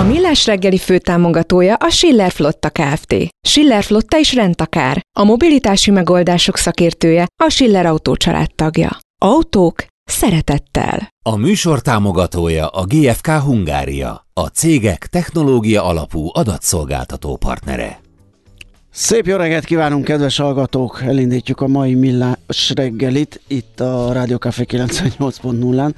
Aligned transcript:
A 0.00 0.02
Millás 0.02 0.46
reggeli 0.46 0.78
főtámogatója 0.78 1.74
a 1.74 1.90
Schiller 1.90 2.30
Flotta 2.30 2.70
Kft. 2.70 3.14
Schiller 3.48 3.82
Flotta 3.82 4.18
is 4.18 4.34
rendtakár. 4.34 5.00
A 5.18 5.24
mobilitási 5.24 5.90
megoldások 5.90 6.56
szakértője 6.56 7.26
a 7.42 7.48
Schiller 7.48 7.86
Autó 7.86 8.16
tagja. 8.54 8.98
Autók 9.22 9.84
szeretettel. 10.04 11.08
A 11.24 11.36
műsor 11.36 11.80
támogatója 11.80 12.66
a 12.66 12.84
GFK 12.84 13.26
Hungária, 13.26 14.26
a 14.32 14.46
cégek 14.46 15.06
technológia 15.06 15.84
alapú 15.84 16.28
adatszolgáltató 16.32 17.36
partnere. 17.36 18.00
Szép 18.90 19.26
jó 19.26 19.36
reggelt 19.36 19.64
kívánunk, 19.64 20.04
kedves 20.04 20.36
hallgatók! 20.36 21.02
Elindítjuk 21.02 21.60
a 21.60 21.66
mai 21.66 21.94
millás 21.94 22.72
reggelit 22.74 23.40
itt 23.46 23.80
a 23.80 24.12
Rádió 24.12 24.36
Café 24.36 24.64
98.0-án. 24.68 25.92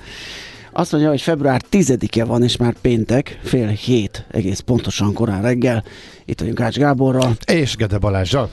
Azt 0.72 0.92
mondja, 0.92 1.10
hogy 1.10 1.20
február 1.20 1.62
10-e 1.70 2.24
van, 2.24 2.42
és 2.42 2.56
már 2.56 2.74
péntek, 2.80 3.40
fél 3.42 3.66
hét, 3.66 4.26
egész 4.30 4.60
pontosan 4.60 5.12
korán 5.12 5.42
reggel. 5.42 5.84
Itt 6.24 6.40
vagyunk 6.40 6.60
Ács 6.60 6.76
Gáborral. 6.76 7.36
És 7.46 7.76
Gede 7.76 7.98
Balázsral. 7.98 8.50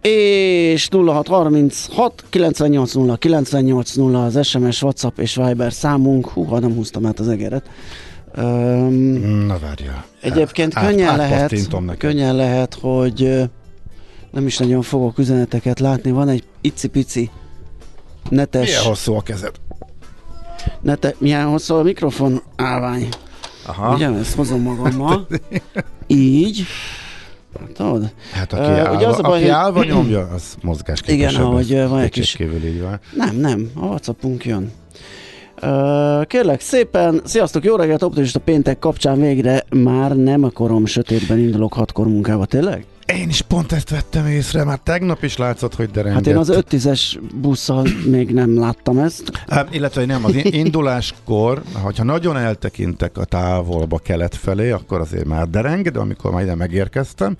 És 0.00 0.88
0636 0.90 2.24
980 2.30 3.16
980 3.18 4.14
az 4.14 4.46
SMS, 4.46 4.82
WhatsApp 4.82 5.18
és 5.18 5.34
Viber 5.34 5.72
számunk. 5.72 6.28
Húha, 6.28 6.58
nem 6.58 6.74
húztam 6.74 7.06
át 7.06 7.18
az 7.18 7.28
egeret. 7.28 7.70
Um, 8.38 8.94
Na 9.46 9.58
várja. 9.58 10.04
Egyébként 10.20 10.76
Át- 10.76 10.86
könnyen, 10.86 11.16
lehet, 11.16 11.32
átpattintom 11.32 11.84
neked. 11.84 12.00
könnyen 12.00 12.36
lehet, 12.36 12.78
hogy 12.80 13.40
nem 14.30 14.46
is 14.46 14.58
nagyon 14.58 14.82
fogok 14.82 15.18
üzeneteket 15.18 15.80
látni. 15.80 16.10
Van 16.10 16.28
egy 16.28 16.44
icipici 16.60 17.30
netes... 18.28 18.66
Milyen 18.66 18.82
hosszú 18.82 19.14
a 19.14 19.20
kezed? 19.22 19.54
Nete, 20.80 21.14
milyen 21.18 21.46
hosszú 21.46 21.74
a 21.74 21.82
mikrofon 21.82 22.42
állvány. 22.56 23.08
Aha. 23.66 23.94
Ugye, 23.94 24.08
ezt 24.10 24.34
hozom 24.36 24.60
magammal. 24.62 25.26
Így. 26.06 26.64
Tudod? 27.74 28.12
Hát 28.32 28.52
aki, 28.52 28.62
Ö, 28.62 28.64
állva, 28.74 28.96
ugye 28.96 29.06
az 29.06 29.18
a 29.18 29.22
baj, 29.22 29.32
aki 29.32 29.40
hogy- 29.42 29.50
állva 29.50 29.84
nyomja, 29.84 30.28
az 30.34 30.56
mozgásképesebb. 30.62 31.30
Igen, 31.30 31.42
ahogy, 31.42 31.88
van 31.88 31.98
egy 32.00 32.10
kis- 32.10 32.30
Kétségkívül 32.36 32.68
így 32.68 32.80
van. 32.80 33.00
Nem, 33.16 33.36
nem, 33.36 33.70
a 33.74 33.84
Whatsappunk 33.84 34.44
jön. 34.44 34.72
Ö, 35.60 36.20
kérlek 36.26 36.60
szépen, 36.60 37.20
sziasztok, 37.24 37.64
jó 37.64 37.76
reggelt, 37.76 38.02
optimista 38.02 38.38
péntek 38.40 38.78
kapcsán 38.78 39.20
végre 39.20 39.64
már 39.70 40.16
nem 40.16 40.44
akarom 40.44 40.86
sötétben 40.86 41.38
indulok 41.38 41.72
hatkor 41.72 42.06
munkába, 42.06 42.44
tényleg? 42.46 42.84
Én 43.06 43.28
is 43.28 43.42
pont 43.42 43.72
ezt 43.72 43.90
vettem 43.90 44.26
észre, 44.26 44.64
már 44.64 44.78
tegnap 44.82 45.22
is 45.22 45.36
látszott, 45.36 45.74
hogy 45.74 45.90
derengett. 45.90 46.14
Hát 46.24 46.26
én 46.26 46.36
az 46.36 46.48
5 46.48 46.66
10 46.66 47.18
busszal 47.34 47.86
még 48.06 48.30
nem 48.30 48.58
láttam 48.58 48.98
ezt. 48.98 49.32
Hát, 49.48 49.74
illetve 49.74 50.04
nem, 50.04 50.24
az 50.24 50.34
in- 50.34 50.54
induláskor, 50.54 51.62
hogyha 51.72 52.04
nagyon 52.04 52.36
eltekintek 52.36 53.18
a 53.18 53.24
távolba 53.24 53.98
kelet 53.98 54.36
felé, 54.36 54.70
akkor 54.70 55.00
azért 55.00 55.24
már 55.24 55.48
dereng, 55.48 55.90
de 55.90 55.98
amikor 55.98 56.32
már 56.32 56.42
ide 56.42 56.54
megérkeztem, 56.54 57.36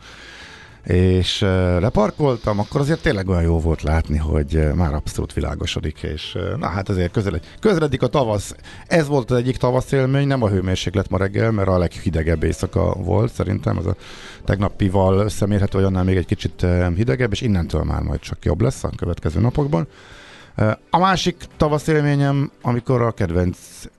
és 0.87 1.41
leparkoltam, 1.78 2.59
akkor 2.59 2.81
azért 2.81 3.03
tényleg 3.03 3.28
olyan 3.28 3.43
jó 3.43 3.60
volt 3.60 3.82
látni, 3.82 4.19
hogy 4.19 4.69
már 4.75 4.94
abszolút 4.94 5.32
világosodik, 5.32 6.03
és 6.03 6.38
na 6.59 6.66
hát 6.66 6.88
azért 6.88 7.12
közeled, 7.12 7.44
közeledik 7.60 8.03
a 8.03 8.06
tavasz. 8.06 8.54
Ez 8.87 9.06
volt 9.06 9.31
az 9.31 9.37
egyik 9.37 9.56
tavasz 9.56 9.92
élmény, 9.92 10.26
nem 10.26 10.42
a 10.42 10.48
hőmérséklet 10.48 11.09
ma 11.09 11.19
reggel, 11.19 11.50
mert 11.50 11.69
a 11.69 11.78
leghidegebb 11.78 12.42
éjszaka 12.42 12.94
volt 12.94 13.32
szerintem, 13.32 13.78
az 13.78 13.87
a 13.87 13.97
tegnapival 14.44 15.19
összemérhető, 15.19 15.78
hogy 15.78 15.87
annál 15.87 16.04
még 16.04 16.16
egy 16.16 16.26
kicsit 16.26 16.66
hidegebb, 16.97 17.32
és 17.32 17.41
innentől 17.41 17.82
már 17.82 18.03
majd 18.03 18.21
csak 18.21 18.44
jobb 18.44 18.60
lesz 18.60 18.84
a 18.84 18.91
következő 18.97 19.41
napokban. 19.41 19.87
A 20.91 20.98
másik 20.98 21.37
tavasz 21.56 21.87
élményem, 21.87 22.50
amikor 22.62 23.03
a 23.03 23.12
kedvenc, 23.12 23.59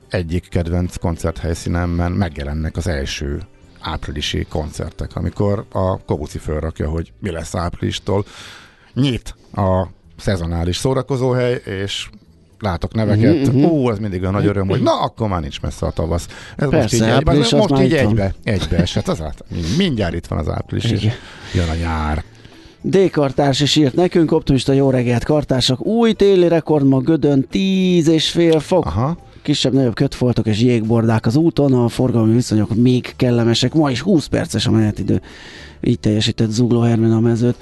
egyik 0.09 0.49
kedvenc 0.49 0.97
koncerthelyszínemben 0.97 2.11
megjelennek 2.11 2.77
az 2.77 2.88
első 2.88 3.41
áprilisi 3.83 4.45
koncertek, 4.49 5.16
amikor 5.16 5.66
a 5.71 5.97
Kobuci 5.97 6.38
fölrakja, 6.38 6.89
hogy 6.89 7.11
mi 7.19 7.31
lesz 7.31 7.55
áprilistól. 7.55 8.25
Nyit 8.94 9.35
a 9.55 9.88
szezonális 10.17 10.77
szórakozóhely, 10.77 11.61
és 11.66 12.09
látok 12.59 12.93
neveket, 12.93 13.47
Mhm, 13.47 13.57
mhm. 13.57 13.66
ó, 13.72 13.91
ez 13.91 13.99
mindig 13.99 14.22
olyan 14.22 14.33
nagy 14.33 14.45
öröm, 14.45 14.67
hogy 14.67 14.81
na, 14.81 15.01
akkor 15.01 15.27
már 15.27 15.41
nincs 15.41 15.61
messze 15.61 15.85
a 15.85 15.91
tavasz. 15.91 16.27
Ez 16.55 16.66
most 16.69 16.77
Persze, 16.77 16.95
így, 16.95 17.01
egybe, 17.01 17.13
április 17.16 17.53
az 17.53 17.59
most 17.67 17.81
így 17.83 17.91
van. 17.91 17.99
egybe, 17.99 18.33
egybe 18.43 18.77
esett, 18.77 19.07
az 19.07 19.22
át, 19.22 19.43
mindjárt 19.77 20.13
itt 20.13 20.25
van 20.27 20.39
az 20.39 20.49
április, 20.49 20.83
és 20.91 21.01
Igen. 21.03 21.13
jön 21.53 21.69
a 21.69 21.73
nyár. 21.75 22.23
D. 22.81 23.09
Kartárs 23.11 23.59
is 23.59 23.75
írt 23.75 23.93
nekünk, 23.95 24.31
optimista 24.31 24.73
jó 24.73 24.89
reggelt 24.89 25.23
kartársak. 25.23 25.85
Új 25.85 26.13
téli 26.13 26.47
rekord 26.47 26.88
ma 26.88 26.99
Gödön 26.99 27.47
10 27.47 28.07
és 28.07 28.29
fél 28.29 28.59
fok. 28.59 28.85
Aha. 28.85 29.17
Kisebb-nagyobb 29.43 29.95
kötfoltok 29.95 30.45
és 30.45 30.61
jégbordák 30.61 31.25
az 31.25 31.35
úton, 31.35 31.73
a 31.73 31.87
forgalmi 31.87 32.33
viszonyok 32.33 32.75
még 32.75 33.13
kellemesek. 33.15 33.73
Ma 33.73 33.91
is 33.91 34.01
20 34.01 34.25
perces 34.25 34.67
a 34.67 34.71
menetidő. 34.71 35.21
Így 35.81 35.99
teljesített 35.99 36.49
Zugló 36.49 36.81
Hermen 36.81 37.11
a 37.11 37.19
mezőt. 37.19 37.55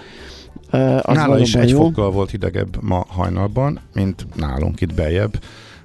Az 1.02 1.16
Nála 1.16 1.40
is 1.40 1.56
egy 1.56 1.70
jó. 1.70 1.78
fokkal 1.78 2.12
volt 2.12 2.30
hidegebb 2.30 2.78
ma 2.82 3.06
hajnalban, 3.08 3.80
mint 3.94 4.28
nálunk 4.36 4.82
itt 4.82 4.94
beljebb. 4.94 5.40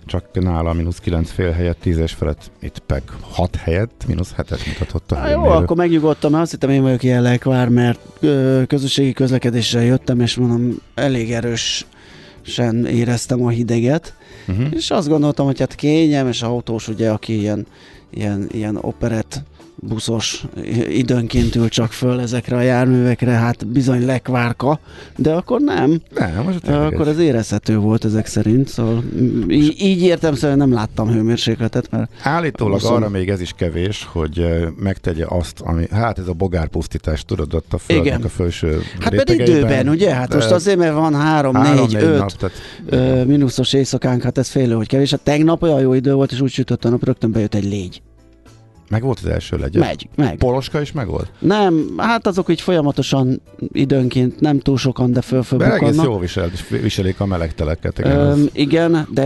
Csak 0.06 0.24
nála 0.32 0.72
mínusz 0.72 0.98
9 0.98 1.30
fél 1.30 1.50
helyett, 1.50 1.78
10 1.80 1.98
és 1.98 2.12
felett, 2.12 2.50
itt 2.60 2.82
meg 2.86 3.02
6 3.20 3.56
helyett, 3.56 4.04
mínusz 4.08 4.34
7-et 4.36 4.66
mutatott 4.66 5.12
a 5.12 5.16
Há, 5.16 5.30
jó, 5.30 5.44
akkor 5.44 5.76
megnyugodtam, 5.76 6.34
azt 6.34 6.50
hittem 6.50 6.70
én 6.70 6.82
vagyok 6.82 7.02
ilyen 7.02 7.22
lekvár, 7.22 7.68
mert 7.68 7.98
ö, 8.20 8.62
közösségi 8.66 9.12
közlekedésre 9.12 9.82
jöttem, 9.82 10.20
és 10.20 10.36
mondom, 10.36 10.76
elég 10.94 11.32
erősen 12.46 12.86
éreztem 12.86 13.44
a 13.44 13.48
hideget, 13.48 14.14
Uh-huh. 14.48 14.66
és 14.70 14.90
azt 14.90 15.08
gondoltam, 15.08 15.46
hogy 15.46 15.58
hát 15.58 15.74
kényelmes 15.74 16.42
autós, 16.42 16.88
ugye, 16.88 17.10
aki 17.10 17.38
ilyen, 17.38 17.66
ilyen, 18.10 18.46
ilyen 18.52 18.76
operett 18.80 19.42
buszos 19.80 20.44
időnként 20.88 21.54
ül 21.54 21.68
csak 21.68 21.92
föl 21.92 22.20
ezekre 22.20 22.56
a 22.56 22.60
járművekre, 22.60 23.30
hát 23.30 23.66
bizony 23.66 24.04
lekvárka, 24.04 24.80
de 25.16 25.32
akkor 25.32 25.60
nem. 25.60 26.00
Nem, 26.14 26.58
tényleg 26.62 26.92
akkor 26.92 27.08
ez- 27.08 27.14
ez 27.14 27.18
érezhető 27.22 27.78
volt 27.78 28.04
ezek 28.04 28.26
szerint, 28.26 28.68
szóval 28.68 29.02
így, 29.48 29.74
így 29.80 30.02
értem, 30.02 30.34
szóval 30.34 30.56
nem 30.56 30.72
láttam 30.72 31.08
hőmérsékletet, 31.08 31.90
mert 31.90 32.10
Állítólag 32.22 32.80
Huszon- 32.80 32.96
arra 32.96 33.08
még 33.08 33.28
ez 33.28 33.40
is 33.40 33.52
kevés, 33.56 34.08
hogy 34.12 34.46
megtegye 34.78 35.24
azt, 35.28 35.60
ami, 35.60 35.86
hát 35.90 36.18
ez 36.18 36.28
a 36.28 36.32
bogárpusztítás, 36.32 37.24
tudod, 37.24 37.54
ott 37.54 37.72
a 37.72 37.78
földnek 37.78 38.06
Igen. 38.06 38.22
a 38.22 38.28
felső 38.28 38.80
hát 39.00 39.14
pedig 39.14 39.40
időben, 39.40 39.88
ugye? 39.88 40.14
Hát 40.14 40.34
most 40.34 40.50
azért, 40.50 40.78
mert 40.78 40.94
van 40.94 41.14
három, 41.14 41.54
három, 41.54 41.86
négy, 41.86 41.94
öt 41.94 42.18
nap, 42.18 42.30
tehát, 42.30 42.54
ö, 42.86 43.24
mínuszos 43.24 43.72
éjszakánk, 43.72 44.22
hát 44.22 44.38
ez 44.38 44.48
félő, 44.48 44.74
hogy 44.74 44.88
kevés. 44.88 45.10
Hát 45.10 45.20
tegnap 45.20 45.62
olyan 45.62 45.80
jó 45.80 45.92
idő 45.94 46.14
volt, 46.14 46.32
és 46.32 46.40
úgy 46.40 46.50
sütött 46.50 46.84
a 46.84 46.88
nap, 46.88 47.04
rögtön 47.04 47.30
bejött 47.32 47.54
egy 47.54 47.64
légy. 47.64 48.02
Meg 48.90 49.02
volt 49.02 49.18
az 49.18 49.26
első 49.30 49.56
legyen. 49.56 49.82
Megy, 49.86 50.08
meg. 50.16 50.36
Poloska 50.36 50.80
is 50.80 50.92
meg 50.92 51.06
volt? 51.06 51.30
Nem, 51.38 51.94
hát 51.96 52.26
azok 52.26 52.50
így 52.50 52.60
folyamatosan 52.60 53.42
időnként, 53.72 54.40
nem 54.40 54.58
túl 54.58 54.76
sokan, 54.78 55.12
de 55.12 55.20
Mert 55.30 55.32
egész 55.32 55.48
fölfölbukkannak. 55.48 56.04
jó 56.04 56.18
visel, 56.18 56.50
viselik 56.82 57.20
a 57.20 57.26
meleg 57.26 57.54
teleket. 57.54 57.98
Igen, 57.98 58.16
Öm, 58.18 58.48
igen, 58.52 59.06
de 59.10 59.24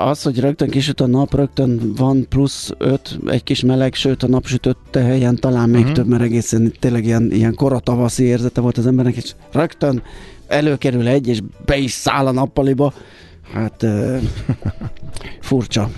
az, 0.00 0.22
hogy 0.22 0.40
rögtön 0.40 0.70
kisüt 0.70 1.00
a 1.00 1.06
nap, 1.06 1.34
rögtön 1.34 1.92
van 1.96 2.26
plusz 2.28 2.70
5, 2.78 3.18
egy 3.26 3.42
kis 3.42 3.60
meleg, 3.60 3.94
sőt 3.94 4.22
a 4.22 4.26
napsütött 4.28 4.94
helyen 4.94 5.36
talán 5.36 5.68
még 5.68 5.84
Mhm. 5.84 5.92
több, 5.92 6.06
mert 6.06 6.22
egészen 6.22 6.72
tényleg 6.80 7.04
ilyen, 7.04 7.30
ilyen 7.32 7.54
koratavaszi 7.54 8.24
érzete 8.24 8.60
volt 8.60 8.78
az 8.78 8.86
embernek, 8.86 9.16
és 9.16 9.34
rögtön 9.52 10.02
előkerül 10.46 11.08
egy, 11.08 11.28
és 11.28 11.40
be 11.64 11.76
is 11.76 11.90
száll 11.92 12.26
a 12.26 12.32
nappaliba. 12.32 12.92
Hát 13.52 13.82
ö, 13.82 14.16
furcsa. 15.40 15.90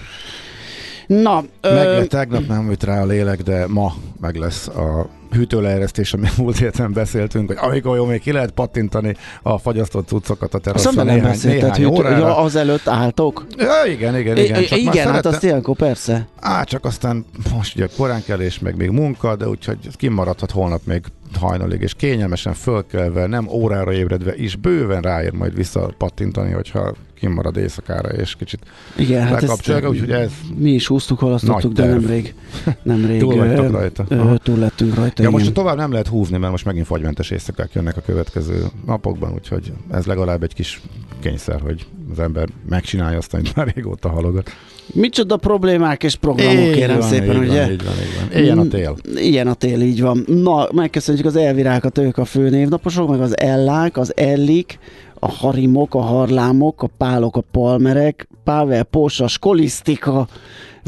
Na, 1.08 1.44
Meg 1.62 1.86
ö, 1.86 2.04
tegnap 2.04 2.46
nem 2.46 2.68
jött 2.70 2.82
rá 2.84 3.00
a 3.00 3.06
lélek, 3.06 3.42
de 3.42 3.66
ma 3.66 3.94
meg 4.20 4.36
lesz 4.36 4.68
a 4.68 5.08
hűtőleeresztés, 5.30 6.12
ami 6.12 6.28
múlt 6.38 6.58
héten 6.58 6.92
beszéltünk, 6.92 7.48
hogy 7.48 7.56
amikor 7.60 7.96
jó, 7.96 8.04
még 8.04 8.20
ki 8.20 8.32
lehet 8.32 8.50
pattintani 8.50 9.16
a 9.42 9.58
fagyasztott 9.58 10.08
cuccokat 10.08 10.54
a 10.54 10.56
azt 10.56 10.64
teraszra 10.64 10.90
nem 10.90 11.06
nem 11.06 11.14
néhány, 11.16 11.38
néhány 11.42 11.84
hogy 11.84 11.98
órára. 11.98 12.16
ja, 12.16 12.36
azelőtt 12.36 12.88
álltok? 12.88 13.46
Ja, 13.56 13.92
igen, 13.92 14.18
igen, 14.18 14.36
igen. 14.36 14.62
Csak 14.64 14.78
igen, 14.78 14.92
hát 14.94 15.04
szerette- 15.06 15.26
azt 15.26 15.44
ilyenkor 15.44 15.76
persze. 15.76 16.26
Á, 16.40 16.64
csak 16.64 16.84
aztán 16.84 17.24
most 17.54 17.76
ugye 17.76 17.88
korán 17.96 18.22
kelés, 18.24 18.58
meg 18.58 18.76
még 18.76 18.90
munka, 18.90 19.36
de 19.36 19.48
úgyhogy 19.48 19.78
kimaradhat 19.96 20.50
holnap 20.50 20.80
még 20.84 21.02
hajnalig, 21.40 21.80
és 21.80 21.94
kényelmesen 21.94 22.54
fölkelve, 22.54 23.26
nem 23.26 23.48
órára 23.48 23.92
ébredve 23.92 24.36
is 24.36 24.56
bőven 24.56 25.02
ráér 25.02 25.32
majd 25.32 25.54
vissza 25.54 25.94
pattintani, 25.98 26.52
hogyha 26.52 26.94
kimarad 27.18 27.56
éjszakára, 27.56 28.08
és 28.08 28.34
kicsit 28.34 28.60
Igen, 28.96 29.26
hát 29.26 29.42
ezt 29.42 29.68
úgyhogy 29.68 30.10
ez 30.10 30.30
mi 30.56 30.70
is 30.70 30.86
húztuk, 30.86 31.18
halasztottuk, 31.18 31.72
de 31.72 31.84
nemrég, 31.84 32.34
nemrég 32.82 33.20
túl 33.20 33.46
rajta. 33.70 34.04
Aha. 34.10 34.36
túl 34.36 34.58
lettünk 34.58 34.94
rajta. 34.94 35.22
Ja, 35.22 35.28
igen. 35.28 35.40
most 35.40 35.52
tovább 35.52 35.76
nem 35.76 35.90
lehet 35.90 36.08
húzni, 36.08 36.38
mert 36.38 36.50
most 36.50 36.64
megint 36.64 36.86
fagymentes 36.86 37.30
éjszakák 37.30 37.72
jönnek 37.72 37.96
a 37.96 38.00
következő 38.00 38.64
napokban, 38.86 39.32
úgyhogy 39.32 39.72
ez 39.90 40.06
legalább 40.06 40.42
egy 40.42 40.54
kis 40.54 40.80
kényszer, 41.20 41.60
hogy 41.60 41.86
az 42.12 42.18
ember 42.18 42.48
megcsinálja 42.68 43.18
azt, 43.18 43.34
amit 43.34 43.56
már 43.56 43.72
régóta 43.74 44.08
halogat. 44.08 44.50
Micsoda 44.92 45.36
problémák 45.36 46.02
és 46.02 46.16
programok, 46.16 46.70
kérem 46.70 46.98
van, 46.98 47.08
szépen, 47.08 47.42
így 47.42 47.48
ugye? 47.48 47.62
Van, 47.62 47.70
így 47.70 47.84
van, 47.84 47.94
így 47.94 48.18
van. 48.20 48.38
Éljen 48.38 48.58
a 48.58 48.68
tél. 48.68 48.96
Ilyen 49.14 49.46
a 49.46 49.54
tél, 49.54 49.80
így 49.80 50.00
van. 50.00 50.24
Na, 50.26 50.68
megköszönjük 50.72 51.26
az 51.26 51.36
elvirákat, 51.36 51.98
ők 51.98 52.18
a 52.18 52.24
főnévnaposok, 52.24 53.08
meg 53.08 53.20
az 53.20 53.38
ellák, 53.38 53.96
az 53.96 54.16
ellik, 54.16 54.78
a 55.14 55.28
harimok, 55.28 55.94
a 55.94 56.00
harlámok, 56.00 56.82
a 56.82 56.88
pálok, 56.96 57.36
a 57.36 57.40
palmerek, 57.50 58.28
Pável, 58.44 58.82
Pósa, 58.82 59.26
Skolisztika, 59.26 60.28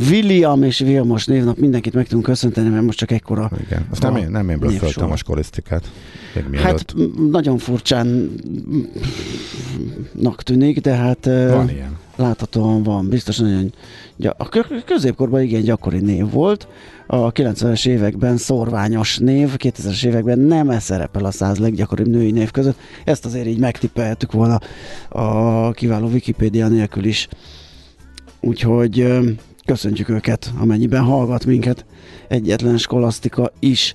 William 0.09 0.63
és 0.63 0.79
Vilmos 0.79 1.25
névnap, 1.25 1.59
mindenkit 1.59 1.95
meg 1.95 2.07
tudunk 2.07 2.25
köszönteni, 2.25 2.69
mert 2.69 2.85
most 2.85 2.99
csak 2.99 3.11
ekkora. 3.11 3.51
Igen. 3.67 3.87
Azt 3.91 4.03
nem 4.03 4.17
én, 4.17 4.31
nem 4.31 4.49
én 4.49 4.59
blöfföltem 4.59 5.11
a 5.11 5.17
skolisztikát. 5.17 5.91
Hát 6.53 6.95
nagyon 7.31 7.59
furcsán 7.59 8.31
nak 10.13 10.43
tűnik, 10.43 10.81
de 10.81 10.95
hát 10.95 11.25
van 11.25 11.71
ilyen. 11.71 11.97
láthatóan 12.17 12.83
van. 12.83 13.09
Biztos 13.09 13.39
nagyon 13.39 13.73
gy- 14.17 14.35
a 14.37 14.49
kö- 14.49 14.85
középkorban 14.85 15.43
igen 15.43 15.63
gyakori 15.63 15.99
név 15.99 16.31
volt. 16.31 16.69
A 17.07 17.33
90-es 17.33 17.87
években 17.87 18.37
szorványos 18.37 19.19
név, 19.19 19.55
2000-es 19.57 20.05
években 20.05 20.39
nem 20.39 20.71
ez 20.71 20.83
szerepel 20.83 21.25
a 21.25 21.31
száz 21.31 21.59
leggyakoribb 21.59 22.09
női 22.09 22.31
név 22.31 22.51
között. 22.51 22.79
Ezt 23.05 23.25
azért 23.25 23.47
így 23.47 23.59
megtippeltük 23.59 24.33
volna 24.33 24.61
a 25.09 25.71
kiváló 25.71 26.07
Wikipédia 26.09 26.69
nélkül 26.69 27.05
is. 27.05 27.29
Úgyhogy 28.41 29.07
köszöntjük 29.71 30.09
őket, 30.09 30.53
amennyiben 30.59 31.03
hallgat 31.03 31.45
minket 31.45 31.85
egyetlen 32.29 32.79
skolasztika 32.79 33.53
is. 33.59 33.95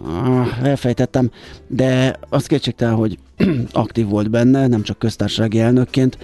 ah, 0.02 0.66
elfejtettem, 0.66 1.30
de 1.66 2.18
az 2.28 2.46
kétségtelen, 2.46 2.94
hogy 2.94 3.18
aktív 3.72 4.06
volt 4.06 4.30
benne, 4.30 4.66
nem 4.66 4.82
csak 4.82 4.98
köztársasági 4.98 5.60
elnökként, 5.60 6.18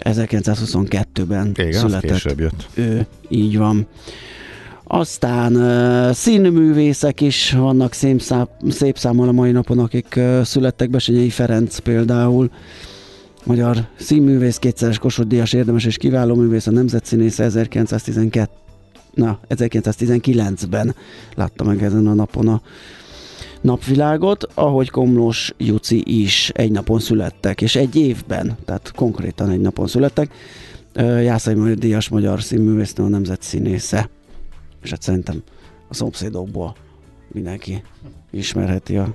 1922-ben 0.00 1.52
Igen, 1.56 1.72
született 1.72 2.10
később 2.10 2.40
jött. 2.40 2.68
ő, 2.74 3.06
így 3.28 3.58
van. 3.58 3.86
Aztán 4.94 5.56
uh, 5.56 6.14
színművészek 6.14 7.20
is 7.20 7.52
vannak 7.52 7.92
szép, 7.92 8.20
szám, 8.20 8.48
szép 8.68 8.98
számmal 8.98 9.28
a 9.28 9.32
mai 9.32 9.50
napon, 9.50 9.78
akik 9.78 10.14
uh, 10.16 10.42
születtek, 10.42 10.90
Besenyei 10.90 11.30
Ferenc 11.30 11.78
például, 11.78 12.50
magyar 13.44 13.86
színművész, 13.94 14.56
kétszeres 14.56 14.98
Kossuth 14.98 15.28
Díjas 15.28 15.52
érdemes 15.52 15.84
és 15.84 15.96
kiváló 15.96 16.34
művész, 16.34 16.66
a 16.66 16.70
nemzetszínész 16.70 17.38
1912 17.38 18.50
na, 19.14 19.38
1919-ben 19.48 20.94
látta 21.34 21.64
meg 21.64 21.82
ezen 21.82 22.06
a 22.06 22.14
napon 22.14 22.48
a 22.48 22.60
napvilágot, 23.60 24.46
ahogy 24.54 24.90
Komlós 24.90 25.54
Juci 25.58 26.22
is 26.22 26.50
egy 26.54 26.70
napon 26.70 27.00
születtek, 27.00 27.60
és 27.60 27.76
egy 27.76 27.96
évben, 27.96 28.56
tehát 28.64 28.92
konkrétan 28.94 29.50
egy 29.50 29.60
napon 29.60 29.86
születtek. 29.86 30.34
Jászai 31.22 31.74
Díjas 31.74 32.08
magyar 32.08 32.42
színművésznő 32.42 33.04
a 33.04 33.08
nemzet 33.08 33.42
színésze. 33.42 34.10
És 34.82 34.90
hát 34.90 35.02
szerintem 35.02 35.42
a 35.88 35.94
szomszédokból 35.94 36.74
mindenki 37.32 37.82
ismerheti 38.30 38.96
a 38.96 39.14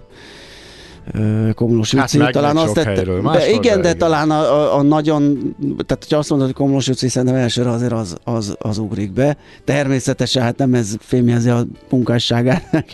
Komlós 1.54 1.94
Hát 1.94 2.02
Juci. 2.02 2.18
meg- 2.18 2.34
talán 2.34 2.58
azt 2.58 2.74
tette, 2.74 2.90
helyről, 2.90 3.22
de 3.22 3.50
igen, 3.50 3.62
de 3.62 3.70
de, 3.82 3.88
igen. 3.88 3.98
talán 3.98 4.32
a, 4.32 4.40
a, 4.40 4.78
a, 4.78 4.82
nagyon, 4.82 5.56
tehát 5.60 6.04
hogyha 6.04 6.18
azt 6.18 6.30
mondod, 6.30 6.48
hogy 6.48 6.56
Komlós 6.56 6.88
Juci, 6.88 7.08
szerintem 7.08 7.38
elsőre 7.38 7.70
azért 7.70 7.92
az, 7.92 8.18
az, 8.24 8.56
az 8.60 8.78
ugrik 8.78 9.12
be. 9.12 9.38
Természetesen 9.64 10.44
hát 10.44 10.58
nem 10.58 10.74
ez 10.74 10.96
fémjelzi 11.00 11.50
a 11.50 11.66
munkásságának. 11.90 12.86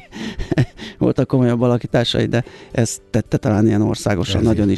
Voltak 0.98 1.28
komolyabb 1.28 1.62
alakításai, 1.62 2.26
de 2.26 2.44
ezt 2.72 3.02
tette 3.10 3.38
talán 3.38 3.68
ilyen 3.68 3.82
országosan 3.82 4.40
Ez 4.40 4.46
nagyon 4.48 4.70
így. 4.70 4.74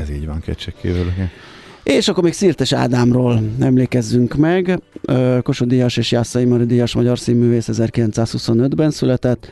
Ez 0.00 0.10
így 0.10 0.26
van, 0.26 0.40
kétségkívül. 0.40 1.12
És 1.86 2.08
akkor 2.08 2.22
még 2.22 2.32
Szirtes 2.32 2.72
Ádámról 2.72 3.42
emlékezzünk 3.60 4.34
meg. 4.34 4.82
Kossuth 5.42 5.70
Díjas 5.70 5.96
és 5.96 6.10
Jászai 6.10 6.44
Mari 6.44 6.64
Díjas 6.64 6.94
magyar 6.94 7.18
színművész 7.18 7.68
1925-ben 7.72 8.90
született, 8.90 9.50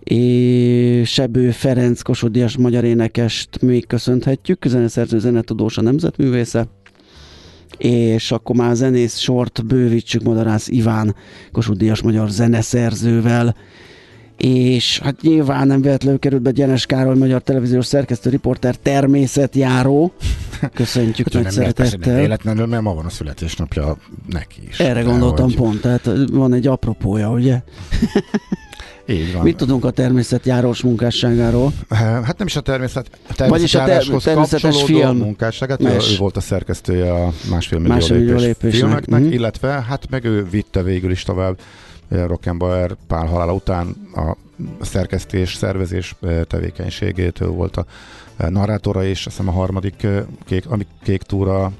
és 0.00 1.12
Sebő 1.12 1.50
Ferenc 1.50 2.02
Kossuth 2.02 2.32
Díjas 2.32 2.56
magyar 2.56 2.84
énekest 2.84 3.62
még 3.62 3.86
köszönhetjük, 3.86 4.64
zeneszerző 4.66 5.18
zenetudós 5.18 5.78
a 5.78 5.82
nemzetművésze, 5.82 6.68
és 7.78 8.30
akkor 8.30 8.56
már 8.56 8.70
a 8.70 8.74
zenész 8.74 9.18
sort 9.18 9.66
bővítsük 9.66 10.22
Madarász 10.22 10.68
Iván 10.68 11.14
Kossuth 11.52 11.78
Díjas 11.78 12.02
magyar 12.02 12.28
zeneszerzővel, 12.28 13.56
és 14.36 14.98
hát 14.98 15.20
nyilván 15.20 15.66
nem 15.66 15.80
véletlenül 15.82 16.18
került 16.18 16.42
be 16.42 16.50
Gyenes 16.50 16.86
Károly, 16.86 17.16
magyar 17.16 17.42
televíziós 17.42 17.86
szerkesztő, 17.86 18.30
riporter, 18.30 18.76
természetjáró. 18.76 20.12
Köszönjük 20.74 21.16
nagy 21.16 21.32
nem, 21.32 21.42
persze 21.42 21.60
nem 21.60 21.72
szeretettel. 21.74 22.16
véletlenül, 22.20 22.66
mert 22.66 22.82
ma 22.82 22.94
van 22.94 23.04
a 23.04 23.08
születésnapja 23.10 23.96
neki 24.28 24.60
is. 24.68 24.80
Erre 24.80 25.02
De 25.02 25.08
gondoltam 25.10 25.44
hogy- 25.44 25.54
pont, 25.54 25.80
tehát 25.80 26.10
van 26.32 26.52
egy 26.52 26.66
apropója, 26.66 27.30
ugye? 27.30 27.60
Így 29.08 29.32
van. 29.32 29.42
Mit 29.42 29.56
tudunk 29.56 29.84
a 29.84 29.90
természetjárós 29.90 30.82
munkásságáról? 30.82 31.72
Hát 31.88 32.38
nem 32.38 32.46
is 32.46 32.56
a 32.56 32.60
természet, 32.60 33.10
Vagyis 33.36 33.74
a 33.74 33.78
ter- 33.78 33.88
természetjáráshoz 33.88 34.22
természetes 34.22 34.82
film. 34.82 35.16
munkásságát, 35.16 35.80
ő, 35.80 35.84
Mes. 35.84 36.12
ő 36.12 36.16
volt 36.16 36.36
a 36.36 36.40
szerkesztője 36.40 37.12
a 37.12 37.32
másfél 37.50 37.78
millió, 37.78 37.94
Másfél 37.94 38.16
millió 38.16 38.32
lépés 38.32 38.46
lépésnek. 38.46 38.80
filmeknek, 38.80 39.20
Mhm. 39.20 39.32
illetve 39.32 39.68
hát 39.88 40.06
meg 40.10 40.24
ő 40.24 40.46
vitte 40.50 40.82
végül 40.82 41.10
is 41.10 41.22
tovább 41.22 41.58
Rockenbauer 42.08 42.96
Pál 43.06 43.26
halála 43.26 43.54
után 43.54 43.96
a 44.14 44.36
szerkesztés, 44.80 45.54
szervezés 45.54 46.14
tevékenységétől 46.46 47.48
volt 47.48 47.76
a 47.76 47.86
narrátora, 48.48 49.04
és 49.04 49.26
azt 49.26 49.36
hiszem 49.36 49.48
a 49.48 49.56
harmadik 49.56 50.06
kék, 50.44 50.66
ami 50.70 50.86
kék 51.02 51.22
túra 51.22 51.72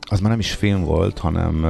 az 0.00 0.20
már 0.20 0.30
nem 0.30 0.38
is 0.38 0.52
film 0.52 0.84
volt, 0.84 1.18
hanem 1.18 1.66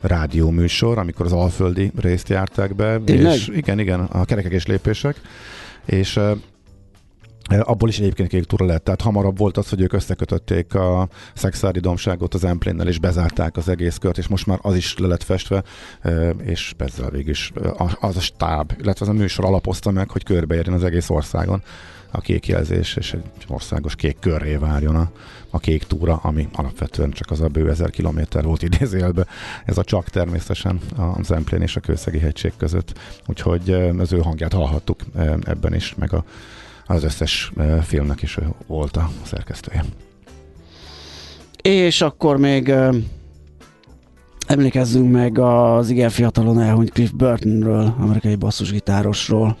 rádióműsor, 0.00 0.98
amikor 0.98 1.26
az 1.26 1.32
alföldi 1.32 1.92
részt 1.96 2.28
járták 2.28 2.74
be. 2.74 2.98
Tényleg? 2.98 3.34
És 3.34 3.48
igen, 3.48 3.78
igen, 3.78 4.00
a 4.00 4.24
kerekek 4.24 4.52
és 4.52 4.66
lépések. 4.66 5.20
És 5.84 6.20
Abból 7.48 7.88
is 7.88 7.98
egyébként 7.98 8.28
kék 8.28 8.44
túra 8.44 8.64
lett, 8.64 8.84
tehát 8.84 9.00
hamarabb 9.00 9.38
volt 9.38 9.56
az, 9.56 9.68
hogy 9.68 9.80
ők 9.80 9.92
összekötötték 9.92 10.74
a 10.74 11.08
szexári 11.34 11.80
domságot 11.80 12.34
az 12.34 12.44
Emplénnel, 12.44 12.88
és 12.88 12.98
bezárták 12.98 13.56
az 13.56 13.68
egész 13.68 13.96
kört, 13.96 14.18
és 14.18 14.28
most 14.28 14.46
már 14.46 14.58
az 14.62 14.76
is 14.76 14.98
le 14.98 15.06
lett 15.06 15.22
festve, 15.22 15.62
és 16.44 16.74
ezzel 16.78 17.10
végig 17.10 17.28
is 17.28 17.52
az 18.00 18.16
a 18.16 18.20
stáb, 18.20 18.72
illetve 18.80 19.04
az 19.04 19.10
a 19.10 19.18
műsor 19.18 19.44
alapozta 19.44 19.90
meg, 19.90 20.10
hogy 20.10 20.24
körbeérjen 20.24 20.74
az 20.74 20.84
egész 20.84 21.10
országon 21.10 21.62
a 22.10 22.20
kék 22.20 22.46
jelzés, 22.46 22.96
és 22.96 23.12
egy 23.12 23.24
országos 23.48 23.94
kék 23.94 24.16
körré 24.20 24.56
várjon 24.56 24.96
a, 24.96 25.10
a 25.50 25.58
kék 25.58 25.84
túra, 25.84 26.16
ami 26.16 26.48
alapvetően 26.52 27.10
csak 27.10 27.30
az 27.30 27.40
a 27.40 27.48
bő 27.48 27.70
ezer 27.70 27.90
kilométer 27.90 28.44
volt 28.44 28.62
idézélbe. 28.62 29.26
Ez 29.64 29.78
a 29.78 29.84
csak 29.84 30.08
természetesen 30.08 30.80
a 30.96 31.22
Zemplén 31.22 31.62
és 31.62 31.76
a 31.76 31.80
Kőszegi 31.80 32.18
hegység 32.18 32.52
között. 32.56 32.98
Úgyhogy 33.26 33.70
az 33.98 34.12
ő 34.12 34.18
hangját 34.18 34.52
hallhattuk 34.52 35.00
ebben 35.44 35.74
is, 35.74 35.94
meg 35.94 36.12
a 36.12 36.24
az 36.86 37.04
összes 37.04 37.52
filmnek 37.82 38.22
is 38.22 38.38
volt 38.66 38.96
a 38.96 39.10
szerkesztője. 39.22 39.84
És 41.62 42.00
akkor 42.00 42.36
még 42.36 42.72
emlékezzünk 44.46 45.12
meg 45.12 45.38
az 45.38 45.90
igen 45.90 46.10
fiatalon 46.10 46.60
elhunyt 46.60 46.90
Cliff 46.90 47.10
Burtonről, 47.10 47.94
amerikai 47.98 48.34
basszusgitárosról. 48.34 49.56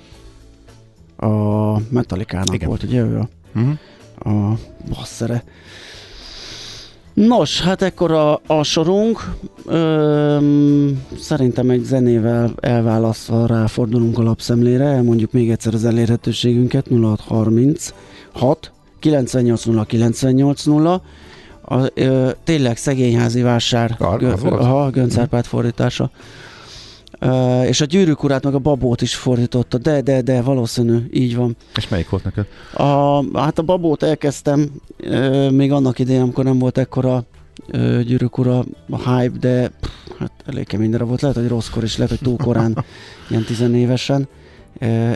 A 1.16 1.78
Metallica-nak 1.88 2.54
igen. 2.54 2.68
volt, 2.68 2.82
ugye 2.82 3.00
ő 3.00 3.18
a, 3.18 3.28
uh-huh. 3.54 4.52
a 4.52 4.58
basszere. 4.88 5.44
Nos, 7.14 7.60
hát 7.60 7.82
ekkor 7.82 8.12
a, 8.12 8.40
a 8.46 8.62
sorunk. 8.62 9.34
Öm, 9.66 11.02
szerintem 11.18 11.70
egy 11.70 11.84
zenével 11.84 12.52
elválasztva 12.60 13.46
ráfordulunk 13.46 14.18
a 14.18 14.22
lapszemlére. 14.22 14.84
Elmondjuk 14.84 15.32
még 15.32 15.50
egyszer 15.50 15.74
az 15.74 15.84
elérhetőségünket. 15.84 16.86
0630 16.88 17.94
6 18.32 18.72
980 18.98 19.86
980 19.86 21.00
a, 21.64 21.90
ö, 21.94 22.30
tényleg 22.44 22.76
szegényházi 22.76 23.42
vásár, 23.42 23.96
Kar, 23.96 24.18
gö, 24.18 24.30
ha, 24.40 24.90
Göncárpát 24.90 25.46
fordítása. 25.46 26.10
Uh, 27.24 27.66
és 27.66 27.80
a 27.80 27.84
gyűrűk 27.84 28.22
urát 28.22 28.44
meg 28.44 28.54
a 28.54 28.58
babót 28.58 29.02
is 29.02 29.14
fordította, 29.14 29.78
de, 29.78 30.00
de, 30.00 30.22
de, 30.22 30.42
valószínű, 30.42 30.98
így 31.12 31.36
van. 31.36 31.56
És 31.76 31.88
melyik 31.88 32.08
volt 32.08 32.24
neked? 32.24 32.46
A, 32.72 33.22
hát 33.38 33.58
a 33.58 33.62
babót 33.62 34.02
elkezdtem 34.02 34.70
uh, 35.00 35.50
még 35.50 35.72
annak 35.72 35.98
idején, 35.98 36.20
amikor 36.20 36.44
nem 36.44 36.58
volt 36.58 36.78
ekkora 36.78 37.24
uh, 37.72 38.00
gyűrűk 38.00 38.38
ura 38.38 38.64
a 38.90 39.10
hype, 39.10 39.38
de 39.38 39.68
pff, 39.68 40.18
hát 40.18 40.32
elég 40.46 40.66
kemény 40.66 40.96
volt, 40.96 41.20
lehet, 41.20 41.36
hogy 41.36 41.48
rosszkor 41.48 41.82
is, 41.82 41.96
lehet, 41.96 42.18
hogy 42.18 42.28
túl 42.28 42.36
korán, 42.36 42.84
ilyen 43.30 43.44
tizenévesen, 43.44 44.28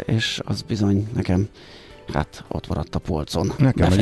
és 0.05 0.41
az 0.45 0.63
bizony 0.63 1.09
nekem 1.15 1.49
hát 2.13 2.45
ott 2.49 2.69
maradt 2.69 2.95
a 2.95 2.99
polcon. 2.99 3.53
Nekem 3.59 3.93
a, 3.93 3.95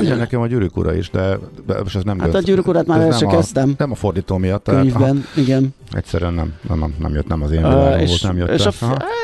ugye, 0.00 0.14
nekem 0.14 0.40
a 0.40 0.46
gyűrűk 0.46 0.76
ura 0.76 0.94
is, 0.94 1.10
de, 1.10 1.38
de 1.66 1.82
most 1.82 1.96
ez 1.96 2.02
nem 2.02 2.18
Hát 2.18 2.30
göz, 2.30 2.42
a 2.42 2.44
gyűrűk 2.44 2.66
urát 2.66 2.86
már 2.86 3.00
el 3.00 3.12
se 3.12 3.26
kezdtem. 3.26 3.74
Nem 3.78 3.90
a 3.90 3.94
fordító 3.94 4.36
miatt. 4.36 4.64
Könyvben, 4.64 5.00
tehát, 5.00 5.36
igen. 5.36 5.74
Egyszerűen 5.92 6.34
nem, 6.34 6.54
nem, 6.68 6.78
nem, 6.78 6.94
nem 6.98 7.14
jött, 7.14 7.26
nem 7.26 7.42
az 7.42 7.50
én 7.50 7.58
világom 7.58 8.00
uh, 8.00 8.06
volt, 8.06 8.22
nem 8.22 8.36
jött. 8.36 8.50
És 8.50 8.66
a, 8.66 8.72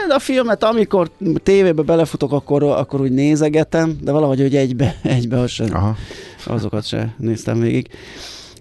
a 0.08 0.18
filmet, 0.18 0.64
amikor 0.64 1.10
tévébe 1.42 1.82
belefutok, 1.82 2.32
akkor, 2.32 2.62
akkor 2.62 3.00
úgy 3.00 3.12
nézegetem, 3.12 3.98
de 4.00 4.12
valahogy 4.12 4.40
hogy 4.40 4.56
egybe, 4.56 4.96
egybe 5.02 5.38
az 5.38 5.50
sem, 5.50 5.68
Aha. 5.72 5.96
azokat 6.46 6.86
se 6.86 7.14
néztem 7.18 7.60
végig. 7.60 7.88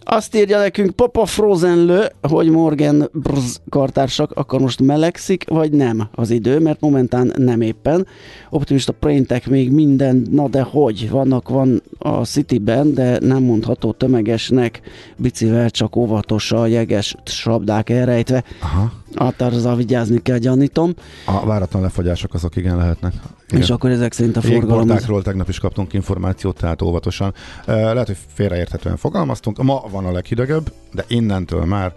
Azt 0.09 0.35
írja 0.35 0.57
nekünk 0.57 0.91
Papa 0.91 1.25
Frozenlő, 1.25 2.05
hogy 2.21 2.49
Morgan 2.49 3.09
Brz 3.13 3.61
kartársak, 3.69 4.31
akkor 4.31 4.59
most 4.59 4.81
melegszik, 4.81 5.43
vagy 5.49 5.71
nem 5.71 6.07
az 6.11 6.29
idő, 6.29 6.59
mert 6.59 6.79
momentán 6.79 7.33
nem 7.37 7.61
éppen. 7.61 8.07
Optimista 8.49 8.91
praintek 8.91 9.47
még 9.47 9.71
minden, 9.71 10.27
na 10.31 10.47
de 10.47 10.61
hogy? 10.61 11.09
Vannak 11.09 11.49
van 11.49 11.81
a 11.97 12.25
Cityben, 12.25 12.93
de 12.93 13.19
nem 13.19 13.43
mondható 13.43 13.91
tömegesnek, 13.91 14.81
bicivel 15.17 15.69
csak 15.69 15.95
óvatos 15.95 16.51
a 16.51 16.65
jeges 16.65 17.15
sabdák 17.25 17.89
elrejtve. 17.89 18.43
Aha. 18.61 18.91
Azzal 19.37 19.75
vigyázni 19.75 20.21
kell, 20.21 20.37
gyanítom. 20.37 20.93
A 21.25 21.45
váratlan 21.45 21.81
lefagyások 21.81 22.33
azok 22.33 22.55
igen 22.55 22.77
lehetnek. 22.77 23.13
Igen. 23.47 23.61
És 23.61 23.69
akkor 23.69 23.89
ezek 23.89 24.13
szerint 24.13 24.37
a 24.37 24.41
forgalom... 24.41 24.89
Az... 24.89 25.07
tegnap 25.23 25.49
is 25.49 25.59
kaptunk 25.59 25.93
információt, 25.93 26.57
tehát 26.57 26.81
óvatosan. 26.81 27.33
Lehet, 27.65 28.07
hogy 28.07 28.17
félreérthetően 28.33 28.97
fogalmaztunk. 28.97 29.63
Ma 29.63 29.83
van 29.91 30.05
a 30.05 30.11
leghidegebb, 30.11 30.71
de 30.93 31.03
innentől 31.07 31.65
már 31.65 31.93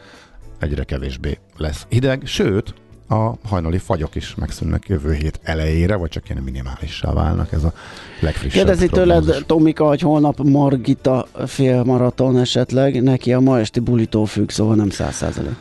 egyre 0.58 0.84
kevésbé 0.84 1.38
lesz 1.56 1.86
hideg, 1.88 2.22
sőt, 2.24 2.74
a 3.08 3.32
hajnali 3.48 3.78
fagyok 3.78 4.14
is 4.14 4.34
megszűnnek 4.34 4.88
jövő 4.88 5.12
hét 5.12 5.40
elejére, 5.42 5.96
vagy 5.96 6.08
csak 6.08 6.28
ilyen 6.28 6.42
minimálissá 6.42 7.12
válnak, 7.12 7.52
ez 7.52 7.64
a 7.64 7.72
legfrissebb. 8.20 8.64
Kérdezi 8.64 8.88
tőled, 8.88 9.44
Tomika, 9.46 9.86
hogy 9.86 10.00
holnap 10.00 10.38
Margita 10.42 11.26
félmaraton 11.46 12.38
esetleg, 12.38 13.02
neki 13.02 13.32
a 13.32 13.40
ma 13.40 13.58
esti 13.58 13.80
bulitól 13.80 14.26
függ, 14.26 14.50
szóval 14.50 14.74
nem 14.74 14.90
száz 14.90 15.14
százalék. 15.14 15.54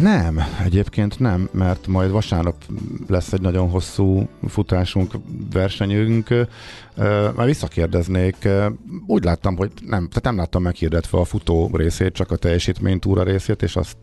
Nem, 0.00 0.40
egyébként 0.64 1.18
nem, 1.18 1.48
mert 1.52 1.86
majd 1.86 2.10
vasárnap 2.10 2.54
lesz 3.08 3.32
egy 3.32 3.40
nagyon 3.40 3.70
hosszú 3.70 4.28
futásunk, 4.48 5.12
versenyünk. 5.52 6.28
Már 7.36 7.46
visszakérdeznék, 7.46 8.48
úgy 9.06 9.24
láttam, 9.24 9.56
hogy 9.56 9.70
nem, 9.80 10.08
tehát 10.08 10.22
nem 10.22 10.36
láttam 10.36 10.62
meghirdetve 10.62 11.18
a 11.18 11.24
futó 11.24 11.70
részét, 11.72 12.12
csak 12.12 12.30
a 12.30 12.36
teljesítménytúra 12.36 13.22
részét, 13.22 13.62
és 13.62 13.76
azt 13.76 13.96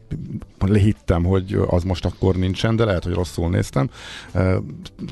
lehittem, 0.60 1.24
hogy 1.24 1.60
az 1.68 1.84
most 1.84 2.06
akkor 2.06 2.36
nincsen, 2.36 2.76
de 2.76 2.86
lehet, 2.86 3.04
hogy 3.04 3.14
rosszul 3.14 3.50
néztem. 3.50 3.90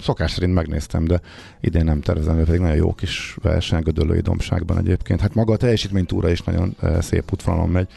Szokás 0.02 0.32
szerint 0.32 0.54
megnéztem, 0.54 1.06
de 1.06 1.22
idén 1.62 1.84
nem 1.84 2.02
tervezem, 2.02 2.34
mert 2.34 2.46
pedig 2.46 2.62
nagyon 2.62 2.76
jó 2.76 2.94
kis 2.94 3.38
verseny 3.42 3.82
Gödöllői 3.82 4.22
Domságban 4.22 4.78
egyébként. 4.78 5.22
Hát 5.22 5.36
maga 5.36 5.54
a 5.54 5.58
teljesítménytúra 5.58 6.30
is 6.30 6.42
nagyon 6.42 6.76
szép 7.00 7.32
útvonalon 7.34 7.70
megy 7.70 7.88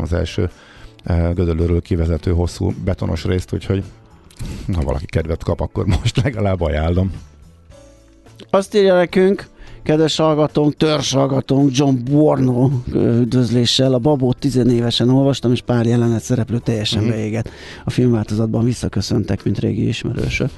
az 0.00 0.12
első 0.12 0.50
Gödöllőről 1.06 1.82
kivezető 1.82 2.30
hosszú 2.30 2.72
betonos 2.84 3.24
részt, 3.24 3.52
úgyhogy 3.52 3.82
ha 4.74 4.82
valaki 4.82 5.06
kedvet 5.06 5.44
kap, 5.44 5.60
akkor 5.60 5.86
most 5.86 6.22
legalább 6.22 6.60
ajánlom. 6.60 7.12
Azt 8.50 8.74
írja 8.74 8.94
nekünk, 8.94 9.48
kedves 9.82 10.16
hallgatónk, 10.16 10.76
törzs 10.76 11.12
hallgatónk, 11.12 11.76
John 11.76 11.94
Borno 12.10 12.70
üdvözléssel. 12.94 13.94
A 13.94 13.98
babót 13.98 14.38
tizenévesen 14.38 15.08
olvastam, 15.08 15.52
és 15.52 15.60
pár 15.60 15.86
jelenet 15.86 16.22
szereplő 16.22 16.58
teljesen 16.58 17.04
mm. 17.04 17.08
beégett. 17.08 17.50
A 17.84 17.90
filmváltozatban 17.90 18.64
visszaköszöntek, 18.64 19.44
mint 19.44 19.58
régi 19.58 19.88
ismerősök. 19.88 20.50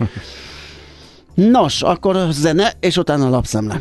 Nos, 1.34 1.82
akkor 1.82 2.16
zene, 2.30 2.72
és 2.80 2.96
utána 2.96 3.28
lapszemle. 3.28 3.80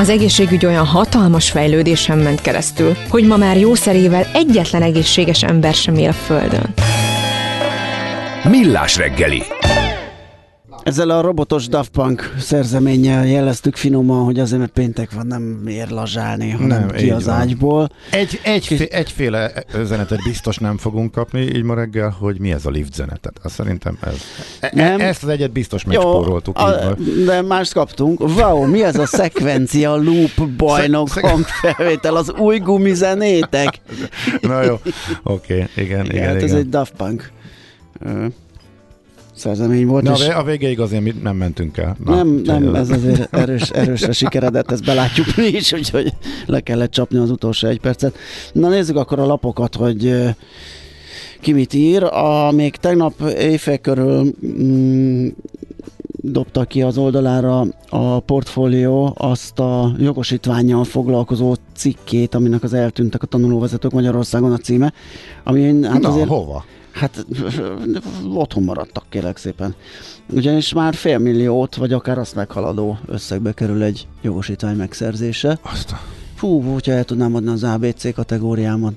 Az 0.00 0.08
egészségügy 0.08 0.66
olyan 0.66 0.86
hatalmas 0.86 1.50
fejlődésen 1.50 2.18
ment 2.18 2.40
keresztül, 2.40 2.96
hogy 3.08 3.26
ma 3.26 3.36
már 3.36 3.58
jószerével 3.58 4.26
egyetlen 4.32 4.82
egészséges 4.82 5.42
ember 5.42 5.74
sem 5.74 5.94
él 5.94 6.08
a 6.08 6.12
Földön. 6.12 6.74
Millás 8.44 8.96
reggeli 8.96 9.42
ezzel 10.82 11.10
a 11.10 11.20
robotos 11.20 11.68
Daft 11.68 11.90
Punk 11.90 12.34
szerzeménnyel 12.38 13.26
jeleztük 13.26 13.76
finoman, 13.76 14.24
hogy 14.24 14.40
azért, 14.40 14.60
mert 14.60 14.72
péntek 14.72 15.12
van, 15.12 15.26
nem 15.26 15.66
ér 15.66 15.88
lazsálni, 15.88 16.50
hanem 16.50 16.68
nem, 16.68 16.88
ki 16.88 17.10
az 17.10 17.24
van. 17.24 17.34
ágyból. 17.34 17.90
Egy, 18.10 18.40
egy, 18.42 18.88
egyféle 18.90 19.52
zenetet 19.82 20.22
biztos 20.22 20.58
nem 20.58 20.76
fogunk 20.76 21.12
kapni 21.12 21.40
így 21.40 21.62
ma 21.62 21.74
reggel, 21.74 22.16
hogy 22.18 22.40
mi 22.40 22.52
ez 22.52 22.66
a 22.66 22.70
lift 22.70 22.94
zenetet. 22.94 23.40
Azt 23.42 23.54
szerintem 23.54 23.98
ez. 24.00 24.14
E- 24.60 24.70
nem. 24.74 25.00
Ezt 25.00 25.22
az 25.22 25.28
egyet 25.28 25.52
biztos 25.52 25.84
megspóroltuk. 25.84 26.58
Jó, 26.58 26.64
a, 26.64 26.96
de 27.24 27.42
mást 27.42 27.72
kaptunk. 27.72 28.20
Wow, 28.20 28.66
mi 28.66 28.84
ez 28.84 28.98
a 28.98 29.06
szekvencia 29.06 29.96
loop 29.96 30.48
bajnok 30.56 31.08
Szek- 31.08 31.26
hangfelvétel, 31.26 32.16
az 32.16 32.32
új 32.32 32.58
gumizenétek? 32.58 33.80
Na 34.40 34.62
jó, 34.62 34.74
oké, 35.22 35.54
okay, 35.54 35.56
igen, 35.56 36.04
igen, 36.04 36.04
igen. 36.04 36.26
Hát 36.26 36.34
igen. 36.34 36.48
ez 36.48 36.52
egy 36.54 36.68
Daft 36.68 36.92
Punk 36.96 37.30
szerzemény 39.40 39.86
volt. 39.86 40.04
Na, 40.04 40.12
és 40.12 40.28
a 40.28 40.42
végéig 40.42 40.80
azért 40.80 41.22
nem 41.22 41.36
mentünk 41.36 41.76
el. 41.76 41.96
Na, 42.04 42.14
nem, 42.14 42.28
nem, 42.44 42.74
ez 42.74 42.90
azért 42.90 43.34
erős, 43.34 43.70
erősre 43.70 44.12
sikeredett, 44.12 44.70
ezt 44.70 44.84
belátjuk 44.84 45.26
mi 45.36 45.46
is, 45.46 45.72
úgyhogy 45.78 46.12
le 46.46 46.60
kellett 46.60 46.90
csapni 46.90 47.18
az 47.18 47.30
utolsó 47.30 47.68
egy 47.68 47.80
percet. 47.80 48.16
Na 48.52 48.68
nézzük 48.68 48.96
akkor 48.96 49.18
a 49.18 49.26
lapokat, 49.26 49.74
hogy 49.74 50.14
ki 51.40 51.52
mit 51.52 51.74
ír. 51.74 52.02
A, 52.02 52.50
még 52.50 52.76
tegnap 52.76 53.20
éjfél 53.38 53.78
körül 53.78 54.34
mm, 54.46 55.26
dobta 56.22 56.64
ki 56.64 56.82
az 56.82 56.98
oldalára 56.98 57.64
a 57.88 58.20
portfólió 58.20 59.14
azt 59.18 59.58
a 59.58 59.92
jogosítványjal 59.98 60.84
foglalkozó 60.84 61.54
cikkét, 61.76 62.34
aminek 62.34 62.62
az 62.62 62.72
eltűntek 62.72 63.22
a 63.22 63.26
tanulóvezetők 63.26 63.92
Magyarországon 63.92 64.52
a 64.52 64.56
címe, 64.56 64.92
ami 65.44 65.82
hát 65.82 66.00
Na, 66.00 66.08
azért 66.08 66.28
hova? 66.28 66.64
Hát 66.92 67.26
otthon 68.34 68.62
maradtak 68.62 69.04
kérlek 69.08 69.36
szépen. 69.36 69.74
Ugyanis 70.32 70.72
már 70.72 70.94
félmilliót, 70.94 71.74
vagy 71.76 71.92
akár 71.92 72.18
azt 72.18 72.34
meghaladó 72.34 72.98
összegbe 73.06 73.52
kerül 73.52 73.82
egy 73.82 74.08
jogosítvány 74.22 74.76
megszerzése. 74.76 75.58
Azt. 75.62 75.94
Fú, 76.34 76.60
hogyha 76.62 76.92
el 76.92 77.04
tudnám 77.04 77.34
adni 77.34 77.50
az 77.50 77.64
ABC 77.64 78.14
kategóriámat, 78.14 78.94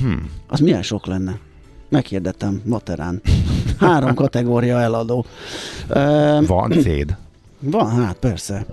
Hmm. 0.00 0.30
az 0.48 0.60
milyen 0.60 0.82
sok 0.82 1.06
lenne? 1.06 1.38
Meghirdettem, 1.88 2.62
Materán. 2.64 3.20
Három 3.78 4.14
kategória 4.14 4.80
eladó. 4.80 5.24
Van 6.46 6.70
céd. 6.70 7.16
van, 7.60 7.90
hát 8.04 8.16
persze. 8.16 8.66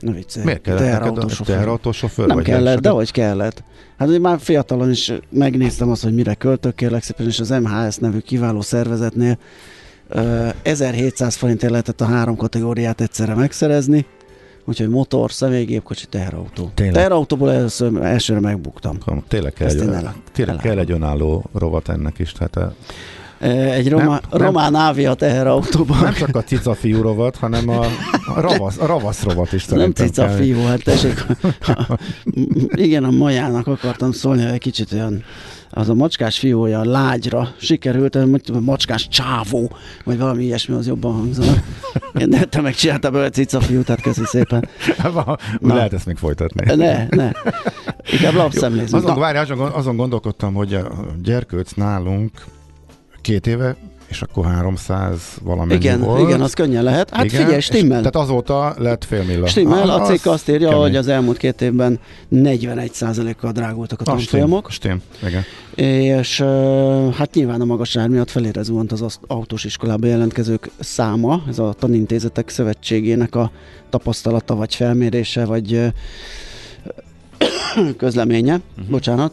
Ne 0.00 0.12
viccelj. 0.12 0.44
Miért 0.44 0.60
kellett 0.60 0.80
neked 0.80 0.96
a 0.96 0.98
Teherautósofőr. 1.00 1.54
teherautósofőr? 1.54 2.26
Nem 2.26 2.36
vagy 2.36 2.44
kellett, 2.44 2.80
de 2.80 2.88
hogy 2.88 3.10
kellett. 3.10 3.62
Hát 3.98 4.08
ugye 4.08 4.18
már 4.18 4.38
fiatalon 4.40 4.90
is 4.90 5.12
megnéztem 5.30 5.90
azt, 5.90 6.02
hogy 6.02 6.14
mire 6.14 6.34
költök, 6.34 6.74
kérlek 6.74 7.02
szépen, 7.02 7.26
és 7.26 7.40
az 7.40 7.48
MHS 7.48 7.96
nevű 7.96 8.18
kiváló 8.18 8.60
szervezetnél 8.60 9.38
ö, 10.08 10.48
1700 10.62 11.34
forintért 11.34 11.70
lehetett 11.70 12.00
a 12.00 12.04
három 12.04 12.36
kategóriát 12.36 13.00
egyszerre 13.00 13.34
megszerezni, 13.34 14.06
úgyhogy 14.64 14.88
motor, 14.88 15.32
személygépkocsi, 15.32 16.06
teherautó. 16.06 16.70
Tényleg? 16.74 16.94
Teherautóból 16.94 17.52
először, 17.52 18.02
elsőre 18.02 18.40
megbuktam. 18.40 18.98
Tényleg 19.28 19.52
kell, 19.52 19.68
egy, 19.68 19.76
tényleg 20.32 20.54
el- 20.54 20.56
kell 20.62 20.78
egy 20.78 20.90
önálló 20.90 21.44
rovat 21.54 21.88
ennek 21.88 22.18
is. 22.18 22.32
Tehát 22.32 22.56
a, 22.56 22.74
Egy 23.40 23.88
roma, 23.88 24.04
Nem, 24.04 24.20
nem. 24.30 24.40
román 24.40 24.74
ávia 24.74 25.14
teherautóban. 25.14 25.98
nem 26.02 26.12
csak 26.12 26.36
a 26.36 26.42
cica 26.42 26.74
fiú 26.74 27.00
rovat, 27.00 27.36
hanem 27.36 27.68
a, 27.68 27.84
a, 28.34 28.40
ravasz, 28.40 28.78
a 28.78 28.86
ravasz 28.86 29.22
rovat 29.22 29.52
is 29.52 29.66
Nem 29.66 29.92
cica 29.92 30.24
kell. 30.26 30.36
fiú, 30.36 30.62
hát 30.66 30.82
tessék. 30.84 31.24
Igen, 32.70 33.04
a 33.04 33.10
majának 33.10 33.66
akartam 33.66 34.12
szólni, 34.12 34.42
hogy 34.42 34.52
egy 34.52 34.58
kicsit 34.58 34.92
olyan 34.92 35.24
az 35.70 35.88
a 35.88 35.94
macskás 35.94 36.38
fiú 36.38 36.60
olyan 36.60 36.86
lágyra 36.86 37.48
sikerült, 37.56 38.14
mondjuk, 38.14 38.64
macskás 38.64 39.08
csávó, 39.08 39.72
vagy 40.04 40.18
valami 40.18 40.44
ilyesmi, 40.44 40.74
az 40.74 40.86
jobban 40.86 41.12
hangzana. 41.12 41.52
Én 42.18 42.30
de 42.30 42.44
te 42.44 42.60
megcsináltál 42.60 43.10
belőle 43.10 43.30
cica 43.30 43.60
fiú, 43.60 43.82
tehát 43.82 44.02
köszi 44.02 44.24
szépen. 44.24 44.68
Na. 45.12 45.74
Lehet 45.74 45.92
ezt 45.92 46.06
még 46.06 46.16
folytatni. 46.16 46.74
Ne, 46.74 47.06
ne. 47.10 47.30
Inkább 48.12 48.34
lapszemlézünk. 48.34 49.02
Azon, 49.04 49.18
várj, 49.18 49.38
azon, 49.38 49.58
azon 49.60 49.96
gondolkodtam, 49.96 50.54
hogy 50.54 50.74
a 50.74 50.88
gyerkőc 51.22 51.72
nálunk 51.72 52.30
két 53.20 53.46
éve, 53.46 53.76
és 54.08 54.22
akkor 54.22 54.44
300 54.44 55.20
valamennyi 55.42 55.80
igen, 55.80 56.00
volt. 56.00 56.28
igen, 56.28 56.40
az 56.40 56.54
könnyen 56.54 56.82
lehet. 56.82 57.10
Hát 57.10 57.24
Igen, 57.24 57.38
figyelj, 57.40 57.56
és 57.56 57.64
stimmel. 57.64 57.98
Tehát 57.98 58.16
azóta 58.16 58.74
lett 58.78 59.04
fél 59.04 59.24
millió. 59.24 59.46
Stimmel, 59.46 59.90
a 59.90 60.00
Az 60.00 60.08
cikk 60.08 60.26
azt 60.26 60.48
írja, 60.48 60.68
kemény. 60.68 60.82
hogy 60.82 60.96
az 60.96 61.08
elmúlt 61.08 61.36
két 61.36 61.60
évben 61.60 61.98
41%-kal 62.32 63.52
drágultak 63.52 64.00
a 64.00 64.10
Ah, 64.10 64.16
tanfolyamok. 64.16 64.70
Stim, 64.70 65.02
stim, 65.18 65.28
igen. 65.28 65.42
És 65.94 66.40
hát 67.16 67.34
nyilván 67.34 67.60
a 67.60 67.64
magas 67.64 67.96
ár 67.96 68.08
miatt 68.08 68.30
felére 68.30 68.62
zuhant 68.62 68.92
az 68.92 69.18
autós 69.26 69.64
iskolába 69.64 70.06
jelentkezők 70.06 70.70
száma, 70.80 71.42
ez 71.48 71.58
a 71.58 71.74
tanintézetek 71.78 72.48
szövetségének 72.48 73.34
a 73.34 73.50
tapasztalata, 73.90 74.54
vagy 74.54 74.74
felmérése, 74.74 75.44
vagy 75.44 75.80
közleménye, 77.96 78.54
uh-huh. 78.54 78.90
bocsánat. 78.90 79.32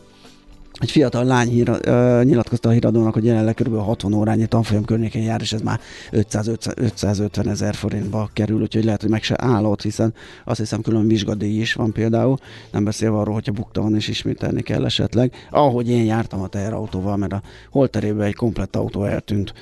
Egy 0.79 0.91
fiatal 0.91 1.23
lány 1.23 1.49
híra, 1.49 1.77
ö, 1.81 2.21
nyilatkozta 2.23 2.69
a 2.69 2.71
híradónak, 2.71 3.13
hogy 3.13 3.25
jelenleg 3.25 3.53
kb. 3.53 3.75
60 3.75 4.13
órányi 4.13 4.45
tanfolyam 4.45 4.85
környékén 4.85 5.23
jár, 5.23 5.41
és 5.41 5.53
ez 5.53 5.61
már 5.61 5.79
500, 6.11 6.47
550 6.47 7.49
ezer 7.49 7.75
forintba 7.75 8.29
kerül, 8.33 8.61
úgyhogy 8.61 8.83
lehet, 8.83 9.01
hogy 9.01 9.09
meg 9.09 9.23
se 9.23 9.35
állott, 9.37 9.81
hiszen 9.81 10.13
azt 10.45 10.59
hiszem 10.59 10.81
külön 10.81 11.07
vizsgadíj 11.07 11.59
is 11.59 11.73
van 11.73 11.91
például, 11.91 12.37
nem 12.71 12.83
beszélve 12.83 13.17
arról, 13.17 13.33
hogyha 13.33 13.51
bukta 13.51 13.81
van 13.81 13.95
és 13.95 14.07
ismételni 14.07 14.61
kell 14.61 14.85
esetleg. 14.85 15.33
Ahogy 15.49 15.89
én 15.89 16.05
jártam 16.05 16.41
a 16.41 16.47
teherautóval, 16.47 17.17
mert 17.17 17.33
a 17.33 17.41
holterében 17.71 18.25
egy 18.25 18.35
komplett 18.35 18.75
autó 18.75 19.03
eltűnt, 19.03 19.53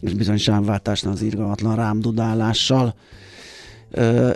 és 0.00 0.14
bizony 0.14 0.38
sávváltásnál 0.38 1.12
az 1.12 1.22
irgalmatlan 1.22 1.76
rámdudálással 1.76 2.94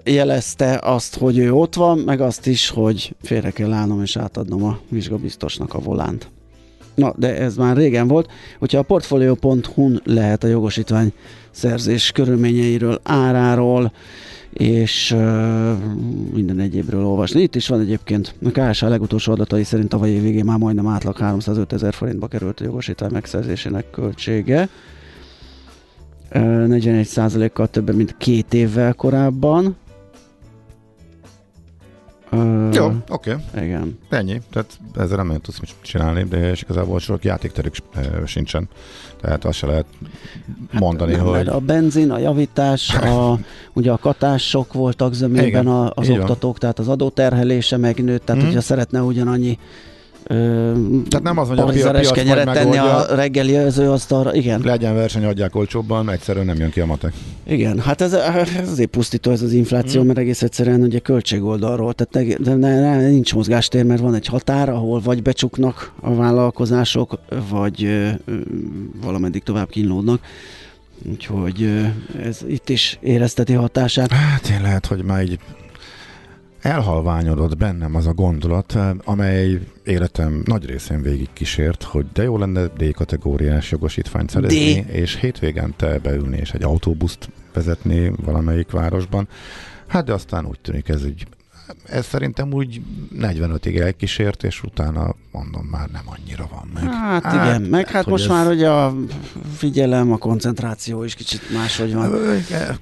jelezte 0.05 0.81
azt, 0.83 1.17
hogy 1.17 1.39
ő 1.39 1.53
ott 1.53 1.75
van, 1.75 1.99
meg 1.99 2.21
azt 2.21 2.47
is, 2.47 2.69
hogy 2.69 3.15
félre 3.23 3.51
kell 3.51 3.73
állnom 3.73 4.03
és 4.03 4.17
átadnom 4.17 4.65
a 4.65 4.79
vizsgabiztosnak 4.89 5.75
a 5.75 5.79
volánt. 5.79 6.29
Na, 6.95 7.15
de 7.17 7.37
ez 7.37 7.57
már 7.57 7.77
régen 7.77 8.09
volt. 8.09 8.31
Hogyha 8.59 8.79
a 8.79 8.83
portfolio.hu-n 8.83 10.01
lehet 10.05 10.45
a 10.45 10.47
jogosítvány 10.47 11.13
szerzés 11.51 12.13
körülményeiről, 12.13 13.01
áráról, 13.03 13.93
és 14.53 15.11
ö, 15.11 15.73
minden 16.33 16.61
egyébről 16.61 17.05
olvasni. 17.07 17.43
Itt 17.43 17.55
is 17.55 17.69
van 17.69 17.81
egyébként, 17.81 18.35
a 18.45 18.51
KSH 18.51 18.83
legutolsó 18.83 19.33
adatai 19.33 19.65
szerint 19.65 19.89
tavaly 19.89 20.11
év 20.11 20.23
végén 20.23 20.45
már 20.45 20.59
majdnem 20.59 20.87
átlag 20.87 21.17
305 21.17 21.73
ezer 21.73 21.95
forintba 21.95 22.27
került 22.27 22.61
a 22.61 22.65
jogosítvány 22.65 23.11
megszerzésének 23.13 23.91
költsége. 23.91 24.69
Ö, 26.31 26.65
41%-kal 26.69 27.69
többen, 27.69 27.95
mint 27.95 28.17
két 28.17 28.55
évvel 28.55 28.93
korábban. 28.95 29.77
Ö, 32.31 32.69
Jó, 32.73 32.91
oké. 33.09 33.35
Igen. 33.57 33.99
Ennyi. 34.11 34.41
Tehát 34.51 34.79
ezzel 34.97 35.25
nem 35.25 35.41
tudsz 35.41 35.61
mit 35.61 35.75
csinálni, 35.83 36.23
de 36.23 36.51
és 36.51 36.63
igazából 36.63 36.99
sok 36.99 37.25
játékterük 37.25 37.75
sincsen. 38.27 38.69
Tehát 39.21 39.45
azt 39.45 39.59
se 39.59 39.67
lehet 39.67 39.87
mondani, 40.73 41.15
Hát 41.15 41.25
nem, 41.25 41.35
hogy... 41.35 41.47
A 41.49 41.59
benzin, 41.59 42.11
a 42.11 42.19
javítás, 42.19 42.95
a, 42.95 43.39
ugye 43.75 43.93
a 43.93 43.97
katások 43.99 44.73
voltak 44.73 45.15
zömében 45.15 45.47
Igen, 45.47 45.67
az 45.67 46.05
így 46.05 46.11
van. 46.11 46.21
oktatók, 46.21 46.59
tehát 46.59 46.79
az 46.79 46.89
adóterhelése 46.89 47.77
megnőtt, 47.77 48.25
tehát 48.25 48.37
Mhm. 48.41 48.51
hogyha 48.51 48.65
szeretne 48.67 49.03
ugyanannyi 49.03 49.59
Tehát 50.29 51.23
nem 51.23 51.39
az, 51.39 51.49
hogy 51.49 51.59
a 51.59 51.65
piac 51.65 52.11
kenyeret 52.11 52.53
tenni 52.53 52.77
a 52.77 53.15
reggeli 53.15 53.57
asztalra, 53.57 54.35
igen. 54.35 54.61
Legyen 54.65 54.95
verseny, 54.95 55.25
adják 55.25 55.55
olcsóbban, 55.57 56.11
egyszerűen 56.11 56.47
nem 56.47 56.57
jön 56.59 56.71
ki 56.71 56.81
a 56.81 56.87
matek. 56.87 57.13
Igen, 57.47 57.79
hát 57.81 58.01
ez, 58.01 58.13
ez 58.13 58.69
azért 58.71 58.91
pusztító 58.91 59.31
ez 59.31 59.43
az 59.43 59.53
infláció, 59.53 59.99
Mhm. 59.99 60.07
mert 60.07 60.19
egész 60.19 60.43
egyszerűen 60.43 60.83
ugye 60.83 60.99
költségoldalról, 60.99 61.93
tehát 61.95 62.29
ne, 62.29 62.35
de 62.45 62.55
ne, 62.55 62.81
ne, 62.81 63.09
nincs 63.09 63.35
mozgástér, 63.35 63.85
mert 63.85 64.01
van 64.01 64.15
egy 64.15 64.27
határ, 64.27 64.69
ahol 64.69 65.01
vagy 65.01 65.23
becsuknak 65.23 65.93
a 66.01 66.15
vállalkozások, 66.15 67.19
vagy 67.51 67.85
ö, 67.85 68.09
ö, 68.25 68.35
valameddig 69.03 69.43
tovább 69.43 69.69
kínlódnak. 69.69 70.21
Úgyhogy 71.11 71.63
ö, 71.63 71.81
ez 72.29 72.39
itt 72.49 72.69
is 72.69 72.99
érezteti 73.03 73.53
hatását. 73.53 74.11
Hát 74.13 74.49
én 74.49 74.63
lehet, 74.63 74.87
hogy 74.87 75.03
már 75.05 75.23
így 75.23 75.39
elhalványodott 76.65 77.57
bennem 77.57 77.95
az 77.95 78.07
a 78.07 78.13
gondolat, 78.13 78.75
eh, 78.75 78.91
amely 79.05 79.59
életem 79.85 80.43
nagy 80.45 80.65
részén 80.67 81.03
végig 81.03 81.29
kísért, 81.33 81.83
hogy 81.83 82.07
de 82.13 82.23
jó 82.23 82.39
lenne 82.39 82.67
D-kategóriás 82.67 83.71
jogosítványt 83.71 84.31
szerezni, 84.31 84.81
D. 84.81 84.89
és 84.89 85.17
hétvégente 85.17 85.99
beülni 85.99 86.37
és 86.37 86.53
egy 86.53 86.63
autóbuszt 86.63 87.29
vezetni 87.53 88.13
valamelyik 88.25 88.71
városban. 88.71 89.29
Hát 89.87 90.05
de 90.05 90.13
aztán 90.13 90.47
úgy 90.47 90.61
tűnik 90.61 90.89
ez 90.89 91.07
így 91.07 91.27
ez 91.85 92.07
szerintem 92.07 92.53
úgy 92.53 92.81
45-ig 93.21 93.79
elkísért, 93.81 94.43
és 94.45 94.63
utána 94.63 95.15
mondom, 95.33 95.65
már 95.71 95.89
nem 95.91 96.03
annyira 96.05 96.49
van 96.51 96.71
meg. 96.75 96.93
Hát, 96.93 97.23
hát 97.23 97.47
igen, 97.47 97.63
meg 97.63 97.89
hát 97.89 98.03
hogy 98.03 98.13
most 98.13 98.25
ez- 98.25 98.31
már 98.31 98.47
ugye 98.51 98.71
a 98.71 98.95
figyelem, 99.57 100.13
a 100.13 100.17
koncentráció 100.17 101.05
is 101.05 101.15
kicsit 101.15 101.41
máshogy 101.53 101.95
van. 101.95 102.13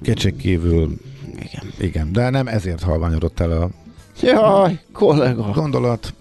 Kétség 0.01 0.35
kívül, 0.35 0.97
Igen. 1.35 1.63
igen, 1.79 2.11
de 2.11 2.29
nem 2.29 2.47
ezért 2.47 2.83
halványodott 2.83 3.39
el 3.39 3.51
a 3.51 3.69
Jaj, 4.21 4.79
kollega. 4.91 5.51
gondolat. 5.51 6.13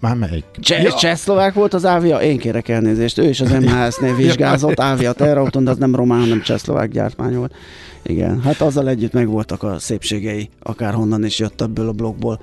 Már 0.00 0.14
melyik? 0.14 0.44
Cseh, 0.60 0.82
ja. 0.82 0.92
Csehszlovák 0.92 1.54
volt 1.54 1.74
az 1.74 1.84
Ávia? 1.84 2.20
Én 2.20 2.38
kérek 2.38 2.68
elnézést. 2.68 3.18
Ő 3.18 3.28
is 3.28 3.40
az 3.40 3.50
MHS-nél 3.50 4.14
vizsgázott 4.14 4.80
Ávia 4.80 5.12
terrautón, 5.12 5.64
de 5.64 5.70
az 5.70 5.76
nem 5.76 5.94
román, 5.94 6.20
hanem 6.20 6.42
csehszlovák 6.42 6.90
gyártmány 6.90 7.36
volt. 7.36 7.54
Igen, 8.02 8.42
hát 8.42 8.60
azzal 8.60 8.88
együtt 8.88 9.12
megvoltak 9.12 9.62
a 9.62 9.78
szépségei, 9.78 10.50
akárhonnan 10.62 11.24
is 11.24 11.38
jött 11.38 11.60
ebből 11.60 11.88
a 11.88 11.92
blogból. 11.92 12.40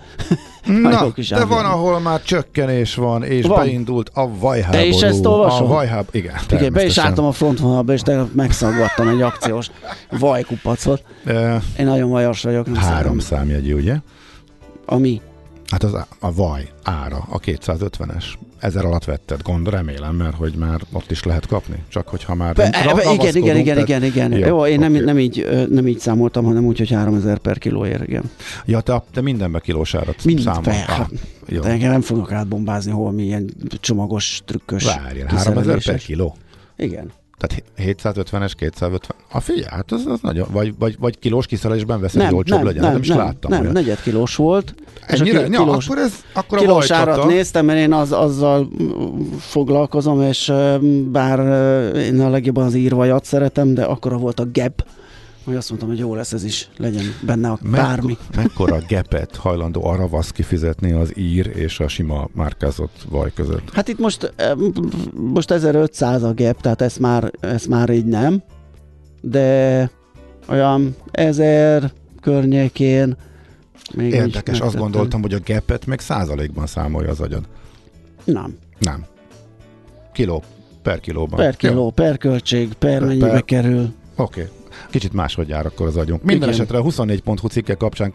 Na, 0.65 1.11
kis 1.13 1.29
de 1.29 1.45
van, 1.45 1.65
ahol 1.65 1.99
már 1.99 2.21
csökkenés 2.21 2.95
van, 2.95 3.23
és 3.23 3.45
Van. 3.45 3.59
beindult 3.59 4.11
a 4.13 4.37
vajháború. 4.37 4.81
Te 4.81 4.85
is 4.85 5.01
ezt 5.01 5.25
olvasod? 5.25 5.65
A 5.65 5.67
vajháb, 5.67 6.07
igen, 6.11 6.35
Igen, 6.49 6.73
be 6.73 6.85
is 6.85 6.97
álltam 6.97 7.25
a 7.25 7.31
frontvonalba, 7.31 7.93
és 7.93 8.01
tegnap 8.01 8.33
megszaggattam 8.33 9.07
egy 9.07 9.21
akciós 9.21 9.71
vajkupacot. 10.19 11.03
Én 11.77 11.85
nagyon 11.85 12.09
vajas 12.09 12.43
vagyok, 12.43 12.77
három 12.77 13.19
számjegyű, 13.19 13.73
ugye? 13.73 13.95
Ami? 14.85 15.21
Hát 15.73 15.83
az, 15.83 15.93
a 16.19 16.33
vaj 16.33 16.69
ára, 16.83 17.25
a 17.29 17.39
250-es. 17.39 18.25
Ezer 18.59 18.85
alatt 18.85 19.03
vetted, 19.03 19.41
gond, 19.41 19.69
remélem, 19.69 20.15
mert 20.15 20.35
hogy 20.35 20.53
már 20.55 20.81
ott 20.91 21.11
is 21.11 21.23
lehet 21.23 21.47
kapni. 21.47 21.83
Csak 21.87 22.07
hogyha 22.07 22.35
már 22.35 22.53
Be, 22.55 22.69
ra- 22.83 22.95
be, 22.95 23.11
igen, 23.13 23.35
igen, 23.35 23.57
igen, 23.57 23.75
tehát- 23.85 24.03
igen, 24.03 24.03
igen. 24.03 24.31
Jó, 24.39 24.47
Jó, 24.47 24.65
én 24.65 24.79
nem, 24.79 24.91
nem, 24.91 25.19
így, 25.19 25.65
nem 25.69 25.87
így 25.87 25.99
számoltam, 25.99 26.45
hanem 26.45 26.65
úgy, 26.65 26.77
hogy 26.77 26.89
3000 26.89 27.37
per 27.37 27.57
kilóért, 27.57 28.07
igen. 28.07 28.23
Ja, 28.65 28.81
te, 28.81 29.03
te 29.13 29.21
mindenbe 29.21 29.59
kilós 29.59 29.95
árat 29.95 30.23
Mind 30.23 30.39
számol. 30.39 30.63
fel. 30.63 30.99
Ah, 30.99 31.07
jó. 31.47 31.61
De 31.61 31.69
engem 31.69 31.91
nem 31.91 32.01
fognak 32.01 32.31
átbombázni, 32.31 32.91
hol 32.91 33.11
milyen 33.11 33.49
csomagos, 33.79 34.41
trükkös 34.45 34.83
Várjál, 34.85 35.27
3000 35.27 35.83
per 35.83 35.97
kiló? 35.99 36.35
Igen. 36.77 37.11
Tehát 37.47 37.63
750-es, 37.77 38.51
250. 38.55 39.17
A 39.31 39.39
figyelj, 39.39 39.65
hát 39.69 39.91
az, 39.91 40.05
az 40.05 40.19
nagyon, 40.21 40.47
vagy, 40.51 40.73
vagy, 40.79 40.95
vagy 40.99 41.19
kilós 41.19 41.45
kiszerelésben 41.45 41.99
veszed, 42.01 42.15
hogy 42.21 42.25
Nem, 42.29 42.35
olcsóbb 42.37 42.57
nem, 42.57 42.65
legyen. 42.65 42.81
nem, 42.81 42.91
nem, 42.91 43.01
is 43.01 43.07
nem, 43.07 43.17
láttam 43.17 43.51
nem, 43.51 43.61
olyat. 43.61 43.73
negyed 43.73 44.01
kilós 44.01 44.35
volt. 44.35 44.75
és 45.07 45.19
a 45.19 45.23
Ennyire? 45.23 45.43
ki- 45.43 45.51
Ja, 45.51 45.59
kilós, 45.63 45.85
akkor 45.85 45.97
ez, 45.97 46.13
akkor 46.33 46.57
a 46.57 46.61
kilós 46.61 46.91
árat 46.91 47.05
vajcsata. 47.15 47.33
néztem, 47.33 47.65
mert 47.65 47.79
én 47.79 47.93
az, 47.93 48.11
azzal 48.11 48.69
mm, 48.83 49.21
foglalkozom, 49.39 50.21
és 50.21 50.49
ö, 50.49 50.75
bár 51.11 51.39
ö, 51.39 51.89
én 51.99 52.19
a 52.21 52.29
legjobban 52.29 52.65
az 52.65 52.73
írvajat 52.75 53.25
szeretem, 53.25 53.73
de 53.73 53.83
akkora 53.83 54.17
volt 54.17 54.39
a 54.39 54.45
gap, 54.53 54.85
hogy 55.43 55.55
azt 55.55 55.69
mondtam, 55.69 55.89
hogy 55.89 55.99
jó 55.99 56.15
lesz 56.15 56.33
ez 56.33 56.43
is, 56.43 56.69
legyen 56.77 57.03
benne 57.25 57.49
a 57.49 57.59
bármi. 57.71 58.17
mekkora 58.35 58.79
gepet 58.87 59.35
hajlandó 59.35 59.85
a 59.85 59.95
ravasz 59.95 60.31
kifizetni 60.31 60.91
az 60.91 61.17
ír 61.17 61.51
és 61.55 61.79
a 61.79 61.87
sima 61.87 62.29
márkázott 62.33 63.05
vaj 63.09 63.31
között? 63.35 63.69
Hát 63.73 63.87
itt 63.87 63.99
most, 63.99 64.33
ö, 64.35 64.53
most 65.13 65.51
1500 65.51 66.23
a 66.23 66.33
gap, 66.33 66.61
tehát 66.61 66.81
ezt 66.81 66.99
már, 66.99 67.31
ezt 67.39 67.67
már 67.67 67.89
így 67.89 68.05
nem, 68.05 68.43
de 69.21 69.89
olyan 70.47 70.95
1000 71.11 71.91
környékén 72.21 73.17
még 73.95 74.13
Érdekes, 74.13 74.59
azt 74.59 74.75
gondoltam, 74.75 75.21
hogy 75.21 75.33
a 75.33 75.39
gepet 75.39 75.85
még 75.85 75.99
százalékban 75.99 76.65
számolja 76.67 77.09
az 77.09 77.19
agyad. 77.19 77.43
Nem. 78.23 78.57
Nem. 78.79 79.05
Kiló. 80.13 80.43
Per 80.81 80.99
kilóban. 80.99 81.39
Per 81.39 81.55
kiló, 81.55 81.73
Jó, 81.73 81.89
per 81.89 82.17
költség, 82.17 82.73
per 82.73 82.89
Per- 82.97 83.07
mennyibe 83.07 83.29
per- 83.29 83.45
kerül. 83.45 83.93
Oké. 84.15 84.49
Kicsit 84.89 85.13
máshogy 85.13 85.47
jár 85.47 85.65
akkor 85.65 85.87
az 85.87 85.97
agyunk. 85.97 86.23
Minden 86.23 86.49
Igen. 86.49 86.59
esetre 86.59 86.77
a 86.77 86.83
24.hu 86.83 87.47
cikke 87.47 87.73
kapcsán 87.73 88.11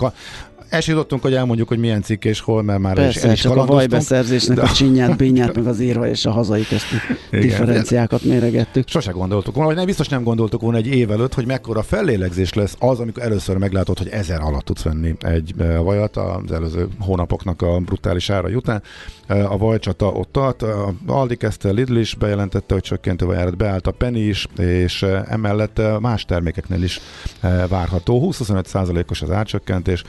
jutottunk, 0.71 1.23
hogy 1.23 1.35
elmondjuk, 1.35 1.69
hogy 1.69 1.79
milyen 1.79 2.03
cikk 2.03 2.25
és 2.25 2.41
hol, 2.41 2.63
mert 2.63 2.79
már 2.81 2.99
el 2.99 3.09
is, 3.09 3.13
Persze, 3.13 3.27
el 3.29 3.35
is 3.35 3.41
csak 3.41 3.57
a 3.57 3.65
vajbeszerzésnek 3.65 4.57
de- 4.57 4.63
a 4.63 4.69
csinyát, 4.73 5.17
bínyát, 5.17 5.55
meg 5.55 5.67
az 5.67 5.81
írva 5.81 6.09
és 6.09 6.27
a 6.27 6.31
hazai 6.31 6.67
közti 6.67 6.95
Igen. 7.31 7.41
differenciákat 7.41 8.23
méregettük. 8.25 8.89
Sose 8.89 9.11
gondoltuk 9.11 9.53
volna, 9.55 9.69
vagy 9.69 9.77
nem, 9.79 9.87
biztos 9.87 10.09
nem 10.09 10.23
gondoltuk 10.23 10.61
volna 10.61 10.77
egy 10.77 10.87
év 10.87 11.11
előtt, 11.11 11.35
hogy 11.35 11.47
mekkora 11.47 11.83
fellélegzés 11.83 12.53
lesz 12.53 12.77
az, 12.79 13.01
amikor 13.01 13.23
először 13.23 13.57
meglátod, 13.57 13.99
hogy 13.99 14.09
ezer 14.09 14.41
alatt 14.41 14.65
tudsz 14.65 14.83
venni 14.83 15.15
egy 15.21 15.55
e, 15.59 15.79
vajat 15.79 16.17
az 16.17 16.53
előző 16.53 16.89
hónapoknak 17.01 17.63
a 17.63 17.79
brutális 17.79 18.31
ára 18.31 18.49
után. 18.49 18.83
E, 19.27 19.47
A 19.49 19.57
vajcsata 19.57 20.07
ott 20.07 20.33
tart, 20.33 20.63
a 20.63 20.95
Aldi 21.07 21.37
kezdte, 21.37 21.71
Lidl 21.71 21.97
is 21.97 22.15
bejelentette, 22.15 22.75
hogy 22.75 22.83
csökkentő 22.83 23.27
vajárat 23.27 23.57
beállt 23.57 23.87
a 23.87 23.91
Penny 23.91 24.29
is, 24.29 24.47
és 24.59 25.03
e, 25.03 25.25
emellett 25.29 25.79
e, 25.79 25.99
más 25.99 26.25
termékeknél 26.25 26.83
is 26.83 27.01
e, 27.41 27.67
várható. 27.67 28.29
20-25%-os 28.33 29.23
az 29.23 29.31
árcsökkentés, 29.31 30.03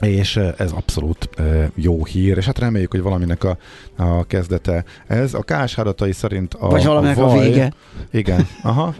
és 0.00 0.36
ez 0.36 0.72
abszolút 0.72 1.28
jó 1.74 2.04
hír, 2.04 2.36
és 2.36 2.44
hát 2.44 2.58
reméljük, 2.58 2.90
hogy 2.90 3.02
valaminek 3.02 3.44
a, 3.44 3.56
a 3.96 4.24
kezdete 4.24 4.84
ez. 5.06 5.34
A 5.34 5.42
KSH 5.42 5.78
adatai 5.78 6.12
szerint 6.12 6.54
a 6.54 6.68
Vagy 6.68 6.84
valaminek 6.84 7.18
a 7.18 7.26
vaj- 7.26 7.48
vége. 7.48 7.72
Igen, 8.10 8.46
aha, 8.62 8.94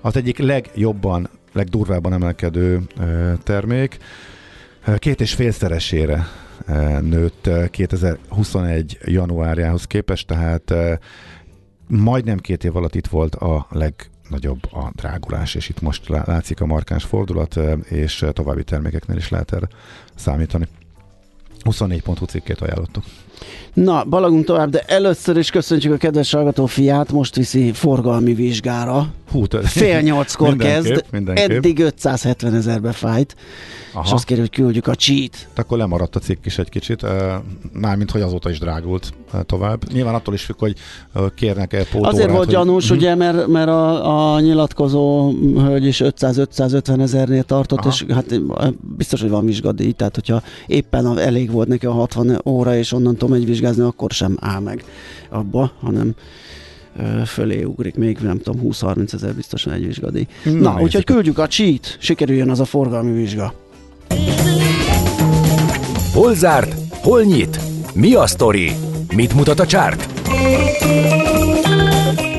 az 0.00 0.16
egyik 0.16 0.38
legjobban, 0.38 1.28
legdurvábban 1.52 2.12
emelkedő 2.12 2.80
termék. 3.42 3.98
Két 4.98 5.20
és 5.20 5.34
félszeresére 5.34 6.26
nőtt 7.00 7.46
eh, 7.46 7.68
2021 7.68 8.98
januárjához 9.04 9.84
képest, 9.84 10.26
tehát 10.26 10.70
eh, 10.70 10.96
majdnem 11.86 12.38
két 12.38 12.64
év 12.64 12.76
alatt 12.76 12.94
itt 12.94 13.06
volt 13.06 13.34
a 13.34 13.66
legnagyobb 14.30 14.72
a 14.72 14.90
drágulás, 14.94 15.54
és 15.54 15.68
itt 15.68 15.80
most 15.80 16.08
lá- 16.08 16.26
látszik 16.26 16.60
a 16.60 16.66
markáns 16.66 17.04
fordulat, 17.04 17.56
és 17.84 18.24
további 18.32 18.64
termékeknél 18.64 19.16
is 19.16 19.28
lehet 19.28 19.52
erre 19.52 19.68
számítani. 20.14 20.66
24.hu 21.64 22.24
cikkét 22.24 22.60
ajánlottuk. 22.60 23.04
Na, 23.74 24.04
balagunk 24.04 24.44
tovább, 24.44 24.70
de 24.70 24.80
először 24.86 25.36
is 25.36 25.50
köszöntjük 25.50 25.92
a 25.92 25.96
kedves 25.96 26.32
hallgató 26.32 26.66
fiát, 26.66 27.12
most 27.12 27.34
viszi 27.36 27.72
forgalmi 27.72 28.34
vizsgára. 28.34 29.06
Hú, 29.30 29.46
te- 29.46 29.60
Fél 29.60 30.00
nyolckor 30.00 30.48
Mindenképp, 30.48 30.82
kezd, 30.82 31.04
mindenképp. 31.12 31.50
eddig 31.50 31.78
570 31.78 32.54
ezerbe 32.54 32.92
fájt, 32.92 33.36
Aha. 33.92 34.04
és 34.06 34.12
azt 34.12 34.24
kérjük, 34.24 34.46
hogy 34.48 34.56
küldjük 34.64 34.86
a 34.86 34.94
cheat. 34.94 35.48
akkor 35.56 35.78
lemaradt 35.78 36.16
a 36.16 36.18
cikk 36.18 36.44
is 36.46 36.58
egy 36.58 36.68
kicsit, 36.68 37.06
mármint 37.72 38.10
hogy 38.10 38.20
azóta 38.20 38.50
is 38.50 38.58
drágult 38.58 39.12
tovább. 39.46 39.92
Nyilván 39.92 40.14
attól 40.14 40.34
is 40.34 40.42
függ, 40.42 40.58
hogy 40.58 40.74
kérnek-e 41.34 41.84
pótórát. 41.90 42.12
Azért 42.12 42.30
volt 42.30 42.44
hogy... 42.44 42.54
gyanús, 42.54 42.88
Mhm. 42.88 42.98
ugye, 42.98 43.14
mert, 43.14 43.46
mert 43.46 43.68
a, 43.68 44.34
a 44.34 44.40
nyilatkozó 44.40 45.32
hölgy 45.56 45.84
is 45.86 46.00
500-550 46.04 47.00
ezernél 47.00 47.42
tartott, 47.42 47.78
Aha. 47.78 47.88
és 47.88 48.04
hát 48.14 48.40
biztos, 48.96 49.20
hogy 49.20 49.30
van 49.30 49.44
vizsgadíj, 49.44 49.92
tehát 49.92 50.14
hogyha 50.14 50.42
éppen 50.66 51.18
elég 51.18 51.50
volt 51.50 51.68
neki 51.68 51.86
a 51.86 51.92
60 51.92 52.40
óra, 52.44 52.76
és 52.76 52.92
onnantól 52.92 53.28
megy 53.30 53.46
vizsgázni, 53.46 53.82
akkor 53.82 54.10
sem 54.10 54.36
áll 54.40 54.60
meg 54.60 54.84
abba, 55.28 55.72
hanem 55.80 56.14
fölé 57.26 57.62
ugrik 57.62 57.94
még, 57.94 58.18
nem 58.18 58.38
tudom, 58.38 58.60
20-30 58.64 59.12
ezer 59.12 59.34
biztosan 59.34 59.72
egy 59.72 59.86
vizsgadíj. 59.86 60.26
Na, 60.44 60.52
Na, 60.52 60.80
úgyhogy 60.80 61.04
küldjük 61.04 61.38
a 61.38 61.46
cheat, 61.46 61.96
sikerüljön 62.00 62.50
az 62.50 62.60
a 62.60 62.64
forgalmi 62.64 63.12
vizsga. 63.12 63.54
Hol 66.12 66.34
zárt? 66.34 66.74
Hol 66.90 67.22
nyit? 67.22 67.60
Mi 67.94 68.14
a 68.14 68.26
sztori? 68.26 68.72
Mit 69.14 69.34
mutat 69.34 69.60
a 69.60 69.66
csárt? 69.66 70.08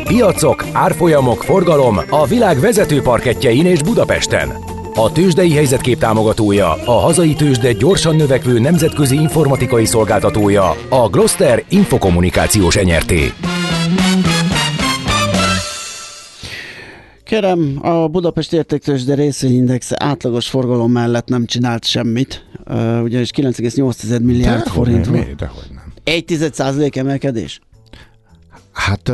Piacok, 0.04 0.66
árfolyamok, 0.72 1.44
forgalom 1.44 1.98
a 2.10 2.28
világ 2.28 2.60
vezető 2.60 3.02
parketjein 3.02 3.66
és 3.66 3.84
Budapesten. 3.84 4.71
A 4.94 5.12
tőzsdei 5.12 5.52
helyzetkép 5.52 5.98
támogatója, 5.98 6.72
a 6.72 6.92
hazai 6.92 7.34
tőzsde 7.34 7.72
gyorsan 7.72 8.16
növekvő 8.16 8.60
nemzetközi 8.60 9.16
informatikai 9.16 9.86
szolgáltatója, 9.86 10.70
a 10.90 11.10
Gloster 11.10 11.64
Infokommunikációs 11.70 12.76
Enyerté. 12.76 13.34
Kérem, 17.24 17.80
a 17.82 18.08
Budapest 18.08 18.54
értéktősde 18.54 19.16
részvényindex 19.16 19.92
átlagos 19.96 20.48
forgalom 20.48 20.92
mellett 20.92 21.28
nem 21.28 21.46
csinált 21.46 21.86
semmit, 21.86 22.46
ugyanis 23.04 23.30
9,8 23.36 24.22
milliárd 24.22 24.68
forint? 24.68 25.06
Dehogy 25.36 25.68
nem. 25.74 25.94
1 26.04 26.48
százalék 26.52 26.96
emelkedés? 26.96 27.60
Hát 28.74 29.08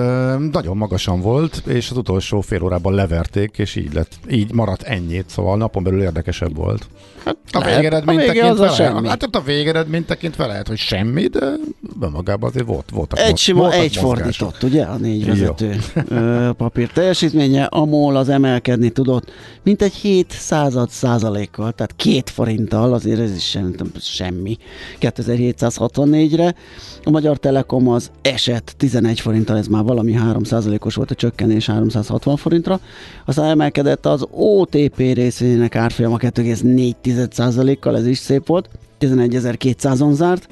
nagyon 0.51 0.77
magasan 0.77 1.21
volt, 1.21 1.61
és 1.65 1.89
az 1.91 1.97
utolsó 1.97 2.41
fél 2.41 2.63
órában 2.63 2.93
leverték, 2.93 3.57
és 3.57 3.75
így 3.75 3.93
lett, 3.93 4.11
így 4.29 4.53
maradt 4.53 4.81
ennyit, 4.83 5.29
szóval 5.29 5.57
napon 5.57 5.83
belül 5.83 6.01
érdekesebb 6.01 6.55
volt. 6.55 6.87
Hát 7.25 7.37
a 7.51 7.59
lehet. 7.59 7.75
végeredmény 7.75 8.17
A 8.17 8.21
az 8.21 8.27
tekintve 8.27 8.59
lehet, 8.61 8.75
semmi. 8.75 9.07
hát 9.07 9.23
a 9.23 9.41
végeredmény 9.41 10.05
tekintve 10.05 10.45
lehet, 10.45 10.67
hogy 10.67 10.77
semmi, 10.77 11.27
de 11.27 11.53
önmagában 12.01 12.49
azért 12.49 12.65
volt, 12.65 12.89
voltak 12.91 13.19
Egy 13.19 13.37
sima, 13.37 13.59
voltak 13.59 13.79
egy 13.79 13.81
mozgások. 14.01 14.15
fordított, 14.17 14.63
ugye? 14.63 14.83
A 14.83 14.95
négy 14.95 15.25
vezető 15.25 15.75
ö, 16.07 16.49
papír 16.57 16.89
teljesítménye. 16.91 17.63
A 17.63 17.85
MOL 17.85 18.15
az 18.15 18.29
emelkedni 18.29 18.89
tudott, 18.89 19.31
mint 19.63 19.81
egy 19.81 19.93
7 19.93 20.31
század 20.31 20.89
százalékkal, 20.89 21.71
tehát 21.71 21.95
két 21.95 22.29
forinttal, 22.29 22.93
azért 22.93 23.19
ez 23.19 23.35
is 23.35 23.49
sem, 23.49 23.75
semmi, 23.99 24.57
2764-re. 24.99 26.55
A 27.03 27.09
Magyar 27.09 27.37
Telekom 27.37 27.87
az 27.89 28.11
esett 28.21 28.73
11 28.77 29.19
forinttal, 29.47 29.57
ez 29.57 29.67
már 29.67 29.83
valami 29.83 30.13
3 30.13 30.43
százalékos 30.43 30.95
volt 30.95 31.11
a 31.11 31.15
csökkenés 31.15 31.65
360 31.65 32.35
forintra. 32.35 32.79
Aztán 33.25 33.49
emelkedett 33.49 34.05
az 34.05 34.25
OTP 34.31 34.97
részvényének 34.97 35.75
árfolyama 35.75 36.17
2,4 36.17 37.31
százalékkal, 37.31 37.97
ez 37.97 38.07
is 38.07 38.17
szép 38.17 38.47
volt, 38.47 38.69
11.200-on 38.99 40.11
zárt 40.11 40.47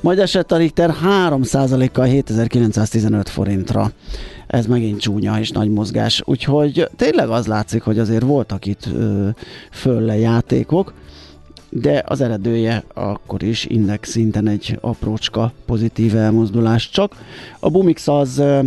majd 0.00 0.18
esett 0.18 0.52
a 0.52 0.56
Richter 0.56 0.94
3%-kal 1.28 2.04
7915 2.04 3.28
forintra. 3.28 3.90
Ez 4.46 4.66
megint 4.66 5.00
csúnya 5.00 5.38
és 5.38 5.50
nagy 5.50 5.70
mozgás. 5.70 6.22
Úgyhogy 6.24 6.88
tényleg 6.96 7.28
az 7.28 7.46
látszik, 7.46 7.82
hogy 7.82 7.98
azért 7.98 8.22
voltak 8.22 8.66
itt 8.66 8.88
fölle 9.70 10.18
játékok, 10.18 10.92
de 11.80 12.02
az 12.06 12.20
eredője 12.20 12.84
akkor 12.94 13.42
is 13.42 13.64
index 13.64 14.10
szinten 14.10 14.48
egy 14.48 14.78
aprócska 14.80 15.52
pozitív 15.66 16.16
elmozdulás 16.16 16.90
csak. 16.90 17.16
A 17.60 17.70
Bumix 17.70 18.08
az 18.08 18.38
ö, 18.38 18.60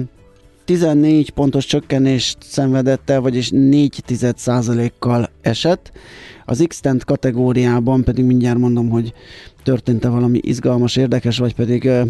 14 0.66 1.30
pontos 1.30 1.66
csökkenést 1.66 2.38
szenvedett 2.40 3.10
el, 3.10 3.22
vagyis 3.22 3.50
4 3.50 4.92
kal 5.00 5.30
esett. 5.42 5.92
Az 6.46 6.66
x 6.68 6.82
kategóriában 7.06 8.04
pedig 8.04 8.26
mindjárt 8.26 8.58
mondom, 8.58 8.90
hogy 8.90 9.14
történt-e 9.64 10.10
valami 10.10 10.40
izgalmas, 10.42 10.96
érdekes, 10.96 11.38
vagy 11.38 11.56
pedig 11.56 11.84
uh, 11.84 12.02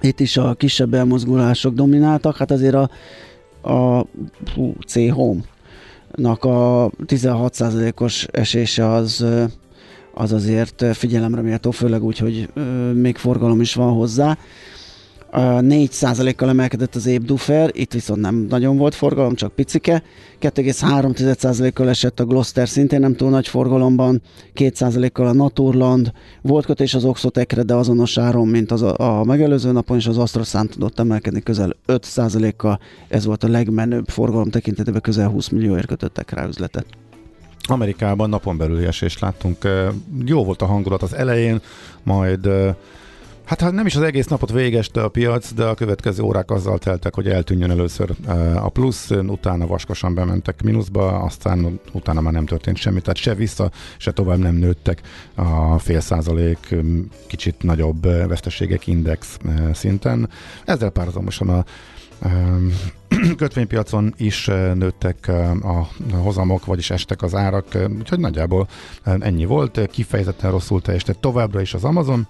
itt 0.00 0.20
is 0.20 0.36
a 0.36 0.54
kisebb 0.54 0.94
elmozgulások 0.94 1.74
domináltak. 1.74 2.36
Hát 2.36 2.50
azért 2.50 2.74
a, 2.74 2.90
a 3.70 4.06
hú, 4.54 4.74
C-Home 4.86 5.40
nak 6.14 6.44
a 6.44 6.90
16%-os 7.06 8.26
esése 8.30 8.88
az, 8.88 9.20
ö, 9.20 9.44
az 10.14 10.32
azért 10.32 10.84
figyelemre 10.96 11.40
méltó, 11.40 11.70
főleg 11.70 12.02
úgy, 12.02 12.18
hogy 12.18 12.48
még 12.94 13.16
forgalom 13.16 13.60
is 13.60 13.74
van 13.74 13.92
hozzá. 13.92 14.38
4%-kal 15.36 16.48
emelkedett 16.48 16.94
az 16.94 17.06
ébdufer, 17.06 17.70
itt 17.72 17.92
viszont 17.92 18.20
nem 18.20 18.46
nagyon 18.48 18.76
volt 18.76 18.94
forgalom, 18.94 19.34
csak 19.34 19.52
picike. 19.52 20.02
2,3%-kal 20.40 21.88
esett 21.88 22.20
a 22.20 22.24
Gloster, 22.24 22.68
szintén 22.68 23.00
nem 23.00 23.16
túl 23.16 23.30
nagy 23.30 23.48
forgalomban, 23.48 24.22
2%-kal 24.54 25.26
a 25.26 25.32
Naturland, 25.32 26.12
volt 26.42 26.64
kötés 26.64 26.94
az 26.94 27.04
Oxotekre, 27.04 27.62
de 27.62 27.74
azonos 27.74 28.18
áron, 28.18 28.48
mint 28.48 28.70
az 28.70 28.82
a, 28.82 29.18
a 29.18 29.24
megelőző 29.24 29.72
napon, 29.72 29.96
és 29.96 30.06
az 30.06 30.18
Astroszám 30.18 30.66
tudott 30.66 30.98
emelkedni 30.98 31.42
közel 31.42 31.76
5%-kal, 31.86 32.78
ez 33.08 33.24
volt 33.24 33.44
a 33.44 33.48
legmenőbb 33.48 34.08
forgalom 34.08 34.50
tekintetében, 34.50 35.00
közel 35.00 35.28
20 35.28 35.48
millióért 35.48 35.86
kötöttek 35.86 36.30
rá 36.30 36.46
üzletet. 36.46 36.86
Amerikában 37.66 38.28
napon 38.28 38.56
belül 38.56 38.86
esést 38.86 39.20
láttunk. 39.20 39.68
Jó 40.24 40.44
volt 40.44 40.62
a 40.62 40.66
hangulat 40.66 41.02
az 41.02 41.14
elején, 41.14 41.60
majd 42.02 42.48
Hát 43.44 43.72
nem 43.72 43.86
is 43.86 43.96
az 43.96 44.02
egész 44.02 44.26
napot 44.26 44.52
végeste 44.52 45.02
a 45.02 45.08
piac, 45.08 45.52
de 45.52 45.64
a 45.64 45.74
következő 45.74 46.22
órák 46.22 46.50
azzal 46.50 46.78
teltek, 46.78 47.14
hogy 47.14 47.28
eltűnjön 47.28 47.70
először 47.70 48.10
a 48.56 48.68
plusz, 48.68 49.10
utána 49.10 49.66
vaskosan 49.66 50.14
bementek 50.14 50.62
mínuszba, 50.62 51.08
aztán 51.08 51.80
utána 51.92 52.20
már 52.20 52.32
nem 52.32 52.46
történt 52.46 52.76
semmi, 52.76 53.00
tehát 53.00 53.16
se 53.16 53.34
vissza, 53.34 53.70
se 53.96 54.12
tovább 54.12 54.38
nem 54.38 54.54
nőttek 54.54 55.00
a 55.34 55.78
fél 55.78 56.00
százalék 56.00 56.74
kicsit 57.26 57.62
nagyobb 57.62 58.02
veszteségek 58.02 58.86
index 58.86 59.38
szinten. 59.72 60.28
Ezzel 60.64 60.90
párhuzamosan 60.90 61.48
a 61.48 61.64
kötvénypiacon 63.36 64.14
is 64.16 64.46
nőttek 64.74 65.28
a 65.62 65.88
hozamok, 66.16 66.64
vagyis 66.64 66.90
estek 66.90 67.22
az 67.22 67.34
árak, 67.34 67.66
úgyhogy 67.98 68.18
nagyjából 68.18 68.68
ennyi 69.02 69.44
volt. 69.44 69.86
Kifejezetten 69.90 70.50
rosszul 70.50 70.82
teljesített 70.82 71.20
továbbra 71.20 71.60
is 71.60 71.74
az 71.74 71.84
Amazon, 71.84 72.28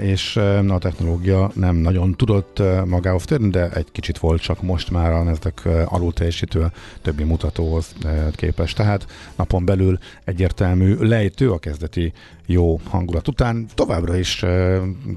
és 0.00 0.36
a 0.68 0.78
technológia 0.78 1.50
nem 1.54 1.76
nagyon 1.76 2.14
tudott 2.16 2.62
magához 2.86 3.24
térni, 3.24 3.48
de 3.48 3.70
egy 3.70 3.92
kicsit 3.92 4.18
volt 4.18 4.40
csak 4.40 4.62
most 4.62 4.90
már 4.90 5.12
a 5.12 5.28
ezek 5.28 5.68
alul 5.84 6.12
teljesítő 6.12 6.72
többi 7.02 7.24
mutatóhoz 7.24 7.94
képest. 8.32 8.76
Tehát 8.76 9.06
napon 9.36 9.64
belül 9.64 9.98
egyértelmű 10.24 10.96
lejtő 11.00 11.50
a 11.50 11.58
kezdeti 11.58 12.12
jó 12.50 12.80
hangulat 12.88 13.28
után. 13.28 13.66
Továbbra 13.74 14.16
is 14.16 14.44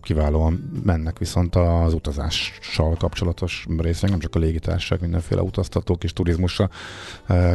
kiválóan 0.01 0.81
mennek 0.83 1.17
viszont 1.17 1.55
az 1.55 1.93
utazással 1.93 2.95
kapcsolatos 2.95 3.65
részek, 3.77 4.09
nem 4.09 4.19
csak 4.19 4.35
a 4.35 4.39
légitársaság, 4.39 5.01
mindenféle 5.01 5.41
utaztatók 5.41 6.03
és 6.03 6.13
turizmussal 6.13 6.69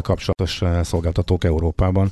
kapcsolatos 0.01 0.63
szolgáltatók 0.83 1.45
Európában 1.45 2.11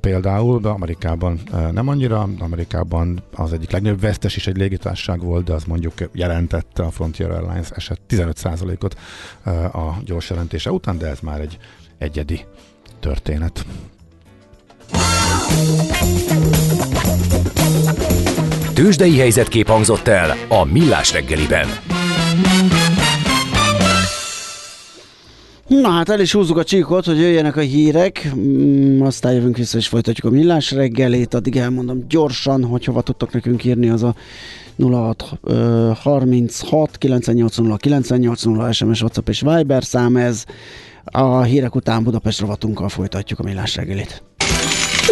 például, 0.00 0.60
de 0.60 0.68
Amerikában 0.68 1.40
nem 1.72 1.88
annyira. 1.88 2.28
Amerikában 2.38 3.22
az 3.34 3.52
egyik 3.52 3.70
legnagyobb 3.70 4.00
vesztes 4.00 4.36
is 4.36 4.46
egy 4.46 4.56
légitársaság 4.56 5.20
volt, 5.20 5.44
de 5.44 5.52
az 5.52 5.64
mondjuk 5.64 5.94
jelentette 6.12 6.82
a 6.82 6.90
Frontier 6.90 7.30
Airlines 7.30 7.70
eset 7.70 8.00
15%-ot 8.08 8.98
a 9.74 9.96
gyors 10.04 10.30
jelentése 10.30 10.70
után, 10.70 10.98
de 10.98 11.06
ez 11.06 11.20
már 11.20 11.40
egy 11.40 11.58
egyedi 11.98 12.44
történet. 13.00 13.66
Tőzsdei 18.74 19.18
helyzetkép 19.18 19.68
hangzott 19.68 20.08
el 20.08 20.36
a 20.48 20.64
Millás 20.64 21.12
reggeliben. 21.12 21.66
Na 25.66 25.90
hát 25.90 26.08
el 26.08 26.20
is 26.20 26.32
húzzuk 26.32 26.56
a 26.56 26.64
csíkot, 26.64 27.04
hogy 27.04 27.18
jöjjenek 27.18 27.56
a 27.56 27.60
hírek, 27.60 28.30
mm, 28.36 29.02
aztán 29.02 29.32
jövünk 29.32 29.56
vissza 29.56 29.78
és 29.78 29.88
folytatjuk 29.88 30.32
a 30.32 30.34
millás 30.34 30.70
reggelét, 30.70 31.34
addig 31.34 31.56
elmondom 31.56 32.04
gyorsan, 32.08 32.64
hogy 32.64 32.84
hova 32.84 33.02
tudtok 33.02 33.32
nekünk 33.32 33.64
írni, 33.64 33.88
az 33.88 34.02
a 34.02 34.14
06 34.78 35.38
36 35.94 36.98
980 36.98 37.76
980 37.76 38.72
SMS, 38.72 39.02
WhatsApp 39.02 39.28
és 39.28 39.40
Viber 39.40 39.84
szám 39.84 40.16
ez. 40.16 40.44
A 41.04 41.42
hírek 41.42 41.74
után 41.74 42.02
Budapest 42.02 42.40
rovatunkkal 42.40 42.88
folytatjuk 42.88 43.38
a 43.38 43.42
millás 43.42 43.76
reggelét. 43.76 44.22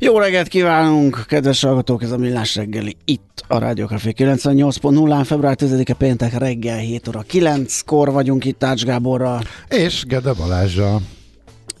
Jó 0.00 0.18
reggelt 0.18 0.48
kívánunk, 0.48 1.24
kedves 1.26 1.62
hallgatók, 1.62 2.02
ez 2.02 2.10
a 2.10 2.16
Millás 2.16 2.56
reggeli 2.56 2.96
itt 3.04 3.44
a 3.48 3.58
Rádió 3.58 3.86
Café 3.86 4.12
98.0-án, 4.16 5.22
február 5.24 5.56
10-e 5.60 5.94
péntek 5.94 6.38
reggel 6.38 6.78
7 6.78 7.08
óra 7.08 7.24
9-kor 7.32 8.12
vagyunk 8.12 8.44
itt 8.44 8.64
Ács 8.64 8.84
Gáborral. 8.84 9.42
És 9.68 10.04
Gede 10.04 10.32
Balázsa. 10.32 11.00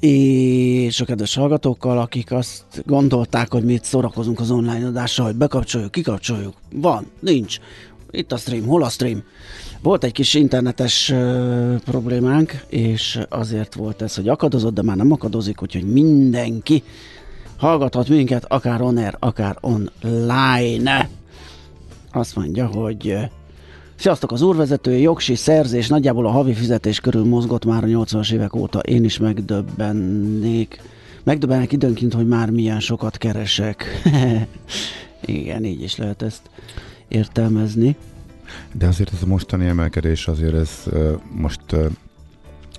És 0.00 1.00
a 1.00 1.04
kedves 1.04 1.34
hallgatókkal, 1.34 1.98
akik 1.98 2.32
azt 2.32 2.64
gondolták, 2.86 3.52
hogy 3.52 3.64
mi 3.64 3.72
itt 3.72 3.84
szórakozunk 3.84 4.40
az 4.40 4.50
online 4.50 4.86
adással, 4.86 5.26
hogy 5.26 5.36
bekapcsoljuk, 5.36 5.90
kikapcsoljuk. 5.90 6.54
Van, 6.74 7.06
nincs. 7.20 7.58
Itt 8.10 8.32
a 8.32 8.36
stream, 8.36 8.66
hol 8.66 8.82
a 8.82 8.88
stream? 8.88 9.22
Volt 9.82 10.04
egy 10.04 10.12
kis 10.12 10.34
internetes 10.34 11.10
uh, 11.10 11.74
problémánk, 11.84 12.64
és 12.68 13.18
azért 13.28 13.74
volt 13.74 14.02
ez, 14.02 14.14
hogy 14.14 14.28
akadozott, 14.28 14.74
de 14.74 14.82
már 14.82 14.96
nem 14.96 15.12
akadozik, 15.12 15.62
úgyhogy 15.62 15.92
mindenki 15.92 16.82
hallgathat 17.58 18.08
minket 18.08 18.44
akár 18.44 18.80
on 18.80 18.96
air, 18.96 19.16
akár 19.18 19.56
online. 19.60 21.08
Azt 22.12 22.36
mondja, 22.36 22.66
hogy 22.66 23.28
Sziasztok, 23.98 24.32
az 24.32 24.42
úrvezetői 24.42 25.00
jogsi 25.00 25.34
szerzés 25.34 25.88
nagyjából 25.88 26.26
a 26.26 26.30
havi 26.30 26.52
fizetés 26.52 27.00
körül 27.00 27.24
mozgott 27.24 27.64
már 27.64 27.84
a 27.84 27.86
80-as 27.86 28.32
évek 28.32 28.54
óta. 28.54 28.78
Én 28.78 29.04
is 29.04 29.18
megdöbbennék. 29.18 30.80
Megdöbbennek 31.24 31.72
időnként, 31.72 32.14
hogy 32.14 32.26
már 32.26 32.50
milyen 32.50 32.80
sokat 32.80 33.16
keresek. 33.16 33.84
Igen, 35.24 35.64
így 35.64 35.82
is 35.82 35.96
lehet 35.96 36.22
ezt 36.22 36.50
értelmezni. 37.08 37.96
De 38.72 38.86
azért 38.86 39.12
ez 39.12 39.22
a 39.22 39.26
mostani 39.26 39.66
emelkedés 39.66 40.28
azért 40.28 40.54
ez 40.54 40.82
uh, 40.86 41.12
most 41.30 41.60
uh, 41.72 41.86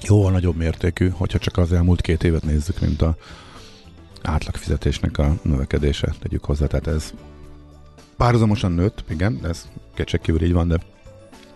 jóval 0.01 0.31
nagyobb 0.31 0.55
mértékű, 0.55 1.09
hogyha 1.09 1.37
csak 1.37 1.57
az 1.57 1.73
elmúlt 1.73 2.01
két 2.01 2.23
évet 2.23 2.43
nézzük, 2.43 2.79
mint 2.79 3.01
a 3.01 3.15
átlagfizetésnek 4.21 5.17
a 5.17 5.35
növekedése, 5.41 6.13
tegyük 6.19 6.45
hozzá, 6.45 6.65
tehát 6.65 6.87
ez 6.87 7.13
párhuzamosan 8.17 8.71
nőtt, 8.71 9.03
igen, 9.09 9.39
ez 9.43 9.67
kétségkívül 9.95 10.43
így 10.43 10.53
van, 10.53 10.67
de 10.67 10.77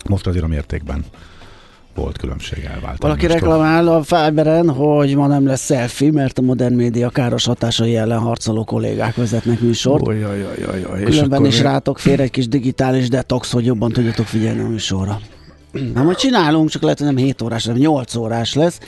most 0.10 0.28
azért 0.28 0.44
a 0.44 0.48
mértékben 0.48 1.06
volt 1.96 2.18
különbség 2.18 2.64
elvált. 2.64 3.02
Valaki 3.02 3.28
reklamál 3.28 3.88
a 3.88 4.04
Fiberen, 4.04 4.70
hogy 4.70 5.16
ma 5.16 5.28
nem 5.28 5.46
lesz 5.46 5.66
selfie, 5.66 6.12
mert 6.12 6.38
a 6.38 6.42
modern 6.42 6.74
média 6.74 7.10
káros 7.10 7.46
hatásai 7.46 7.96
ellen 7.96 8.20
harcoló 8.20 8.64
kollégák 8.64 9.16
vezetnek 9.16 9.60
műsort. 9.60 10.08
Oh, 10.08 10.20
jaj, 10.20 10.40
jaj, 10.40 10.58
jaj, 10.60 10.80
jaj. 10.80 11.04
Különben 11.04 11.46
is 11.46 11.58
mi... 11.58 11.64
rátok 11.64 12.00
fér 12.00 12.20
egy 12.20 12.32
kis 12.32 12.48
digitális 12.48 13.10
detox, 13.10 13.52
hogy 13.52 13.66
jobban 13.66 13.92
tudjatok 13.92 14.26
figyelni 14.26 14.62
a 14.62 14.68
műsorra. 14.68 15.20
Na, 15.94 16.04
majd 16.04 16.18
csinálunk, 16.18 16.70
csak 16.70 16.82
lehet, 16.82 16.98
hogy 16.98 17.08
nem 17.08 17.18
7 17.18 17.42
órás, 17.42 17.66
hanem 17.66 17.80
8 17.80 18.16
órás 18.16 18.54
lesz. 18.54 18.80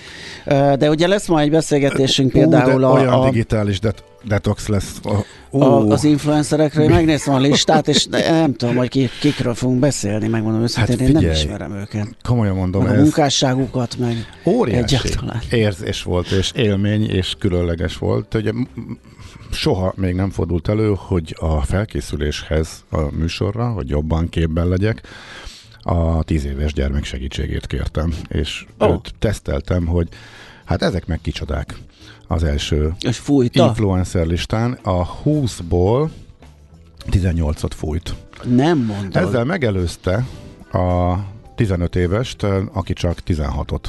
De 0.46 0.90
ugye 0.90 1.08
lesz 1.08 1.28
majd 1.28 1.46
egy 1.46 1.52
beszélgetésünk 1.52 2.30
Ú, 2.30 2.38
például 2.40 2.84
a, 2.84 2.92
olyan 2.92 3.14
a... 3.14 3.24
digitális 3.30 3.80
det- 3.80 4.04
detox 4.24 4.68
lesz. 4.68 5.00
A, 5.04 5.58
a, 5.58 5.88
az 5.88 6.04
influencerekről, 6.04 6.90
megnézem 6.90 7.34
a 7.34 7.40
listát, 7.40 7.88
és 7.88 8.06
nem 8.06 8.54
tudom, 8.54 8.76
hogy 8.76 8.90
ki, 8.90 9.10
kikről 9.20 9.54
fogunk 9.54 9.80
beszélni, 9.80 10.28
megmondom 10.28 10.62
őszintén, 10.62 10.98
hát 10.98 11.08
én 11.08 11.14
nem 11.14 11.32
ismerem 11.32 11.76
őket. 11.76 12.08
Komolyan 12.24 12.56
mondom, 12.56 12.84
meg 12.84 12.92
ez... 12.92 13.00
a 13.00 13.02
munkásságukat, 13.02 13.98
meg 13.98 14.16
óriási 14.46 14.96
egyáltalán. 14.96 15.42
érzés 15.52 16.04
volt, 16.04 16.32
és 16.32 16.52
élmény, 16.56 17.10
és 17.10 17.36
különleges 17.40 17.98
volt. 17.98 18.34
Ugye 18.34 18.52
soha 19.52 19.94
még 19.96 20.16
nem 20.16 20.30
fordult 20.30 20.68
elő, 20.68 20.94
hogy 20.98 21.36
a 21.40 21.62
felkészüléshez 21.62 22.84
a 22.90 23.02
műsorra, 23.12 23.68
hogy 23.68 23.90
jobban 23.90 24.30
képben 24.30 24.68
legyek, 24.68 25.02
a 25.88 26.24
tíz 26.24 26.46
éves 26.46 26.74
gyermek 26.74 27.04
segítségét 27.04 27.68
kértem, 27.68 28.14
és 28.28 28.66
oh. 28.78 28.92
őt 28.92 29.14
teszteltem, 29.20 29.86
hogy 29.86 30.08
hát 30.66 30.82
ezek 30.82 31.08
meg 31.08 31.20
kicsodák 31.22 31.78
az 32.28 32.44
első 32.44 32.96
és 33.00 33.18
fújta? 33.18 33.66
influencer 33.66 34.26
listán. 34.26 34.72
A 34.72 35.22
20-ból 35.24 36.10
18-ot 37.12 37.72
fújt. 37.76 38.16
Nem 38.44 38.78
mondod. 38.78 39.16
Ezzel 39.16 39.44
megelőzte 39.44 40.26
a 40.72 41.16
15 41.56 41.96
évest, 41.96 42.44
aki 42.74 42.94
csak 42.94 43.18
16-ot 43.28 43.84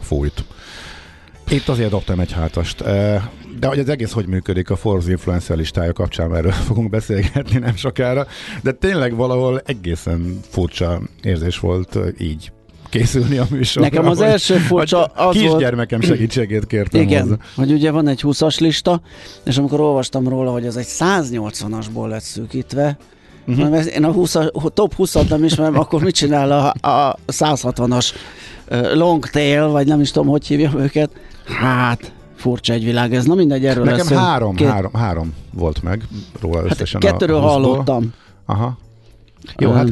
fújt. 0.00 0.44
Itt 1.50 1.68
azért 1.68 1.90
dobtam 1.90 2.20
egy 2.20 2.32
hátast. 2.32 2.82
De 3.60 3.66
hogy 3.66 3.78
az 3.78 3.88
egész 3.88 4.12
hogy 4.12 4.26
működik 4.26 4.70
a 4.70 4.76
Forbes 4.76 5.06
influencer 5.08 5.56
listája 5.56 5.92
kapcsán, 5.92 6.34
erről 6.36 6.52
fogunk 6.68 6.90
beszélgetni 6.90 7.58
nem 7.58 7.76
sokára, 7.76 8.26
de 8.62 8.72
tényleg 8.72 9.14
valahol 9.16 9.60
egészen 9.66 10.40
furcsa 10.48 11.00
érzés 11.22 11.58
volt 11.58 11.98
így 12.18 12.52
készülni 12.88 13.38
a 13.38 13.46
műsorra. 13.50 13.88
Nekem 13.88 14.08
az 14.10 14.20
első 14.20 14.54
furcsa 14.56 15.04
az 15.04 15.24
volt- 15.34 15.36
Kisgyermekem 15.38 16.00
segítségét 16.00 16.66
kértem 16.66 17.00
Igen, 17.00 17.22
hozzá. 17.22 17.36
hogy 17.56 17.72
ugye 17.72 17.90
van 17.90 18.08
egy 18.08 18.20
20-as 18.22 18.60
lista, 18.60 19.00
és 19.44 19.58
amikor 19.58 19.80
olvastam 19.80 20.28
róla, 20.28 20.50
hogy 20.52 20.66
ez 20.66 20.76
egy 20.76 20.86
180-asból 20.88 22.08
lett 22.08 22.22
szűkítve, 22.22 22.96
Mhm. 23.46 23.60
uh-huh. 23.60 23.94
én 23.94 24.04
a 24.04 24.12
20 24.12 24.36
top 24.74 24.94
20-at 24.98 25.28
nem 25.28 25.44
ismerem, 25.44 25.78
akkor 25.82 26.02
mit 26.02 26.14
csinál 26.14 26.52
a, 26.80 26.88
a 26.88 27.16
160-as 27.26 28.08
ö, 28.68 28.94
long 28.94 29.26
tail, 29.26 29.68
vagy 29.68 29.86
nem 29.86 30.00
is 30.00 30.10
tudom, 30.10 30.28
hogy 30.28 30.46
hívjam 30.46 30.78
őket. 30.78 31.10
Hát, 31.58 32.12
furcsa 32.36 32.72
egy 32.72 32.84
világ 32.84 33.14
ez. 33.14 33.24
Na 33.24 33.34
mindegy, 33.34 33.66
erről 33.66 33.84
Nekem 33.84 34.06
lesz 34.08 34.18
három, 34.18 34.54
Két- 34.54 34.68
három, 34.68 34.92
három 34.92 35.34
volt 35.52 35.82
meg 35.82 36.02
róla 36.40 36.56
Hát 36.62 36.70
összesen 36.70 37.00
kettőről 37.00 37.36
a 37.36 37.40
20-ból. 37.40 37.44
hallottam. 37.50 38.12
Aha. 38.46 38.78
Jó, 39.58 39.70
Öm. 39.70 39.76
hát 39.76 39.88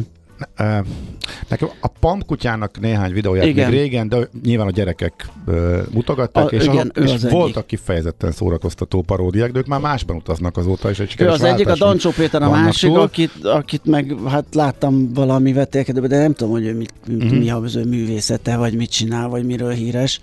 nekem 1.48 1.68
a 1.80 1.88
Pam 2.00 2.24
kutyának 2.26 2.80
néhány 2.80 3.12
videóját 3.12 3.46
Igen. 3.46 3.70
még 3.70 3.78
régen, 3.78 4.08
de 4.08 4.28
nyilván 4.42 4.66
a 4.66 4.70
gyerekek 4.70 5.28
ö, 5.46 5.78
mutogatták, 5.92 6.44
A- 6.44 6.48
és, 6.48 6.64
igen, 6.64 6.92
a, 6.94 7.00
ő 7.00 7.04
és 7.04 7.12
az 7.12 7.24
egyik. 7.24 7.36
voltak 7.36 7.66
kifejezetten 7.66 8.32
szórakoztató 8.32 9.02
paródiák, 9.02 9.52
de 9.52 9.58
ők 9.58 9.66
már 9.66 9.80
másban 9.80 10.16
utaznak 10.16 10.56
azóta, 10.56 10.90
és 10.90 10.98
egy 10.98 11.06
Ő 11.06 11.10
sikeres 11.10 11.34
az 11.34 11.42
egyik, 11.42 11.68
a 11.68 11.74
Dancsó 11.76 12.10
Péter 12.10 12.42
a 12.42 12.50
másik, 12.50 12.90
túl. 12.90 13.00
akit, 13.00 13.44
akit 13.44 13.84
meg 13.84 14.14
hát 14.28 14.44
láttam 14.54 15.12
valami 15.14 15.52
vetélkedőben, 15.52 16.08
de 16.10 16.18
nem 16.18 16.32
tudom, 16.34 16.52
hogy 16.52 16.64
ő 16.66 16.74
mit, 16.76 16.92
uh-huh. 17.08 17.38
mi 17.38 17.50
az 17.50 17.76
ő 17.76 17.84
művészete, 17.84 18.56
vagy 18.56 18.74
mit 18.74 18.90
csinál, 18.90 19.28
vagy 19.28 19.44
miről 19.44 19.70
híres. 19.72 20.20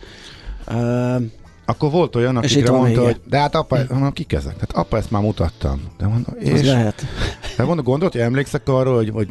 Uh, 0.72 1.24
Akkor 1.68 1.92
volt 1.92 2.16
olyan, 2.16 2.38
akikre 2.38 2.72
mondta, 2.72 3.04
hogy 3.04 3.20
de 3.30 3.38
hát 3.40 3.56
apa, 3.56 3.78
mondom, 3.90 4.12
kik 4.12 4.34
ezek? 4.34 4.60
Hát 4.60 4.72
apa, 4.72 4.98
ezt 4.98 5.12
már 5.12 5.22
mutattam. 5.22 5.82
De 5.98 6.08
mondom, 6.08 6.36
és 6.40 6.62
lehet. 6.64 7.06
de 7.58 7.64
mondom, 7.64 7.86
gondolt, 7.86 8.12
hogy 8.12 8.22
emlékszek 8.22 8.62
arra, 8.70 8.96
hogy, 8.96 9.10
hogy 9.14 9.28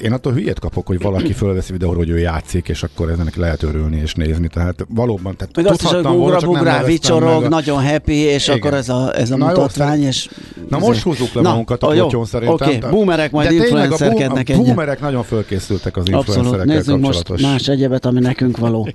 én 0.00 0.12
attól 0.12 0.32
hülyét 0.32 0.58
kapok, 0.58 0.86
hogy 0.86 1.00
valaki 1.00 1.32
fölveszi 1.32 1.72
videóra, 1.72 1.96
hogy 1.96 2.08
ő 2.08 2.18
játszik, 2.18 2.68
és 2.68 2.82
akkor 2.82 3.10
ezenek 3.10 3.36
lehet 3.36 3.62
örülni 3.62 3.96
és 3.96 4.14
nézni. 4.14 4.48
Tehát 4.48 4.86
valóban, 4.88 5.36
tehát 5.36 5.56
Meg 5.56 5.66
azt 5.66 5.82
is, 5.82 5.88
hogy 5.90 6.02
bugra, 6.02 6.40
bugrá, 6.40 6.82
vicsorog, 6.82 7.44
a- 7.44 7.48
nagyon 7.48 7.84
happy, 7.88 8.14
és 8.16 8.46
Igen. 8.46 8.58
akkor 8.58 8.74
ez 8.74 8.88
a, 8.88 9.16
ez 9.18 9.30
a 9.30 9.36
Na 9.36 9.44
jó, 9.50 9.56
mutatvány, 9.56 10.02
és... 10.02 10.28
Na 10.68 10.78
most 10.78 11.02
húzzuk 11.02 11.32
le 11.32 11.40
Na, 11.42 11.48
magunkat 11.48 11.82
a 11.82 11.94
jó, 11.94 12.02
kotyon 12.02 12.24
szerintem. 12.24 12.68
Oké, 12.68 12.78
Tehát- 12.78 12.94
boomerek 12.94 13.30
majd 13.30 13.52
influencerkednek 13.52 14.48
egyet. 14.48 14.64
boomerek 14.64 15.00
nagyon 15.00 15.22
fölkészültek 15.22 15.96
az 15.96 16.08
influencerekkel 16.08 16.64
nézzünk 16.64 17.00
most 17.00 17.16
kapcsolatos. 17.16 17.46
más 17.46 17.68
egyebet, 17.68 18.06
ami 18.06 18.20
nekünk 18.20 18.56
való. 18.56 18.88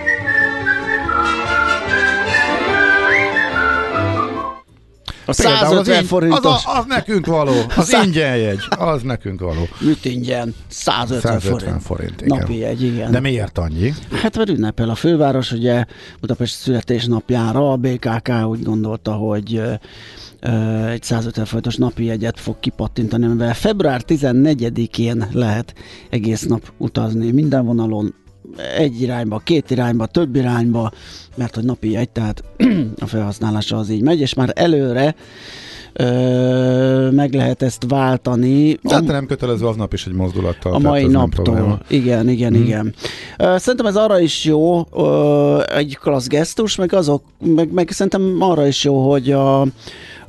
A 5.39 5.41
Például 5.43 5.83
150 5.83 5.99
az, 5.99 6.07
forintos. 6.07 6.39
az, 6.43 6.63
a, 6.65 6.77
az 6.77 6.85
nekünk 6.87 7.25
való, 7.25 7.53
az 7.77 7.97
ingyen 8.03 8.37
jegy, 8.37 8.59
az 8.69 9.01
nekünk 9.01 9.39
való. 9.39 9.67
Mit 9.79 10.05
ingyen? 10.05 10.55
150, 10.67 11.39
150 11.39 11.39
forint. 11.39 11.81
forint, 11.81 12.21
igen. 12.21 12.37
Napi 12.37 12.63
egy, 12.63 12.81
igen. 12.83 13.11
De 13.11 13.19
miért 13.19 13.57
annyi? 13.57 13.93
Hát 14.11 14.37
mert 14.37 14.49
ünnepel 14.49 14.89
a 14.89 14.95
főváros, 14.95 15.51
ugye 15.51 15.85
Budapest 16.19 16.53
születésnapjára 16.55 17.71
a 17.71 17.75
BKK 17.75 18.29
úgy 18.45 18.63
gondolta, 18.63 19.11
hogy 19.11 19.61
egy 20.89 21.03
150 21.03 21.45
forintos 21.45 21.75
napi 21.75 22.03
jegyet 22.03 22.39
fog 22.39 22.59
kipattintani, 22.59 23.25
amivel 23.25 23.53
február 23.53 24.01
14-én 24.07 25.27
lehet 25.31 25.73
egész 26.09 26.45
nap 26.45 26.71
utazni 26.77 27.31
minden 27.31 27.65
vonalon, 27.65 28.13
egy 28.77 29.01
irányba, 29.01 29.41
két 29.43 29.71
irányba, 29.71 30.05
több 30.05 30.35
irányba, 30.35 30.91
mert 31.35 31.55
hogy 31.55 31.63
napi 31.63 31.91
jegy, 31.91 32.09
tehát 32.09 32.43
a 32.99 33.05
felhasználása 33.05 33.77
az 33.77 33.89
így 33.89 34.01
megy, 34.01 34.19
és 34.19 34.33
már 34.33 34.51
előre 34.55 35.15
ö, 35.93 37.09
meg 37.11 37.33
lehet 37.33 37.61
ezt 37.61 37.85
váltani. 37.87 38.73
De 38.81 38.93
hát 38.93 39.03
nem 39.03 39.25
kötelező 39.25 39.65
aznap 39.67 39.93
is 39.93 40.05
egy 40.05 40.13
mozdulattal. 40.13 40.73
A 40.73 40.77
tehát 40.77 40.91
mai 40.91 41.07
naptól. 41.07 41.81
Igen, 41.87 42.29
igen, 42.29 42.53
Mhm. 42.53 42.61
igen. 42.61 42.93
Szerintem 43.37 43.85
ez 43.85 43.95
arra 43.95 44.19
is 44.19 44.45
jó, 44.45 44.87
ö, 44.95 45.61
egy 45.75 45.97
klassz 46.01 46.27
gesztus, 46.27 46.75
meg 46.75 46.93
azok, 46.93 47.23
meg, 47.39 47.71
meg 47.71 47.89
szerintem 47.91 48.35
arra 48.39 48.67
is 48.67 48.83
jó, 48.83 49.09
hogy 49.09 49.31
a, 49.31 49.65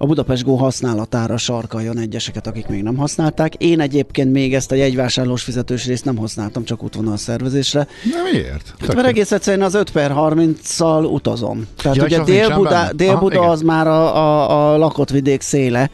a 0.02 0.06
Budapest 0.06 0.44
Go 0.44 0.54
használatára 0.54 1.36
sarkaljon 1.36 1.98
egyeseket, 1.98 2.46
akik 2.46 2.66
még 2.66 2.82
nem 2.82 2.96
használták. 2.96 3.54
Én 3.54 3.80
egyébként 3.80 4.32
még 4.32 4.54
ezt 4.54 4.72
a 4.72 4.74
jegyvásárlós 4.74 5.42
fizetős 5.42 5.86
részt 5.86 6.04
nem 6.04 6.16
használtam, 6.16 6.64
csak 6.64 6.82
útvonal 6.82 7.16
szervezésre. 7.16 7.86
De 8.10 8.30
miért? 8.32 8.74
Hát, 8.78 8.94
mert 8.94 9.06
egész 9.06 9.32
egyszerűen 9.32 9.66
az 9.66 9.74
5 9.74 9.90
per 9.90 10.12
30-szal 10.16 11.12
utazom. 11.12 11.66
Tehát 11.76 11.96
Ja, 11.96 12.04
ugye 12.04 12.22
Dél-Buda? 12.22 12.92
Dél-Buda 12.92 13.40
Aha, 13.40 13.50
az 13.50 13.62
már 13.62 13.86
a, 13.86 14.16
a, 14.16 14.72
a 14.72 14.76
lakott 14.76 15.10
vidék 15.10 15.40
széle. 15.40 15.90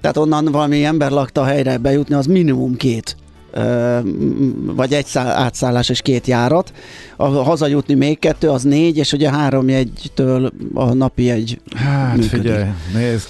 Tehát 0.00 0.16
onnan 0.16 0.44
valami 0.44 0.84
ember 0.84 1.10
lakta 1.10 1.44
helyre 1.44 1.78
bejutni, 1.78 2.14
az 2.14 2.26
minimum 2.26 2.76
két 2.76 3.16
vagy 4.74 4.92
egy 4.92 5.06
szá- 5.06 5.36
átszállás 5.36 5.88
és 5.88 6.00
két 6.02 6.26
járat. 6.26 6.72
A 7.16 7.26
hazajutni 7.26 7.94
még 7.94 8.18
kettő, 8.18 8.48
az 8.48 8.62
négy, 8.62 8.96
és 8.96 9.12
ugye 9.12 9.30
három 9.30 9.68
jegytől 9.68 10.52
a 10.74 10.92
napi 10.94 11.30
egy 11.30 11.60
Hát 11.76 12.16
működik. 12.16 12.30
figyelj, 12.40 12.64
nézd. 12.94 13.28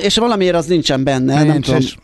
És 0.00 0.16
valamiért 0.16 0.54
az 0.56 0.66
nincsen 0.66 1.04
benne, 1.04 1.34
nem 1.34 1.46
Nincs, 1.46 1.64
tudom. 1.64 1.80
és- 1.80 1.96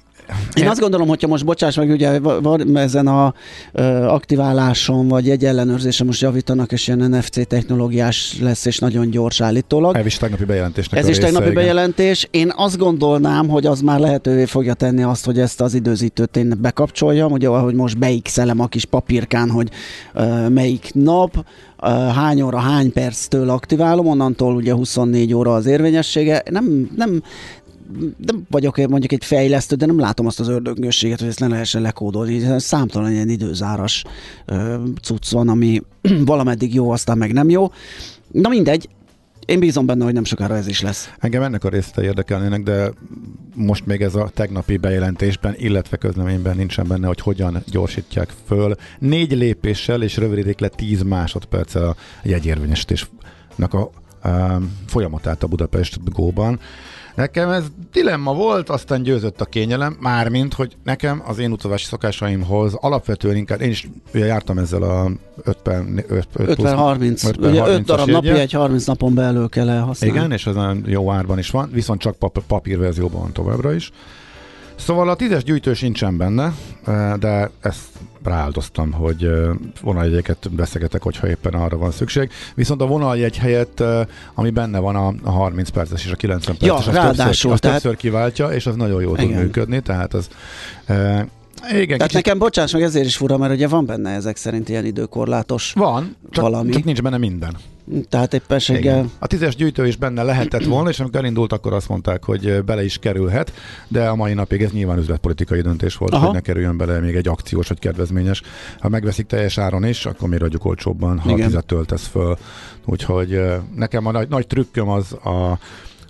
Én 0.54 0.68
azt 0.68 0.80
gondolom, 0.80 1.08
hogyha 1.08 1.28
most 1.28 1.44
bocsáss 1.44 1.76
meg, 1.76 1.90
ugye 1.90 2.20
va- 2.20 2.42
van 2.42 2.76
ezen 2.76 3.06
a 3.06 3.34
ö, 3.72 3.82
aktiváláson, 4.04 5.08
vagy 5.08 5.30
egy 5.30 5.44
ellenőrzésen 5.44 6.06
most 6.06 6.20
javítanak, 6.20 6.72
és 6.72 6.86
ilyen 6.86 6.98
NFC 6.98 7.46
technológiás 7.46 8.36
lesz, 8.40 8.64
és 8.64 8.78
nagyon 8.78 9.10
gyors 9.10 9.40
állítólag. 9.40 9.96
Ez 9.96 10.06
is 10.06 10.16
tegnapi 10.16 10.44
bejelentésnek 10.44 11.00
Ez 11.00 11.08
is 11.08 11.14
része, 11.14 11.26
tegnapi 11.26 11.50
igen. 11.50 11.62
bejelentés. 11.62 12.28
Én 12.30 12.52
azt 12.56 12.78
gondolnám, 12.78 13.48
hogy 13.48 13.66
az 13.66 13.80
már 13.80 14.00
lehetővé 14.00 14.44
fogja 14.44 14.74
tenni 14.74 15.02
azt, 15.02 15.24
hogy 15.24 15.38
ezt 15.38 15.60
az 15.60 15.74
időzítőt 15.74 16.36
én 16.36 16.54
bekapcsoljam, 16.60 17.32
ugye 17.32 17.48
ahogy 17.48 17.74
most 17.74 17.98
beixelem 17.98 18.60
a 18.60 18.66
kis 18.66 18.84
papírkán, 18.84 19.50
hogy 19.50 19.68
uh, 20.14 20.48
melyik 20.48 20.90
nap, 20.94 21.44
hány 22.14 22.42
óra, 22.42 22.58
hány 22.58 22.92
perctől 22.92 23.50
aktiválom, 23.50 24.06
onnantól 24.06 24.54
ugye 24.54 24.72
24 24.72 25.34
óra 25.34 25.54
az 25.54 25.66
érvényessége. 25.66 26.42
Nem, 26.50 26.90
nem, 26.96 27.22
nem 28.26 28.46
vagyok 28.50 28.76
mondjuk 28.76 29.12
egy 29.12 29.24
fejlesztő, 29.24 29.76
de 29.76 29.86
nem 29.86 29.98
látom 29.98 30.26
azt 30.26 30.40
az 30.40 30.48
ördögösséget, 30.48 31.20
hogy 31.20 31.28
ezt 31.28 31.40
ne 31.40 31.46
lehessen 31.46 31.82
lekódolni. 31.82 32.58
Számtalan 32.58 33.12
ilyen 33.12 33.28
időzáras 33.28 34.04
cucc 35.02 35.30
van, 35.30 35.48
ami 35.48 35.82
valameddig 36.24 36.74
jó, 36.74 36.90
aztán 36.90 37.18
meg 37.18 37.32
nem 37.32 37.48
jó. 37.48 37.72
Na 38.32 38.48
mindegy, 38.48 38.88
én 39.50 39.58
bízom 39.58 39.86
benne, 39.86 40.04
hogy 40.04 40.12
nem 40.12 40.24
sokára 40.24 40.56
ez 40.56 40.66
is 40.66 40.80
lesz. 40.80 41.10
Engem 41.18 41.42
ennek 41.42 41.64
a 41.64 41.68
részletei 41.68 42.04
érdekelnének, 42.04 42.62
de 42.62 42.92
most 43.54 43.86
még 43.86 44.00
ez 44.00 44.14
a 44.14 44.30
tegnapi 44.34 44.76
bejelentésben, 44.76 45.54
illetve 45.56 45.96
közleményben 45.96 46.56
nincsen 46.56 46.86
benne, 46.88 47.06
hogy 47.06 47.20
hogyan 47.20 47.62
gyorsítják 47.66 48.32
föl. 48.46 48.74
Négy 48.98 49.32
lépéssel 49.32 50.02
és 50.02 50.16
rövidítik 50.16 50.58
le 50.58 50.68
10 50.68 51.02
másodperccel 51.02 51.88
a 51.88 51.96
jegyérvényesítésnek 52.22 53.74
a 53.74 53.90
folyamatát 54.86 55.42
a 55.42 55.46
Budapest 55.46 56.10
Go-ban. 56.10 56.60
Nekem 57.14 57.50
ez 57.50 57.64
dilemma 57.92 58.34
volt, 58.34 58.68
aztán 58.68 59.02
győzött 59.02 59.40
a 59.40 59.44
kényelem, 59.44 59.96
mármint, 60.00 60.54
hogy 60.54 60.76
nekem 60.84 61.22
az 61.26 61.38
én 61.38 61.52
utazási 61.52 61.84
szokásaimhoz 61.84 62.74
alapvetően 62.74 63.36
inkább, 63.36 63.60
én 63.60 63.70
is 63.70 63.88
ugye 64.14 64.26
jártam 64.26 64.58
ezzel 64.58 64.82
a 64.82 65.10
5 65.42 65.56
per, 65.56 65.84
5, 66.06 66.26
5 66.34 66.58
50-30. 66.58 67.26
5 67.26 67.36
per 67.36 67.50
Ugye 67.50 67.66
5 67.66 67.80
30-as 67.80 67.86
darab 67.86 68.08
napi 68.08 68.28
egy 68.28 68.52
30 68.52 68.84
napon 68.84 69.14
belül 69.14 69.48
kell 69.48 69.68
elhasználni. 69.68 70.16
Igen, 70.16 70.32
és 70.32 70.46
ez 70.46 70.54
nagyon 70.54 70.82
jó 70.86 71.10
árban 71.10 71.38
is 71.38 71.50
van, 71.50 71.70
viszont 71.72 72.00
csak 72.00 72.16
pap- 72.16 72.42
papírverzióban 72.46 73.20
van 73.20 73.32
továbbra 73.32 73.72
is. 73.72 73.90
Szóval 74.74 75.08
a 75.08 75.14
tízes 75.14 75.44
gyűjtő 75.44 75.74
sincsen 75.74 76.16
benne, 76.16 76.54
de 77.18 77.50
ezt 77.60 77.88
rááldoztam, 78.24 78.92
hogy 78.92 79.30
vonaljegyeket 79.82 80.48
veszegetek, 80.50 81.02
hogyha 81.02 81.28
éppen 81.28 81.54
arra 81.54 81.76
van 81.76 81.90
szükség. 81.90 82.30
Viszont 82.54 82.80
a 82.80 82.86
vonaljegy 82.86 83.36
helyett, 83.38 83.82
ami 84.34 84.50
benne 84.50 84.78
van 84.78 84.96
a, 84.96 85.14
a 85.22 85.30
30 85.30 85.68
perces 85.68 86.04
és 86.04 86.12
a 86.12 86.16
90 86.16 86.56
Ja, 86.60 86.72
perces, 86.74 86.88
az, 86.88 86.94
ráadásul, 86.94 87.24
többször, 87.24 87.52
az 87.52 87.60
tehát- 87.60 87.82
többször 87.82 87.98
kiváltja, 87.98 88.48
és 88.48 88.66
az 88.66 88.76
nagyon 88.76 89.02
jól 89.02 89.16
tud 89.16 89.28
Igen. 89.28 89.42
működni, 89.42 89.80
tehát 89.80 90.14
az 90.14 90.28
igen, 91.70 91.86
Tehát 91.86 92.00
kicsit 92.02 92.12
nekem 92.12 92.38
bocsáss 92.38 92.72
meg, 92.72 92.82
ezért 92.82 93.06
is 93.06 93.16
fura, 93.16 93.36
mert 93.38 93.52
ugye 93.52 93.68
van 93.68 93.86
benne 93.86 94.10
ezek 94.10 94.36
szerint 94.36 94.68
ilyen 94.68 94.84
időkorlátos. 94.84 95.72
van, 95.72 96.16
csak, 96.30 96.44
valami. 96.44 96.70
csak 96.70 96.84
nincs 96.84 97.02
benne 97.02 97.18
minden. 97.18 97.56
Tehát 98.08 98.34
éppenséggel 98.34 98.98
Igen. 98.98 99.10
A 99.18 99.26
tízes 99.26 99.56
gyűjtő 99.56 99.86
is 99.86 99.96
benne 99.96 100.22
lehetett 100.22 100.64
volna, 100.64 100.88
és 100.88 101.00
amikor 101.00 101.20
elindult, 101.20 101.52
akkor 101.52 101.72
azt 101.72 101.88
mondták, 101.88 102.24
hogy 102.24 102.64
bele 102.64 102.84
is 102.84 102.98
kerülhet, 102.98 103.52
de 103.88 104.08
a 104.08 104.14
mai 104.14 104.34
napig 104.34 104.62
ez 104.62 104.70
nyilván 104.70 104.98
üzletpolitikai 104.98 105.60
döntés 105.60 105.96
volt, 105.96 106.12
Aha. 106.12 106.24
hogy 106.24 106.34
ne 106.34 106.40
kerüljön 106.40 106.76
bele 106.76 106.98
még 106.98 107.14
egy 107.16 107.28
akciós 107.28 107.68
vagy 107.68 107.78
kedvezményes. 107.78 108.42
Ha 108.80 108.88
megveszik 108.88 109.26
teljes 109.26 109.58
áron 109.58 109.84
is, 109.84 110.06
akkor 110.06 110.28
miért 110.28 110.44
adjuk 110.44 110.64
olcsóbban, 110.64 111.18
ha 111.18 111.30
Igen. 111.30 111.42
a 111.42 111.46
tizet 111.46 111.66
töltesz 111.66 112.06
föl. 112.06 112.36
Úgyhogy 112.84 113.40
nekem 113.74 114.06
a 114.06 114.10
nagy, 114.10 114.28
nagy 114.28 114.46
trükköm 114.46 114.88
az 114.88 115.12
a, 115.12 115.58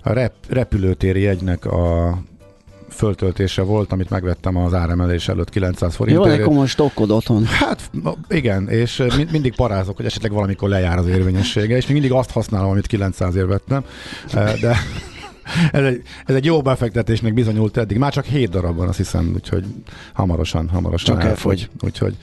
a 0.03 0.13
rep, 0.13 0.33
repülőtéri 0.49 1.21
jegynek 1.21 1.65
a 1.65 2.17
föltöltése 2.93 3.61
volt, 3.61 3.91
amit 3.91 4.09
megvettem 4.09 4.55
az 4.57 4.73
áremelés 4.73 5.27
előtt 5.27 5.49
900 5.49 5.89
Jó, 5.91 5.95
forintért. 5.95 6.25
van 6.25 6.39
egy 6.39 6.45
komoly 6.45 6.67
stokkod 6.67 7.11
otthon. 7.11 7.45
Hát 7.45 7.91
igen, 8.29 8.69
és 8.69 9.03
mind, 9.15 9.31
mindig 9.31 9.55
parázok, 9.55 9.95
hogy 9.95 10.05
esetleg 10.05 10.31
valamikor 10.31 10.69
lejár 10.69 10.97
az 10.97 11.07
érvényessége, 11.07 11.75
és 11.75 11.83
még 11.83 11.93
mindig 11.93 12.11
azt 12.11 12.31
használom, 12.31 12.69
amit 12.69 12.87
900 12.87 13.35
ér 13.35 13.47
vettem, 13.47 13.83
de 14.33 14.75
ez 15.71 15.83
egy, 15.83 16.01
ez 16.25 16.35
egy 16.35 16.45
jó 16.45 16.61
befektetésnek 16.61 17.33
bizonyult 17.33 17.77
eddig. 17.77 17.97
Már 17.97 18.13
csak 18.13 18.25
7 18.25 18.49
darab 18.49 18.75
van, 18.75 18.87
azt 18.87 18.97
hiszem, 18.97 19.31
úgyhogy 19.33 19.65
hamarosan, 20.13 20.69
hamarosan 20.69 21.15
Csak 21.15 21.29
elfogy. 21.29 21.69
Úgyhogy 21.81 22.15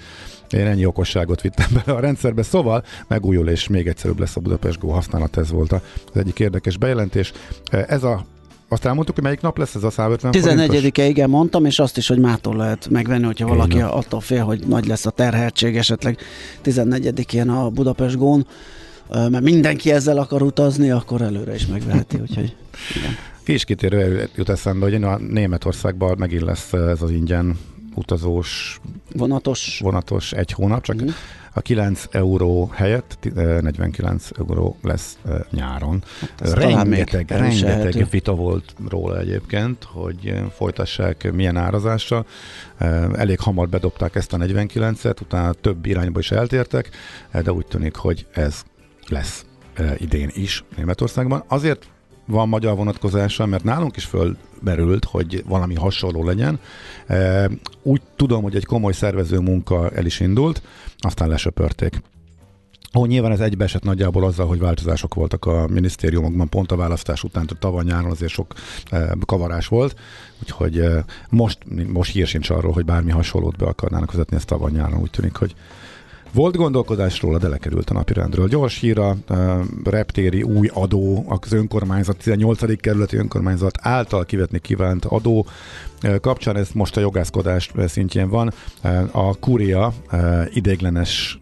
én 0.50 0.66
ennyi 0.66 0.84
okosságot 0.84 1.40
vittem 1.40 1.66
bele 1.84 1.98
a 1.98 2.00
rendszerbe, 2.00 2.42
szóval 2.42 2.84
megújul 3.06 3.48
és 3.48 3.68
még 3.68 3.86
egyszerűbb 3.86 4.18
lesz 4.18 4.36
a 4.36 4.40
Budapest 4.40 4.78
Go 4.78 4.88
használat, 4.88 5.36
ez 5.36 5.50
volt 5.50 5.72
az 5.72 5.80
egyik 6.14 6.40
érdekes 6.40 6.76
bejelentés. 6.76 7.32
Ez 7.70 8.02
a 8.02 8.24
azt 8.68 8.84
elmondtuk, 8.84 9.14
hogy 9.14 9.24
melyik 9.24 9.40
nap 9.40 9.58
lesz 9.58 9.74
ez 9.74 9.82
a 9.82 9.90
150 9.90 10.32
14-e, 10.36 11.04
igen, 11.06 11.30
mondtam, 11.30 11.64
és 11.64 11.78
azt 11.78 11.96
is, 11.96 12.08
hogy 12.08 12.18
mától 12.18 12.56
lehet 12.56 12.88
megvenni, 12.90 13.24
hogyha 13.24 13.44
Igen. 13.44 13.56
valaki 13.56 13.80
attól 13.80 14.20
fél, 14.20 14.44
hogy 14.44 14.66
nagy 14.66 14.86
lesz 14.86 15.06
a 15.06 15.10
terheltség, 15.10 15.76
esetleg 15.76 16.18
14-én 16.64 17.48
a 17.48 17.68
Budapest 17.70 18.16
Gón, 18.16 18.46
mert 19.10 19.40
mindenki 19.40 19.90
ezzel 19.92 20.18
akar 20.18 20.42
utazni, 20.42 20.90
akkor 20.90 21.22
előre 21.22 21.54
is 21.54 21.66
megveheti, 21.66 22.16
úgyhogy 22.28 22.56
igen. 22.96 23.12
Kis 23.44 23.64
kitérő 23.64 24.28
jut 24.36 24.48
eszembe, 24.48 24.84
hogy 24.90 25.02
a 25.02 25.18
Németországban 25.18 26.14
megint 26.18 26.42
lesz 26.42 26.72
ez 26.72 27.02
az 27.02 27.10
ingyen 27.10 27.58
utazós, 27.94 28.80
Vonatos. 29.16 29.78
vonatos 29.82 30.32
egy 30.32 30.52
hónap, 30.52 30.82
csak 30.82 30.96
Mhm. 30.96 31.08
A 31.58 31.60
9 31.60 32.06
euró 32.10 32.70
helyett 32.74 33.16
ti- 33.20 33.32
eh, 33.36 33.60
49 33.60 34.30
euró 34.38 34.76
lesz 34.82 35.18
eh, 35.28 35.38
nyáron. 35.50 36.02
még 36.42 36.54
Rengeteg, 36.54 37.30
rengeteg 37.30 38.06
vita 38.10 38.34
volt 38.34 38.74
róla 38.88 39.18
egyébként, 39.18 39.84
hogy 39.84 40.26
eh, 40.26 40.44
folytassák 40.50 41.32
milyen 41.32 41.56
árazással. 41.56 42.26
Elég 43.12 43.40
hamar 43.40 43.68
bedobták 43.68 44.14
ezt 44.14 44.32
a 44.32 44.36
49-et, 44.36 45.20
utána 45.22 45.52
több 45.52 45.86
irányba 45.86 46.18
is 46.18 46.30
eltértek, 46.30 46.90
de 47.42 47.52
úgy 47.52 47.66
tűnik, 47.66 47.96
hogy 47.96 48.26
ez 48.32 48.62
lesz 49.08 49.44
idén 49.96 50.30
is 50.34 50.64
Németországban. 50.76 51.44
Azért 51.48 51.86
van 52.28 52.48
magyar 52.48 52.76
vonatkozása, 52.76 53.46
mert 53.46 53.64
nálunk 53.64 53.96
is 53.96 54.04
fölmerült, 54.04 55.04
hogy 55.04 55.44
valami 55.46 55.74
hasonló 55.74 56.24
legyen. 56.24 56.60
E, 57.06 57.50
Úgy 57.82 58.02
tudom, 58.16 58.42
hogy 58.42 58.56
egy 58.56 58.64
komoly 58.64 58.92
szervező 58.92 59.38
munka 59.38 59.90
el 59.90 60.06
is 60.06 60.20
indult, 60.20 60.62
aztán 60.98 61.28
lesöpörték. 61.28 62.02
Ó, 62.94 63.04
nyilván 63.04 63.32
ez 63.32 63.40
egybeesett 63.40 63.82
nagyjából 63.82 64.24
azzal, 64.24 64.46
hogy 64.46 64.58
változások 64.58 65.14
voltak 65.14 65.44
a 65.44 65.66
minisztériumokban, 65.66 66.48
pont 66.48 66.72
a 66.72 66.76
választás 66.76 67.22
után, 67.22 67.46
tehát 67.46 67.62
tavaly 67.62 67.84
nyáron 67.84 68.10
azért 68.10 68.32
sok 68.32 68.54
e, 68.90 69.16
kavarás 69.26 69.66
volt, 69.66 69.94
úgyhogy 70.42 70.78
e, 70.78 71.04
most, 71.30 71.58
most 71.86 72.12
hír 72.12 72.26
sincs 72.26 72.50
arról, 72.50 72.72
hogy 72.72 72.84
bármi 72.84 73.10
hasonlót 73.10 73.56
be 73.56 73.66
akarnának 73.66 74.12
vezetni 74.12 74.36
ezt 74.36 74.46
tavaly 74.46 74.70
nyáron, 74.70 75.00
úgy 75.00 75.10
tűnik, 75.10 75.36
hogy 75.36 75.54
volt 76.32 76.56
gondolkodásról, 76.56 77.38
de 77.38 77.48
lekerült 77.48 77.90
a 77.90 77.92
napirendről. 77.92 78.48
Gyors 78.48 78.78
hír 78.78 78.98
a 78.98 79.16
uh, 79.28 79.38
reptéri 79.84 80.42
új 80.42 80.70
adó, 80.72 81.24
az 81.28 81.52
önkormányzat, 81.52 82.16
18. 82.16 82.80
kerületi 82.80 83.16
önkormányzat 83.16 83.78
által 83.80 84.24
kivetni 84.24 84.58
kívánt 84.58 85.04
adó 85.04 85.46
uh, 86.02 86.16
kapcsán, 86.20 86.56
ez 86.56 86.68
most 86.72 86.96
a 86.96 87.00
jogászkodás 87.00 87.70
szintjén 87.86 88.28
van. 88.28 88.52
Uh, 88.84 89.28
a 89.28 89.34
Kúria 89.40 89.92
uh, 90.12 90.46
ideiglenes 90.52 91.40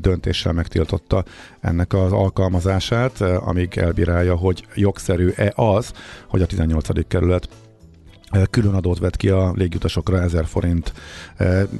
döntéssel 0.00 0.52
megtiltotta 0.52 1.24
ennek 1.60 1.92
az 1.92 2.12
alkalmazását, 2.12 3.20
amíg 3.20 3.76
elbírálja, 3.76 4.36
hogy 4.36 4.66
jogszerű-e 4.74 5.52
az, 5.54 5.92
hogy 6.28 6.42
a 6.42 6.46
18. 6.46 7.06
kerület 7.08 7.48
külön 8.50 8.74
adót 8.74 8.98
vett 8.98 9.16
ki 9.16 9.28
a 9.28 9.52
légutasokra 9.56 10.20
1000 10.20 10.46
forint. 10.46 10.92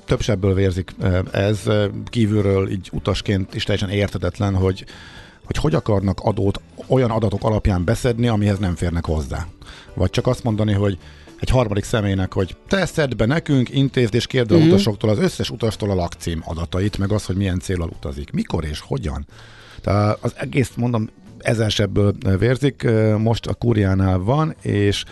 Több 0.04 0.20
sebből 0.20 0.54
vérzik 0.54 0.94
ez, 1.32 1.60
kívülről 2.04 2.70
így 2.70 2.88
utasként 2.92 3.54
is 3.54 3.64
teljesen 3.64 3.90
értetetlen, 3.90 4.54
hogy 4.54 4.84
hogy 5.44 5.56
hogy 5.56 5.74
akarnak 5.74 6.20
adót 6.20 6.60
olyan 6.86 7.10
adatok 7.10 7.44
alapján 7.44 7.84
beszedni, 7.84 8.28
amihez 8.28 8.58
nem 8.58 8.74
férnek 8.74 9.04
hozzá. 9.04 9.46
Vagy 9.94 10.10
csak 10.10 10.26
azt 10.26 10.44
mondani, 10.44 10.72
hogy 10.72 10.98
egy 11.40 11.48
harmadik 11.50 11.84
személynek, 11.84 12.32
hogy 12.32 12.56
te 12.68 12.86
szedd 12.86 13.16
be 13.16 13.26
nekünk, 13.26 13.70
intézd 13.70 14.14
és 14.14 14.26
kérd 14.26 14.52
a 14.52 14.56
Mhm. 14.56 14.66
utasoktól, 14.66 15.10
az 15.10 15.18
összes 15.18 15.50
utastól 15.50 15.90
a 15.90 15.94
lakcím 15.94 16.42
adatait, 16.44 16.98
meg 16.98 17.12
az, 17.12 17.24
hogy 17.24 17.36
milyen 17.36 17.58
célral 17.58 17.88
utazik. 17.88 18.30
Mikor 18.30 18.64
és 18.64 18.80
hogyan? 18.80 19.26
Tehát 19.80 20.18
az 20.20 20.32
egész, 20.36 20.72
mondom, 20.76 21.08
ezer 21.38 21.70
sebből 21.70 22.14
vérzik, 22.38 22.86
most 23.18 23.46
a 23.46 23.54
kúriánál 23.54 24.18
van, 24.18 24.54
és 24.62 25.04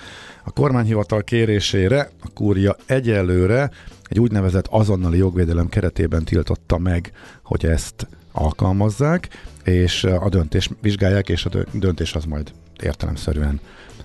a 0.46 0.50
kormányhivatal 0.52 1.22
kérésére 1.22 2.10
a 2.22 2.28
kúria 2.34 2.76
egyelőre 2.86 3.70
egy 4.08 4.18
úgynevezett 4.18 4.66
azonnali 4.66 5.18
jogvédelem 5.18 5.68
keretében 5.68 6.24
tiltotta 6.24 6.78
meg, 6.78 7.12
hogy 7.42 7.64
ezt 7.64 8.06
alkalmazzák, 8.32 9.28
és 9.64 10.04
a 10.04 10.28
döntés 10.28 10.70
vizsgálják, 10.80 11.28
és 11.28 11.44
a 11.44 11.48
dö- 11.48 11.78
döntés 11.78 12.14
az 12.14 12.24
majd 12.24 12.52
értelemszerűen 12.82 13.60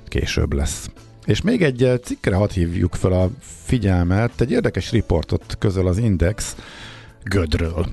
később 0.08 0.54
lesz. 0.54 0.90
És 1.26 1.42
még 1.42 1.62
egy 1.62 2.00
cikkre 2.04 2.36
hadd 2.36 2.52
hívjuk 2.52 2.96
fel 2.96 3.12
a 3.12 3.30
figyelmet, 3.42 4.42
egy 4.42 4.52
érdekes 4.52 4.92
riportot 4.92 5.56
közöl 5.60 5.88
az 5.88 5.98
Index 5.98 6.56
Gödről, 7.24 7.88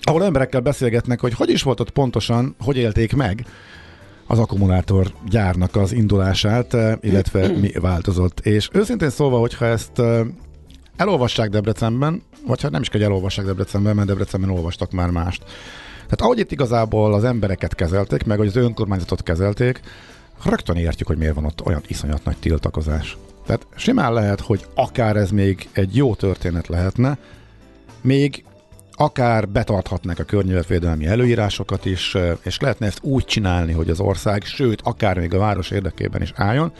ahol 0.00 0.24
emberekkel 0.24 0.60
beszélgetnek, 0.60 1.20
hogy 1.20 1.34
hogy 1.34 1.50
is 1.50 1.62
volt 1.62 1.80
ott 1.80 1.90
pontosan, 1.90 2.54
hogy 2.58 2.76
élték 2.76 3.16
meg 3.16 3.46
az 4.30 4.38
akkumulátor 4.38 5.12
gyárnak 5.28 5.76
az 5.76 5.92
indulását, 5.92 6.74
eh, 6.74 6.96
illetve 7.00 7.48
mi 7.62 7.70
változott. 7.70 8.40
És 8.40 8.68
őszintén 8.72 9.10
szólva, 9.10 9.38
hogyha 9.38 9.64
ezt 9.64 9.98
eh, 9.98 10.20
elolvassák 10.96 11.48
Debrecenben, 11.48 12.22
vagy 12.46 12.62
hát 12.62 12.70
nem 12.70 12.80
is 12.80 12.88
kell, 12.88 13.02
elolvassák 13.02 13.44
Debrecenben, 13.44 13.94
mert 13.94 14.08
Debrecenben 14.08 14.50
olvastak 14.50 14.90
már 14.90 15.10
mást. 15.10 15.44
Tehát 15.94 16.20
ahogy 16.20 16.38
itt 16.38 16.52
igazából 16.52 17.14
az 17.14 17.24
embereket 17.24 17.74
kezelték, 17.74 18.24
meg 18.24 18.38
hogy 18.38 18.46
az 18.46 18.56
önkormányzatot 18.56 19.22
kezelték, 19.22 19.80
rögtön 20.44 20.76
értjük, 20.76 21.08
hogy 21.08 21.18
miért 21.18 21.34
van 21.34 21.44
ott 21.44 21.66
olyan 21.66 21.82
iszonyat 21.86 22.24
nagy 22.24 22.36
tiltakozás. 22.36 23.16
Tehát 23.46 23.66
simán 23.76 24.12
lehet, 24.12 24.40
hogy 24.40 24.66
akár 24.74 25.16
ez 25.16 25.30
még 25.30 25.68
egy 25.72 25.96
jó 25.96 26.14
történet 26.14 26.68
lehetne, 26.68 27.18
még 28.00 28.44
akár 28.98 29.48
betarthatnak 29.48 30.18
a 30.18 30.24
környezetvédelmi 30.24 31.06
előírásokat 31.06 31.84
is, 31.84 32.16
és 32.42 32.58
lehetne 32.58 32.86
ezt 32.86 32.98
úgy 33.02 33.24
csinálni, 33.24 33.72
hogy 33.72 33.90
az 33.90 34.00
ország, 34.00 34.44
sőt, 34.44 34.80
akár 34.80 35.18
még 35.18 35.34
a 35.34 35.38
város 35.38 35.70
érdekében 35.70 36.22
is 36.22 36.32
álljon, 36.34 36.72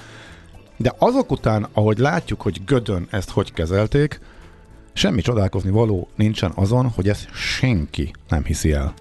de 0.77 0.95
azok 0.99 1.31
után, 1.31 1.69
ahogy 1.73 1.99
látjuk, 1.99 2.41
hogy 2.41 2.61
Gödön 2.66 3.07
ezt 3.11 3.31
hogy 3.31 3.53
kezelték, 3.53 4.21
semmi 4.93 5.21
csodálkozni 5.21 5.71
való 5.71 6.09
nincsen 6.16 6.53
azon, 6.55 6.89
hogy 6.89 7.09
ezt 7.09 7.29
senki 7.33 8.11
nem 8.29 8.45
hiszi 8.45 8.73
el. 8.73 8.95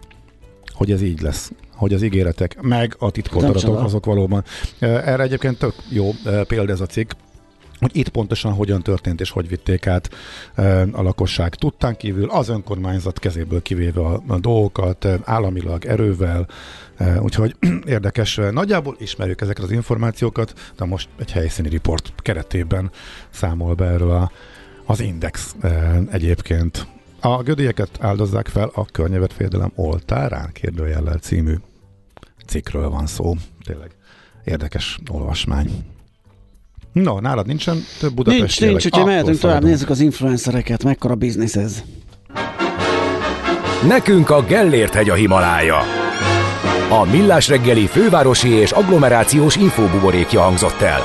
Hogy 0.74 0.91
ez 0.91 1.01
így 1.01 1.22
lesz. 1.22 1.51
Hogy 1.76 1.93
az 1.93 2.01
ígéretek, 2.01 2.61
meg 2.61 2.95
a 2.99 3.11
titkolt 3.11 3.45
adatok 3.45 3.80
azok 3.80 4.05
valóban. 4.05 4.43
Erre 4.80 5.24
egyébként 5.24 5.57
tök 5.57 5.74
jó 5.89 6.11
példa 6.47 6.72
ez 6.72 6.82
a 6.82 6.86
cikk, 6.86 7.11
hogy 7.80 7.95
itt 7.95 8.09
pontosan 8.09 8.53
hogyan 8.53 8.82
történt 8.82 9.21
és 9.21 9.30
hogy 9.30 9.47
vitték 9.47 9.88
át 9.88 10.09
a 10.91 11.01
lakosság 11.01 11.55
tudtán 11.55 11.95
kívül, 11.95 12.30
az 12.30 12.49
önkormányzat 12.49 13.19
kezéből 13.19 13.61
kivéve 13.61 14.01
a, 14.01 14.39
dolgokat, 14.39 15.07
államilag 15.23 15.86
erővel, 15.86 16.47
úgyhogy 17.19 17.55
érdekes, 17.86 18.39
nagyjából 18.51 18.95
ismerjük 18.99 19.41
ezeket 19.41 19.63
az 19.63 19.71
információkat, 19.71 20.53
de 20.78 20.86
most 20.86 21.09
egy 21.19 21.32
helyszíni 21.32 21.69
riport 21.69 22.13
keretében 22.17 22.91
számol 23.30 23.73
be 23.73 23.86
erről 23.86 24.11
a, 24.11 24.32
az 24.86 24.99
Index 24.99 25.55
egyébként. 26.11 26.88
A 27.19 27.43
gödélyeket 27.43 27.89
áldozzák 27.99 28.47
fel 28.47 28.71
a 28.73 28.86
környezetvédelem 28.86 29.71
oltárán, 29.75 30.49
kérdőjellel 30.53 31.17
című 31.17 31.55
cikkről 32.45 32.89
van 32.89 33.07
szó. 33.07 33.36
Tényleg 33.63 33.91
érdekes 34.43 34.99
olvasmány. 35.11 35.96
No, 37.03 37.19
nálad 37.19 37.47
nincsen 37.47 37.85
több 37.99 38.13
Budapest 38.13 38.39
Nincs, 38.39 38.59
jelleg? 38.59 38.81
nincs, 38.81 38.85
úgyhogy 38.85 39.01
Akkor 39.01 39.13
mehetünk 39.13 39.39
tovább, 39.39 39.63
nézzük 39.63 39.89
az 39.89 39.99
influencereket, 39.99 40.83
mekkora 40.83 41.15
biznisz 41.15 41.55
ez. 41.55 41.83
Nekünk 43.87 44.29
a 44.29 44.43
Gellért 44.43 44.93
hegy 44.93 45.09
a 45.09 45.13
Himalája. 45.13 45.77
A 46.89 47.05
Millás 47.05 47.47
reggeli 47.47 47.85
fővárosi 47.85 48.49
és 48.49 48.71
agglomerációs 48.71 49.55
infóbuborékja 49.55 50.41
hangzott 50.41 50.81
el. 50.81 51.03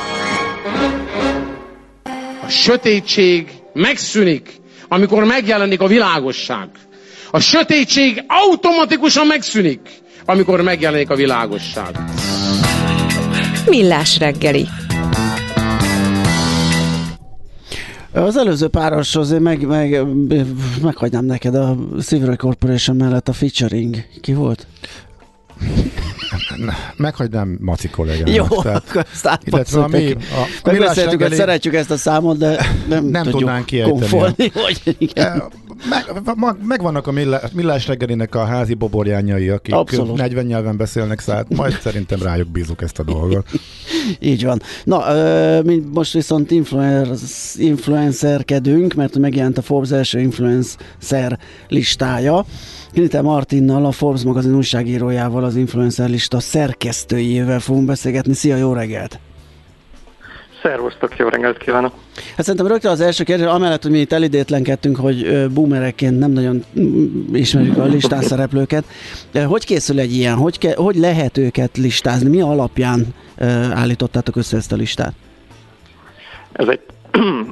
A 2.46 2.48
sötétség 2.48 3.50
megszűnik, 3.72 4.60
amikor 4.88 5.24
megjelenik 5.24 5.80
a 5.80 5.86
világosság. 5.86 6.68
A 7.30 7.40
sötétség 7.40 8.24
automatikusan 8.26 9.26
megszűnik, 9.26 9.80
amikor 10.24 10.60
megjelenik 10.60 11.10
a 11.10 11.14
világosság. 11.14 11.98
Millás 13.66 14.18
reggeli. 14.18 14.66
Az 18.12 18.36
előző 18.36 18.68
pároshoz 18.68 19.30
én 19.30 19.40
meg, 19.40 19.66
meg, 19.66 20.02
meghagynám 20.82 21.24
neked 21.24 21.54
a 21.54 21.76
Silver 22.00 22.36
Corporation 22.36 22.96
mellett 22.96 23.28
a 23.28 23.32
featuring. 23.32 23.96
Ki 24.20 24.34
volt? 24.34 24.66
Meghagynám 26.96 27.58
Maci 27.60 27.88
kollégának. 27.88 28.34
Jó, 28.34 28.44
akkor 28.44 29.06
ezt 29.12 29.38
illetve 29.44 29.82
a 29.82 29.88
mi, 29.88 30.12
a, 30.12 30.16
a 30.62 30.70
Megbeszéltük, 30.70 31.22
hogy 31.22 31.32
szeretjük 31.32 31.74
ezt 31.74 31.90
a 31.90 31.96
számot, 31.96 32.38
de 32.38 32.66
nem, 32.88 33.04
Nem 33.04 33.22
tudjuk 33.22 33.40
tudnánk 33.40 33.66
kiejteni. 33.66 33.98
konfolni, 33.98 34.52
hogy 34.54 34.96
igen. 34.98 35.42
Meg, 35.88 36.56
megvannak 36.62 37.06
a 37.06 37.10
millás, 37.10 37.50
millás 37.52 37.86
reggelinek 37.86 38.34
a 38.34 38.44
házi 38.44 38.74
boborjányai, 38.74 39.48
akik 39.48 39.74
Abszolút. 39.74 40.16
40 40.16 40.44
nyelven 40.44 40.76
beszélnek 40.76 41.20
szállt, 41.20 41.56
majd 41.56 41.78
szerintem 41.80 42.22
rájuk 42.22 42.48
bízunk 42.48 42.80
ezt 42.80 42.98
a 42.98 43.02
dolgot. 43.02 43.46
Így 44.20 44.44
van. 44.44 44.62
Na, 44.84 45.14
ö, 45.14 45.60
mi 45.62 45.82
most 45.92 46.12
viszont 46.12 46.50
influencer, 46.50 47.16
influencerkedünk, 47.56 48.94
mert 48.94 49.18
megjelent 49.18 49.58
a 49.58 49.62
Forbes 49.62 49.90
első 49.90 50.20
influencer 50.20 51.38
listája. 51.68 52.44
Knite 52.92 53.20
Martinnal, 53.20 53.86
a 53.86 53.92
Forbes 53.92 54.22
magazin 54.22 54.54
újságírójával, 54.54 55.44
az 55.44 55.56
influencer 55.56 56.08
lista 56.08 56.40
szerkesztőjével 56.40 57.60
fogunk 57.60 57.86
beszélgetni. 57.86 58.34
Szia, 58.34 58.56
jó 58.56 58.72
reggelt! 58.72 59.20
Szervusztok, 60.62 61.16
jó 61.16 61.28
reggelt 61.28 61.58
kívánok! 61.58 61.92
Hát 62.36 62.44
szerintem 62.44 62.66
rögtön 62.66 62.90
az 62.90 63.00
első 63.00 63.24
kérdés, 63.24 63.46
amellett, 63.46 63.82
hogy 63.82 63.90
mi 63.90 63.98
itt 63.98 64.12
elidétlenkedtünk, 64.12 64.96
hogy 64.96 65.22
ö, 65.26 65.48
boomerekként 65.48 66.18
nem 66.18 66.30
nagyon 66.30 66.64
mm, 66.80 67.34
ismerjük 67.34 67.76
a 67.76 67.84
listán 67.84 68.22
szereplőket. 68.22 68.84
Hogy 69.46 69.64
készül 69.64 69.98
egy 69.98 70.12
ilyen? 70.12 70.36
Hogy, 70.36 70.58
ke, 70.58 70.74
hogy 70.76 70.96
lehet 70.96 71.38
őket 71.38 71.76
listázni? 71.76 72.28
Mi 72.28 72.40
alapján 72.40 73.06
állítottátok 73.74 74.36
össze 74.36 74.56
ezt 74.56 74.72
a 74.72 74.76
listát? 74.76 75.12
Ez 76.52 76.68
egy, 76.68 76.80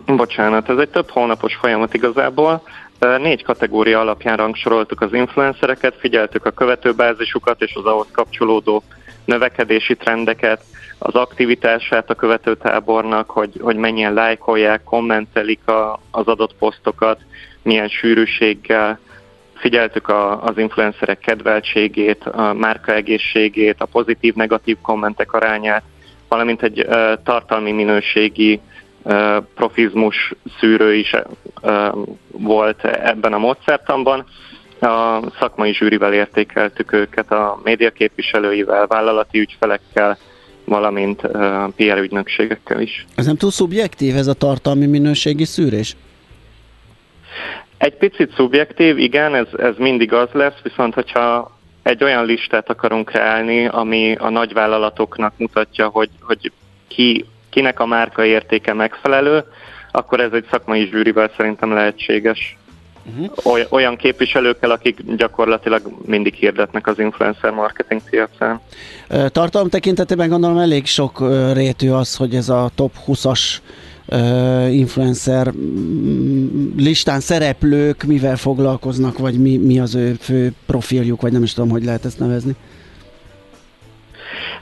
bocsánat, 0.16 0.68
ez 0.68 0.78
egy 0.78 0.88
több 0.88 1.10
hónapos 1.10 1.54
folyamat 1.54 1.94
igazából. 1.94 2.62
Négy 3.18 3.44
kategória 3.44 4.00
alapján 4.00 4.36
rangsoroltuk 4.36 5.00
az 5.00 5.12
influencereket, 5.12 5.94
figyeltük 5.98 6.44
a 6.44 6.50
követőbázisukat 6.50 7.62
és 7.62 7.74
az 7.74 7.84
ahhoz 7.84 8.06
kapcsolódó 8.12 8.82
növekedési 9.24 9.96
trendeket, 9.96 10.62
az 11.02 11.14
aktivitását 11.14 12.10
a 12.10 12.14
követőtábornak, 12.14 13.30
hogy, 13.30 13.52
hogy 13.60 13.76
mennyien 13.76 14.12
lájkolják, 14.12 14.84
kommentelik 14.84 15.68
a, 15.68 16.00
az 16.10 16.26
adott 16.26 16.54
posztokat, 16.58 17.20
milyen 17.62 17.88
sűrűséggel, 17.88 18.98
figyeltük 19.54 20.08
a, 20.08 20.42
az 20.42 20.58
influencerek 20.58 21.18
kedveltségét, 21.18 22.24
a 22.24 22.52
márka 22.52 22.92
egészségét, 22.92 23.80
a 23.80 23.84
pozitív-negatív 23.84 24.76
kommentek 24.82 25.32
arányát, 25.32 25.82
valamint 26.28 26.62
egy 26.62 26.80
ö, 26.80 27.12
tartalmi 27.24 27.72
minőségi 27.72 28.60
ö, 29.02 29.38
profizmus 29.54 30.32
szűrő 30.58 30.94
is 30.94 31.14
ö, 31.62 31.88
volt 32.30 32.84
ebben 32.84 33.32
a 33.32 33.38
módszertanban. 33.38 34.24
A 34.80 35.20
szakmai 35.38 35.74
zsűrivel 35.74 36.12
értékeltük 36.12 36.92
őket, 36.92 37.32
a 37.32 37.60
média 37.62 37.90
képviselőivel, 37.90 38.86
vállalati 38.86 39.38
ügyfelekkel, 39.38 40.18
valamint 40.70 41.20
PR 41.76 41.98
ügynökségekkel 41.98 42.80
is. 42.80 43.06
Ez 43.14 43.26
nem 43.26 43.36
túl 43.36 43.50
szubjektív, 43.50 44.16
ez 44.16 44.26
a 44.26 44.32
tartalmi 44.32 44.86
minőségi 44.86 45.44
szűrés? 45.44 45.96
Egy 47.78 47.94
picit 47.94 48.34
szubjektív, 48.34 48.98
igen, 48.98 49.34
ez, 49.34 49.46
ez 49.56 49.74
mindig 49.78 50.12
az 50.12 50.28
lesz, 50.32 50.60
viszont 50.62 50.94
hogyha 50.94 51.58
egy 51.82 52.04
olyan 52.04 52.24
listát 52.24 52.70
akarunk 52.70 53.08
kreálni, 53.08 53.66
ami 53.66 54.14
a 54.14 54.28
nagyvállalatoknak 54.28 55.32
mutatja, 55.36 55.88
hogy, 55.88 56.10
hogy 56.20 56.52
ki, 56.88 57.24
kinek 57.50 57.80
a 57.80 57.86
márka 57.86 58.24
értéke 58.24 58.74
megfelelő, 58.74 59.44
akkor 59.90 60.20
ez 60.20 60.32
egy 60.32 60.46
szakmai 60.50 60.88
zsűrivel 60.90 61.30
szerintem 61.36 61.72
lehetséges. 61.72 62.56
Oly, 63.44 63.66
olyan 63.68 63.96
képviselőkkel, 63.96 64.70
akik 64.70 65.16
gyakorlatilag 65.16 65.82
mindig 66.06 66.34
hirdetnek 66.34 66.86
az 66.86 66.98
influencer 66.98 67.50
marketing 67.50 68.00
piacán. 68.10 68.60
Tartalom 69.28 69.68
tekintetében 69.68 70.28
gondolom 70.28 70.58
elég 70.58 70.86
sok 70.86 71.24
rétű 71.52 71.90
az, 71.90 72.16
hogy 72.16 72.34
ez 72.34 72.48
a 72.48 72.70
top 72.74 72.92
20-as 73.06 73.40
ö, 74.06 74.66
influencer 74.66 75.52
listán 76.76 77.20
szereplők 77.20 78.02
mivel 78.02 78.36
foglalkoznak, 78.36 79.18
vagy 79.18 79.40
mi, 79.40 79.56
mi 79.56 79.80
az 79.80 79.94
ő 79.94 80.12
fő 80.20 80.52
profiljuk, 80.66 81.20
vagy 81.20 81.32
nem 81.32 81.42
is 81.42 81.52
tudom, 81.52 81.70
hogy 81.70 81.84
lehet 81.84 82.04
ezt 82.04 82.18
nevezni. 82.18 82.52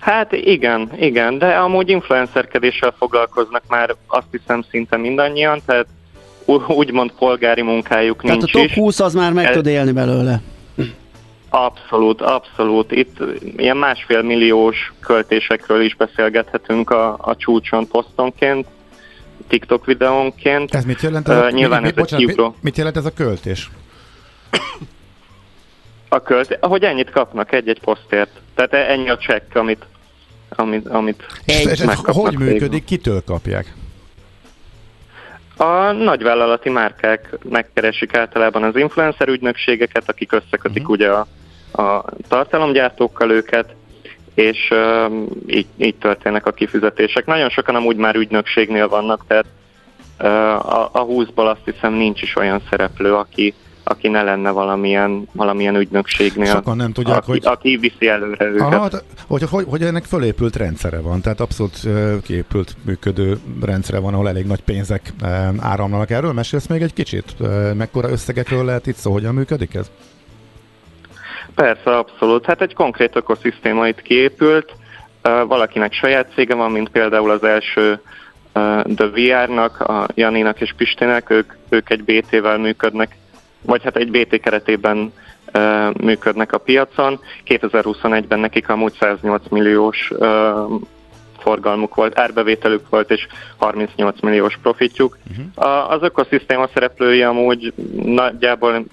Hát 0.01 0.33
igen, 0.33 0.91
igen, 0.97 1.39
de 1.39 1.47
amúgy 1.47 1.89
influencerkedéssel 1.89 2.95
foglalkoznak 2.99 3.63
már 3.69 3.95
azt 4.07 4.27
hiszem 4.31 4.65
szinte 4.71 4.97
mindannyian, 4.97 5.61
tehát 5.67 5.87
úgymond 6.69 7.13
polgári 7.19 7.63
munkájuk 7.63 8.23
Tehát 8.23 8.37
nincs 8.39 8.55
a 8.55 8.59
top 8.59 8.67
is. 8.67 8.75
20 8.75 9.01
az 9.01 9.15
már 9.15 9.33
meg 9.33 9.45
Ez- 9.45 9.55
tud 9.55 9.67
élni 9.67 9.93
belőle. 9.93 10.41
Abszolút, 11.51 12.21
abszolút. 12.21 12.93
Itt 12.93 13.17
ilyen 13.57 13.77
másfél 13.77 14.23
milliós 14.23 14.93
költésekről 15.01 15.83
is 15.83 15.95
beszélgethetünk 15.97 16.91
a, 16.91 17.13
a 17.21 17.37
csúcson 17.37 17.89
posztonként, 17.89 18.67
TikTok 19.49 19.87
videónként. 19.87 20.75
Ez 20.75 20.85
mit 20.85 21.01
jelent? 21.01 21.29
Ez 21.29 21.37
a, 21.37 21.51
nyilván 21.51 21.83
mi, 21.83 21.87
ez 21.89 21.95
mi, 21.95 21.99
egy 22.01 22.05
bocsánat, 22.05 22.25
kiugró. 22.27 22.45
mit, 22.49 22.63
mit 22.63 22.77
jelent 22.77 22.97
ez 22.97 23.05
a 23.05 23.13
költés? 23.13 23.71
A 26.09 26.23
költ, 26.23 26.59
hogy 26.61 26.83
ennyit 26.83 27.11
kapnak 27.11 27.53
egy-egy 27.53 27.81
posztért. 27.81 28.31
Tehát 28.55 28.73
ennyi 28.89 29.09
a 29.09 29.19
csekk, 29.19 29.55
amit, 29.55 29.85
amit, 30.49 30.89
amit 30.89 31.27
És, 31.45 31.65
és 31.65 31.81
ez 31.81 31.95
hogy 32.05 32.39
végül. 32.39 32.53
működik? 32.53 32.85
Kitől 32.85 33.23
kapják? 33.25 33.75
A 35.59 35.93
nagyvállalati 35.93 36.71
márkák 36.71 37.37
megkeresik 37.49 38.15
általában 38.15 38.63
az 38.63 38.77
influencer 38.77 39.29
ügynökségeket, 39.29 40.09
akik 40.09 40.33
összekötik 40.33 40.89
uh-huh. 40.89 40.91
ugye 40.91 41.11
a, 41.11 41.27
a 41.83 42.05
tartalomgyártókkal 42.29 43.31
őket, 43.31 43.75
és 44.35 44.71
um, 44.71 45.27
így, 45.47 45.67
így 45.77 45.95
történnek 45.95 46.47
a 46.47 46.53
kifizetések. 46.53 47.27
Nagyon 47.27 47.49
sokan 47.49 47.75
amúgy 47.75 47.97
már 47.97 48.15
ügynökségnél 48.15 48.89
vannak, 48.89 49.25
tehát 49.27 49.47
uh, 50.21 50.75
a, 50.75 50.91
a 50.93 51.07
20-ból 51.07 51.51
azt 51.51 51.65
hiszem 51.65 51.93
nincs 51.93 52.23
is 52.23 52.37
olyan 52.37 52.63
szereplő, 52.71 53.15
aki, 53.15 53.55
aki 53.89 54.09
ne 54.09 54.23
lenne 54.23 54.51
valamilyen, 54.51 55.29
valamilyen 55.33 55.77
ügynökségnél, 55.77 56.47
Sokan 56.47 56.77
nem 56.77 56.93
tudják, 56.93 57.17
aki, 57.17 57.31
hogy- 57.31 57.47
aki 57.47 57.77
viszi 57.77 58.09
előre 58.09 58.45
őket. 58.47 58.61
Aha, 58.61 58.81
hát, 58.81 59.05
hogy, 59.27 59.43
hogy, 59.51 59.65
hogy 59.69 59.83
ennek 59.83 60.05
fölépült 60.05 60.57
rendszere 60.57 61.01
van, 61.01 61.21
tehát 61.21 61.41
abszolút 61.41 61.79
ö, 61.85 62.15
kiépült 62.23 62.77
működő 62.85 63.39
rendszere 63.63 63.99
van, 63.99 64.15
ahol 64.15 64.29
elég 64.29 64.47
nagy 64.47 64.61
pénzek 64.61 65.13
ö, 65.23 65.27
áramlanak. 65.61 66.11
Erről 66.11 66.33
mesélsz 66.33 66.67
még 66.67 66.83
egy 66.83 66.93
kicsit? 66.93 67.35
Ö, 67.41 67.73
Mekkora 67.73 68.11
összegekről 68.11 68.65
lehet 68.65 68.87
itt 68.87 68.97
szó, 68.97 69.13
hogyan 69.13 69.35
működik 69.35 69.75
ez? 69.75 69.91
Persze, 71.55 71.97
abszolút. 71.97 72.47
Hát 72.47 72.61
egy 72.63 72.75
konkrét 72.75 73.17
ökoszisztéma 73.17 73.89
itt 73.89 74.03
kiépült. 74.03 74.73
Valakinek 75.23 75.93
saját 75.93 76.33
cége 76.35 76.55
van, 76.55 76.71
mint 76.71 76.89
például 76.89 77.31
az 77.31 77.45
első 77.45 78.01
The 78.97 79.07
VR-nak, 79.07 79.81
a 79.81 80.07
Janinak 80.15 80.61
és 80.61 80.75
Pistinek, 80.77 81.31
ők, 81.31 81.53
ők 81.69 81.91
egy 81.91 82.05
BT-vel 82.05 82.59
működnek, 82.59 83.17
vagy 83.63 83.83
hát 83.83 83.97
egy 83.97 84.11
BT 84.11 84.41
keretében 84.41 85.13
ö, 85.53 85.91
működnek 86.01 86.53
a 86.53 86.59
piacon. 86.59 87.21
2021-ben 87.47 88.39
nekik 88.39 88.69
amúgy 88.69 88.93
108 89.01 89.43
milliós 89.51 90.13
ö, 90.19 90.65
forgalmuk 91.39 91.95
volt, 91.95 92.19
árbevételük 92.19 92.89
volt, 92.89 93.11
és 93.11 93.27
38 93.57 94.21
milliós 94.21 94.59
profitjuk. 94.63 95.19
Uh-huh. 95.31 95.69
A, 95.69 95.91
az 95.91 96.03
ökoszisztéma 96.03 96.69
szereplői 96.75 97.23
amúgy 97.23 97.73
nagyjából 98.03 98.85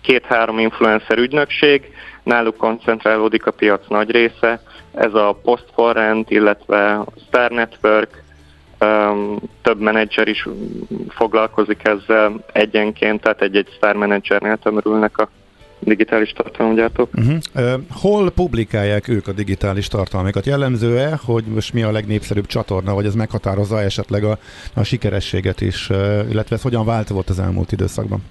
két-három 0.00 0.58
influencer 0.58 1.18
ügynökség, 1.18 1.92
náluk 2.22 2.56
koncentrálódik 2.56 3.46
a 3.46 3.50
piac 3.50 3.88
nagy 3.88 4.10
része, 4.10 4.62
ez 4.94 5.14
a 5.14 5.38
Postforrent, 5.42 6.30
illetve 6.30 6.94
a 6.94 7.06
Star 7.26 7.50
Network, 7.50 8.22
több 9.62 9.80
menedzser 9.80 10.28
is 10.28 10.48
foglalkozik 11.08 11.80
ezzel 11.88 12.44
egyenként, 12.52 13.20
tehát 13.20 13.42
egy-egy 13.42 13.68
Star 13.76 13.96
menedzsernél 13.96 14.56
tömörülnek 14.56 15.18
a 15.18 15.28
digitális 15.80 16.32
tartalomgyártók. 16.32 17.08
Uh-huh. 17.14 17.80
Hol 17.90 18.30
publikálják 18.30 19.08
ők 19.08 19.28
a 19.28 19.32
digitális 19.32 19.88
tartalmakat? 19.88 20.46
Jellemző-e, 20.46 21.18
hogy 21.24 21.44
most 21.44 21.72
mi 21.72 21.82
a 21.82 21.90
legnépszerűbb 21.90 22.46
csatorna, 22.46 22.94
vagy 22.94 23.06
ez 23.06 23.14
meghatározza 23.14 23.80
esetleg 23.80 24.24
a, 24.24 24.38
a 24.74 24.82
sikerességet 24.82 25.60
is, 25.60 25.90
illetve 26.30 26.56
ez 26.56 26.62
hogyan 26.62 26.84
változott 26.84 27.28
az 27.28 27.38
elmúlt 27.38 27.72
időszakban? 27.72 28.22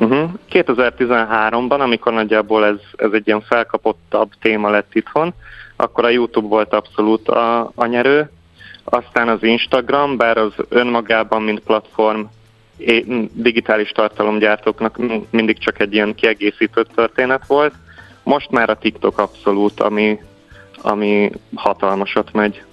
Uh-huh. 0.00 0.30
2013-ban, 0.50 1.78
amikor 1.78 2.12
nagyjából 2.12 2.64
ez, 2.64 2.78
ez 2.96 3.10
egy 3.12 3.26
ilyen 3.26 3.40
felkapottabb 3.40 4.30
téma 4.40 4.70
lett 4.70 4.94
itthon, 4.94 5.34
akkor 5.76 6.04
a 6.04 6.08
YouTube 6.08 6.48
volt 6.48 6.72
abszolút 6.72 7.28
a, 7.28 7.72
a 7.74 7.86
nyerő, 7.86 8.30
aztán 8.88 9.28
az 9.28 9.42
Instagram, 9.42 10.16
bár 10.16 10.36
az 10.36 10.52
önmagában, 10.68 11.42
mint 11.42 11.60
platform 11.60 12.20
digitális 13.32 13.90
tartalomgyártóknak 13.90 14.98
mindig 15.30 15.58
csak 15.58 15.80
egy 15.80 15.94
ilyen 15.94 16.14
kiegészítő 16.14 16.86
történet 16.94 17.46
volt, 17.46 17.74
most 18.22 18.50
már 18.50 18.70
a 18.70 18.78
TikTok 18.78 19.18
abszolút, 19.18 19.80
ami, 19.80 20.18
ami 20.82 21.30
hatalmasat 21.54 22.32
megy. 22.32 22.64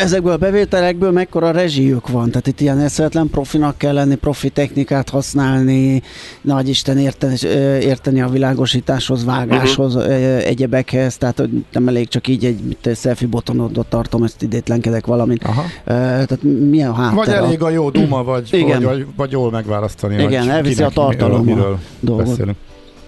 Ezekből 0.00 0.32
a 0.32 0.36
bevételekből 0.36 1.10
mekkora 1.10 1.50
rezsijük 1.50 2.08
van? 2.08 2.28
Tehát 2.30 2.46
itt 2.46 2.60
ilyen 2.60 2.78
eszetlen 2.78 3.28
profinak 3.30 3.78
kell 3.78 3.92
lenni, 3.92 4.14
profi 4.14 4.50
technikát 4.50 5.08
használni, 5.08 6.02
nagy 6.40 6.68
Isten 6.68 6.98
érteni, 6.98 7.36
érteni 7.82 8.20
a 8.20 8.28
világosításhoz, 8.28 9.24
vágáshoz, 9.24 9.94
uh-huh. 9.94 10.12
egyebekhez, 10.44 11.16
tehát 11.16 11.38
hogy 11.38 11.64
nem 11.72 11.88
elég 11.88 12.08
csak 12.08 12.28
így 12.28 12.44
egy 12.44 12.76
egy 12.82 12.96
selfie 12.96 13.28
botonodot 13.28 13.86
tartom, 13.86 14.22
ezt 14.22 14.42
idétlenkedek 14.42 15.06
valamint. 15.06 15.44
Aha. 15.44 15.62
Tehát 15.84 16.42
milyen 16.42 16.94
háttér? 16.94 17.16
Vagy 17.16 17.28
elég 17.28 17.62
a 17.62 17.70
jó 17.70 17.90
duma, 17.90 18.24
vagy, 18.24 18.48
Igen. 18.52 18.82
vagy, 18.82 19.06
vagy 19.16 19.30
jól 19.30 19.50
megválasztani. 19.50 20.22
Igen, 20.22 20.50
elviszi 20.50 20.82
a 20.82 20.88
tartalom. 20.88 21.44
Miről, 21.44 21.78
miről 22.00 22.16
beszélünk. 22.16 22.56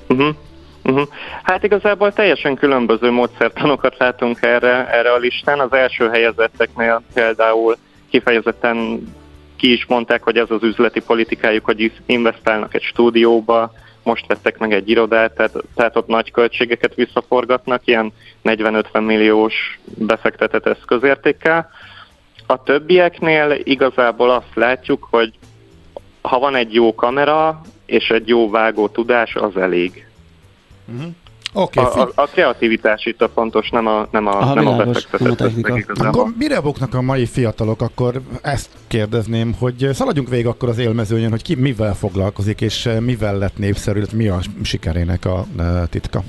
Uh-huh. 0.08 0.34
Uh-huh. 0.84 1.08
Hát 1.42 1.64
igazából 1.64 2.12
teljesen 2.12 2.54
különböző 2.54 3.10
módszertanokat 3.10 3.96
látunk 3.98 4.42
erre, 4.42 4.88
erre 4.90 5.12
a 5.12 5.16
listán. 5.16 5.60
Az 5.60 5.72
első 5.72 6.08
helyezetteknél 6.08 7.02
például 7.14 7.76
kifejezetten 8.10 9.08
ki 9.56 9.72
is 9.72 9.86
mondták, 9.86 10.22
hogy 10.22 10.36
ez 10.36 10.50
az 10.50 10.62
üzleti 10.62 11.00
politikájuk, 11.00 11.64
hogy 11.64 11.92
investálnak 12.06 12.74
egy 12.74 12.82
stúdióba, 12.82 13.72
most 14.02 14.26
vettek 14.26 14.58
meg 14.58 14.72
egy 14.72 14.88
irodát, 14.88 15.34
tehát, 15.34 15.52
tehát 15.74 15.96
ott 15.96 16.06
nagy 16.06 16.30
költségeket 16.30 16.94
visszaforgatnak, 16.94 17.86
ilyen 17.86 18.12
40-50 18.44 19.06
milliós 19.06 19.80
befektetett 19.84 20.66
eszközértékkel. 20.66 21.70
A 22.46 22.62
többieknél 22.62 23.60
igazából 23.62 24.30
azt 24.30 24.54
látjuk, 24.54 25.06
hogy 25.10 25.32
ha 26.22 26.38
van 26.38 26.54
egy 26.54 26.74
jó 26.74 26.94
kamera 26.94 27.60
és 27.86 28.08
egy 28.08 28.28
jó 28.28 28.50
vágó 28.50 28.88
tudás, 28.88 29.34
az 29.34 29.56
elég. 29.56 30.09
Uh-huh. 30.94 31.12
Okay, 31.52 31.84
a, 31.84 32.00
a, 32.00 32.10
a 32.14 32.26
kreativitás 32.26 33.06
itt 33.06 33.22
a 33.22 33.28
fontos, 33.28 33.70
nem 33.70 33.86
a, 33.86 34.06
nem 34.10 34.26
a, 34.26 34.30
Aha, 34.30 34.54
nem 34.54 34.66
a 34.66 34.76
befektetett 34.76 35.98
Akkor 35.98 36.26
mire 36.38 36.60
buknak 36.60 36.94
a 36.94 37.02
mai 37.02 37.26
fiatalok? 37.26 37.82
Akkor 37.82 38.20
ezt 38.42 38.70
kérdezném, 38.88 39.54
hogy 39.58 39.88
szaladjunk 39.92 40.28
végig 40.28 40.46
akkor 40.46 40.68
az 40.68 40.78
élmezőnyön, 40.78 41.30
hogy 41.30 41.42
ki 41.42 41.54
mivel 41.54 41.94
foglalkozik, 41.94 42.60
és 42.60 42.88
mivel 43.00 43.38
lett 43.38 43.58
népszerű, 43.58 44.02
mi 44.14 44.28
a 44.28 44.38
sikerének 44.62 45.24
a, 45.24 45.38
a 45.38 45.86
titka? 45.90 46.22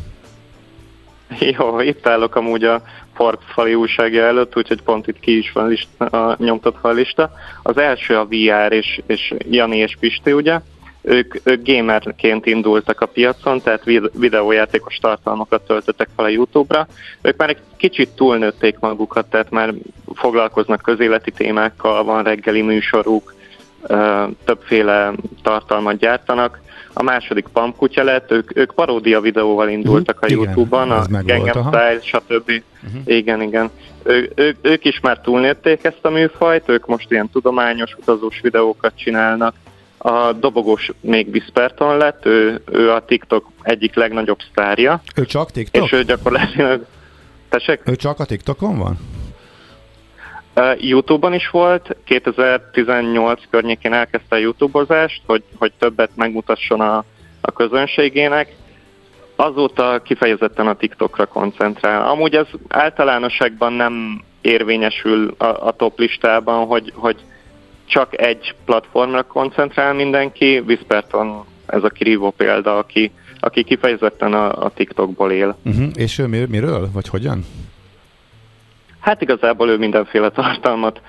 Jó, 1.58 1.80
itt 1.80 2.08
állok 2.08 2.36
amúgy 2.36 2.64
a 2.64 2.82
Forbes 3.14 3.46
fali 3.54 3.74
újságja 3.74 4.24
előtt, 4.24 4.58
úgyhogy 4.58 4.82
pont 4.82 5.08
itt 5.08 5.20
ki 5.20 5.38
is 5.38 5.52
van 5.52 5.68
lista, 5.68 6.06
a, 6.06 6.36
nyomtatva 6.40 6.90
a 6.90 6.94
lista. 6.94 7.32
Az 7.64 7.78
első 7.78 8.18
a 8.18 8.26
VR 8.26 8.72
és, 8.72 9.02
és 9.06 9.34
Jani 9.50 9.78
és 9.78 9.98
Pisti, 10.00 10.32
ugye? 10.34 10.60
Ők, 11.02 11.36
ők 11.44 11.68
gamerként 11.68 12.46
indultak 12.46 13.02
a 13.02 13.06
piacon, 13.06 13.62
tehát 13.62 13.84
videójátékos 14.14 14.96
tartalmakat 14.96 15.62
töltöttek 15.62 16.08
fel 16.16 16.26
a 16.26 16.30
YouTube-ra. 16.30 16.88
Ők 17.22 17.38
már 17.38 17.50
egy 17.50 17.62
kicsit 17.78 18.10
túlnőtték 18.10 18.80
magukat, 18.80 19.26
tehát 19.26 19.50
már 19.50 19.74
foglalkoznak 20.14 20.82
közéleti 20.82 21.32
témákkal, 21.32 22.04
van 22.04 22.24
reggeli 22.24 22.62
műsoruk, 22.62 23.34
többféle 24.46 25.14
tartalmat 25.44 25.98
gyártanak. 25.98 26.60
A 26.94 27.04
második 27.04 27.48
Pampkutya 27.54 28.04
lett, 28.04 28.32
ők, 28.32 28.58
ők 28.58 28.74
paródia 28.74 29.22
videóval 29.22 29.70
indultak 29.70 30.16
uh-huh. 30.16 30.30
a 30.30 30.34
YouTube-ban, 30.34 30.92
a 30.92 31.06
Gangnam 31.10 31.68
Style, 31.68 32.00
stb. 32.02 32.52
Uh-huh. 32.84 33.02
Igen, 33.06 33.42
igen. 33.42 33.70
Ő, 34.04 34.32
ő, 34.36 34.56
ők 34.62 34.86
is 34.86 35.00
már 35.00 35.22
túlnőtték 35.22 35.84
ezt 35.84 36.00
a 36.02 36.10
műfajt, 36.10 36.70
ők 36.70 36.88
most 36.88 37.12
ilyen 37.12 37.30
tudományos, 37.30 37.96
utazós 38.00 38.40
videókat 38.42 38.94
csinálnak, 38.96 39.56
a 40.02 40.34
dobogós 40.34 40.92
még 41.00 41.30
Bisperton 41.30 41.98
lett, 41.98 42.26
ő, 42.26 42.62
ő 42.72 42.92
a 42.92 43.06
TikTok 43.06 43.48
egyik 43.62 43.96
legnagyobb 43.96 44.40
sztárja. 44.52 45.02
Ő 45.16 45.26
csak 45.26 45.52
TikTok? 45.52 45.86
És 45.86 45.92
ő 45.92 46.04
gyakorlatilag... 46.04 46.86
Tessék? 47.50 47.82
Ő 47.86 47.96
csak 47.96 48.20
a 48.20 48.26
TikTokon 48.26 48.78
van? 48.78 48.98
Uh, 50.56 50.84
YouTube-on 50.84 51.34
is 51.34 51.50
volt, 51.50 51.96
2018 52.04 53.42
környékén 53.50 53.94
elkezdte 53.94 54.36
a 54.36 54.40
YouTube-ozást, 54.40 55.22
hogy, 55.26 55.44
hogy 55.58 55.72
többet 55.80 56.12
megmutasson 56.16 56.82
a, 56.82 57.04
a 57.42 57.52
közönségének. 57.52 58.56
Azóta 59.36 60.02
kifejezetten 60.04 60.68
a 60.68 60.76
TikTokra 60.76 61.26
koncentrál. 61.26 62.10
Amúgy 62.10 62.36
ez 62.36 62.48
általánosságban 62.68 63.74
nem 63.74 64.24
érvényesül 64.42 65.36
a, 65.38 65.46
a 65.46 65.72
top 65.72 66.00
listában, 66.00 66.66
hogy, 66.66 66.94
hogy 66.96 67.16
csak 67.92 68.22
egy 68.22 68.56
platformra 68.66 69.24
koncentrál 69.24 69.94
mindenki, 69.94 70.60
Whisperton 70.60 71.46
ez 71.66 71.84
a 71.84 71.90
kirívó 71.90 72.30
példa, 72.30 72.78
aki, 72.78 73.12
aki 73.40 73.64
kifejezetten 73.64 74.34
a, 74.34 74.66
a 74.66 74.70
TikTokból 74.70 75.32
él. 75.32 75.58
Uh-huh. 75.66 75.90
És 75.96 76.18
ő 76.18 76.28
mir- 76.28 76.50
miről, 76.50 76.90
vagy 76.94 77.08
hogyan? 77.08 77.46
Hát 79.00 79.22
igazából 79.22 79.70
ő 79.70 79.78
mindenféle 79.78 80.30
tartalmat 80.30 81.02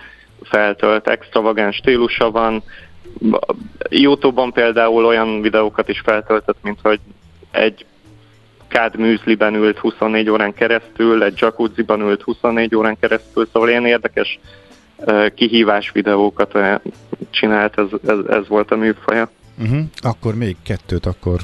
feltölt, 0.42 1.08
extravagáns 1.08 1.76
stílusa 1.76 2.30
van. 2.30 2.62
Youtube-on 3.88 4.52
például 4.52 5.04
olyan 5.04 5.40
videókat 5.40 5.88
is 5.88 6.00
feltöltött, 6.00 6.58
mint 6.62 6.78
hogy 6.82 7.00
egy 7.50 7.86
kád 8.68 8.96
műzliben 8.96 9.54
ült 9.54 9.78
24 9.78 10.30
órán 10.30 10.54
keresztül, 10.54 11.22
egy 11.22 11.38
jacuzziban 11.40 12.00
ült 12.00 12.22
24 12.22 12.74
órán 12.74 12.98
keresztül, 13.00 13.48
szóval 13.52 13.68
ilyen 13.68 13.86
érdekes 13.86 14.38
kihívás 15.34 15.90
videókat 15.92 16.58
csinált, 17.30 17.78
ez, 17.78 17.86
ez, 18.06 18.18
ez 18.28 18.48
volt 18.48 18.70
a 18.70 18.76
műfaja. 18.76 19.30
Uh-huh. 19.62 19.80
Akkor 20.00 20.34
még 20.34 20.56
kettőt, 20.62 21.06
akkor 21.06 21.40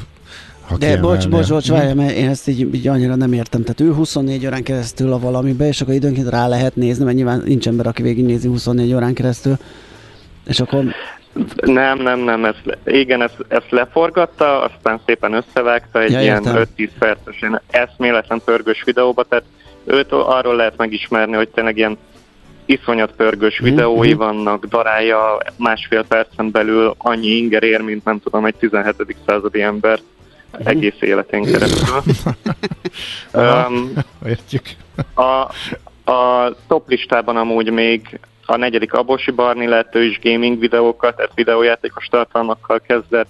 ha 0.68 0.76
De 0.76 0.96
bocs, 0.96 1.28
bocs, 1.28 1.48
bocs, 1.48 1.68
várj, 1.68 1.92
mert 1.92 2.16
én 2.16 2.28
ezt 2.28 2.48
így, 2.48 2.74
így 2.74 2.88
annyira 2.88 3.14
nem 3.14 3.32
értem. 3.32 3.62
Tehát 3.62 3.80
ő 3.80 3.92
24 3.92 4.46
órán 4.46 4.62
keresztül 4.62 5.12
a 5.12 5.18
valamibe, 5.18 5.66
és 5.66 5.80
akkor 5.80 5.94
időnként 5.94 6.28
rá 6.28 6.48
lehet 6.48 6.76
nézni, 6.76 7.04
mert 7.04 7.16
nyilván 7.16 7.42
nincs 7.44 7.66
ember, 7.66 7.86
aki 7.86 8.02
végignézi 8.02 8.48
24 8.48 8.94
órán 8.94 9.14
keresztül. 9.14 9.56
És 10.46 10.61
akkor... 10.61 10.84
Nem, 11.61 11.98
nem, 11.98 12.20
nem, 12.20 12.44
ez, 12.44 12.54
igen, 12.84 13.22
ezt, 13.22 13.36
ezt 13.48 13.70
leforgatta, 13.70 14.62
aztán 14.62 15.00
szépen 15.06 15.32
összevágta 15.32 16.00
egy 16.02 16.11
ja, 16.11 16.20
ilyen 16.20 16.42
5-10 16.44 16.88
perces, 16.98 17.40
ilyen 17.40 17.61
eszméletlen 17.70 18.40
pörgős 18.44 18.82
videóba, 18.84 19.24
tehát 19.24 19.44
őt 19.84 20.12
arról 20.12 20.56
lehet 20.56 20.76
megismerni, 20.76 21.34
hogy 21.34 21.48
tényleg 21.48 21.76
ilyen 21.76 21.98
iszonyat 22.68 23.12
pörgős 23.12 23.60
mhm, 23.60 23.70
videói 23.70 24.08
mm-hmm. 24.08 24.16
vannak, 24.16 24.64
darálja 24.64 25.38
másfél 25.56 26.04
percen 26.04 26.50
belül 26.50 26.94
annyi 26.98 27.28
inger 27.28 27.62
ér, 27.62 27.80
mint 27.80 28.04
nem 28.04 28.20
tudom, 28.20 28.44
egy 28.44 28.54
17. 28.54 29.16
századi 29.26 29.62
ember 29.62 29.98
mm-hmm. 29.98 30.66
egész 30.66 31.00
életén 31.00 31.44
keresztül. 31.44 32.02
um, 33.42 33.92
Értjük. 34.26 34.62
a, 35.14 35.40
a 36.12 36.52
top 36.68 36.88
listában 36.88 37.36
amúgy 37.36 37.70
még 37.70 38.20
a 38.46 38.56
negyedik 38.56 38.92
Abosi 38.92 39.30
Barni 39.30 39.66
lett, 39.66 39.94
ő 39.94 40.02
is 40.02 40.20
gaming 40.22 40.58
videókat, 40.58 41.16
tehát 41.16 41.32
videójátékos 41.34 42.06
tartalmakkal 42.06 42.80
kezdett, 42.80 43.28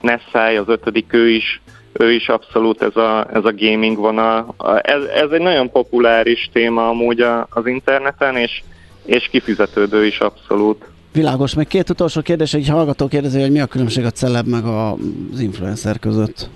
Nessai 0.00 0.56
az 0.56 0.68
ötödik, 0.68 1.12
ő 1.12 1.28
is, 1.28 1.60
ő 1.92 2.12
is 2.12 2.28
abszolút 2.28 2.82
ez 2.82 2.96
a, 2.96 3.26
ez 3.32 3.44
a 3.44 3.54
gaming 3.56 3.96
vonal. 3.96 4.54
Ez, 4.82 5.02
ez 5.02 5.30
egy 5.30 5.40
nagyon 5.40 5.70
populáris 5.70 6.50
téma 6.52 6.88
amúgy 6.88 7.20
az 7.48 7.66
interneten, 7.66 8.36
és 8.36 8.62
és 9.04 9.28
kifizetődő 9.30 10.06
is 10.06 10.18
abszolút. 10.18 10.84
Világos, 11.12 11.54
meg 11.54 11.66
két 11.66 11.90
utolsó 11.90 12.20
kérdés, 12.20 12.54
egy 12.54 12.68
hallgató 12.68 13.08
kérdezi, 13.08 13.40
hogy 13.40 13.50
mi 13.50 13.60
a 13.60 13.66
különbség 13.66 14.04
a 14.04 14.10
celeb 14.10 14.46
meg 14.46 14.64
az 14.64 15.40
influencer 15.40 15.98
között? 15.98 16.48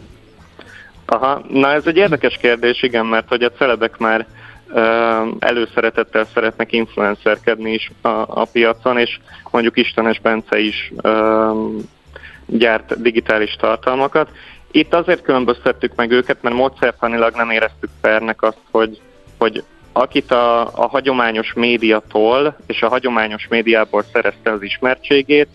Aha, 1.07 1.43
na 1.49 1.72
ez 1.72 1.86
egy 1.86 1.97
érdekes 1.97 2.36
kérdés, 2.36 2.82
igen, 2.82 3.07
mert 3.07 3.28
hogy 3.28 3.43
a 3.43 3.51
celebek 3.51 3.99
már 3.99 4.26
előszeretettel 5.38 6.26
szeretnek 6.34 6.72
influencerkedni 6.72 7.72
is 7.72 7.90
a, 8.01 8.09
a 8.09 8.49
piacon, 8.53 8.99
és 8.99 9.18
mondjuk 9.51 9.76
Istenes 9.76 10.20
Bence 10.20 10.59
is 10.59 10.93
uh, 11.03 11.57
gyárt 12.47 13.03
digitális 13.03 13.57
tartalmakat. 13.61 14.28
Itt 14.70 14.95
azért 14.95 15.22
különböztettük 15.22 15.95
meg 15.95 16.11
őket, 16.11 16.43
mert 16.43 16.55
módszertanilag 16.55 17.34
nem 17.34 17.51
éreztük 17.51 17.90
fernek 18.01 18.43
azt, 18.43 18.61
hogy, 18.70 19.01
hogy 19.38 19.62
akit 19.93 20.30
a, 20.30 20.61
a 20.61 20.86
hagyományos 20.86 21.53
médiatól 21.53 22.57
és 22.66 22.82
a 22.82 22.88
hagyományos 22.88 23.47
médiából 23.49 24.05
szerezte 24.12 24.51
az 24.51 24.62
ismertségét, 24.62 25.49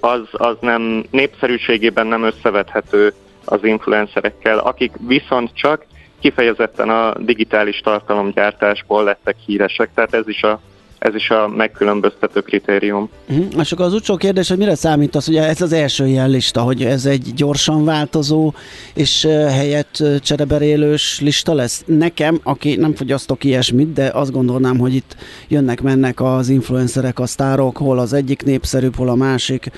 az, 0.00 0.20
az 0.32 0.56
nem 0.60 1.04
népszerűségében 1.10 2.06
nem 2.06 2.22
összevethető 2.22 3.14
az 3.44 3.64
influencerekkel, 3.64 4.58
akik 4.58 4.92
viszont 5.06 5.50
csak 5.54 5.84
kifejezetten 6.20 6.90
a 6.90 7.14
digitális 7.18 7.80
tartalomgyártásból 7.80 9.04
lettek 9.04 9.36
híresek, 9.46 9.90
tehát 9.94 10.14
ez 10.14 10.28
is 10.28 10.42
a 10.42 10.60
ez 10.98 11.14
is 11.14 11.30
a 11.30 11.48
megkülönböztető 11.48 12.40
kritérium. 12.40 13.10
Uh-huh. 13.28 13.46
És 13.58 13.72
akkor 13.72 13.84
az 13.84 13.92
utolsó 13.92 14.16
kérdés, 14.16 14.48
hogy 14.48 14.58
mire 14.58 14.74
számít 14.74 15.14
az, 15.14 15.28
ugye 15.28 15.42
ez 15.42 15.60
az 15.60 15.72
első 15.72 16.06
ilyen 16.06 16.30
lista, 16.30 16.60
hogy 16.60 16.82
ez 16.82 17.06
egy 17.06 17.32
gyorsan 17.34 17.84
változó 17.84 18.52
és 18.94 19.24
helyett 19.48 20.02
csereberélős 20.20 21.20
lista 21.20 21.54
lesz? 21.54 21.84
Nekem, 21.86 22.40
aki 22.42 22.76
nem 22.76 22.94
fogyasztok 22.94 23.44
ilyesmit, 23.44 23.92
de 23.92 24.10
azt 24.14 24.32
gondolnám, 24.32 24.78
hogy 24.78 24.94
itt 24.94 25.16
jönnek-mennek 25.48 26.20
az 26.20 26.48
influencerek, 26.48 27.18
a 27.18 27.26
sztárok, 27.26 27.76
hol 27.76 27.98
az 27.98 28.12
egyik 28.12 28.42
népszerűbb, 28.42 28.96
hol 28.96 29.08
a 29.08 29.14
másik. 29.14 29.70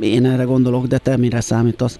Én 0.00 0.26
erre 0.26 0.42
gondolok, 0.42 0.86
de 0.86 0.98
te 0.98 1.16
mire 1.16 1.40
számítasz? 1.40 1.98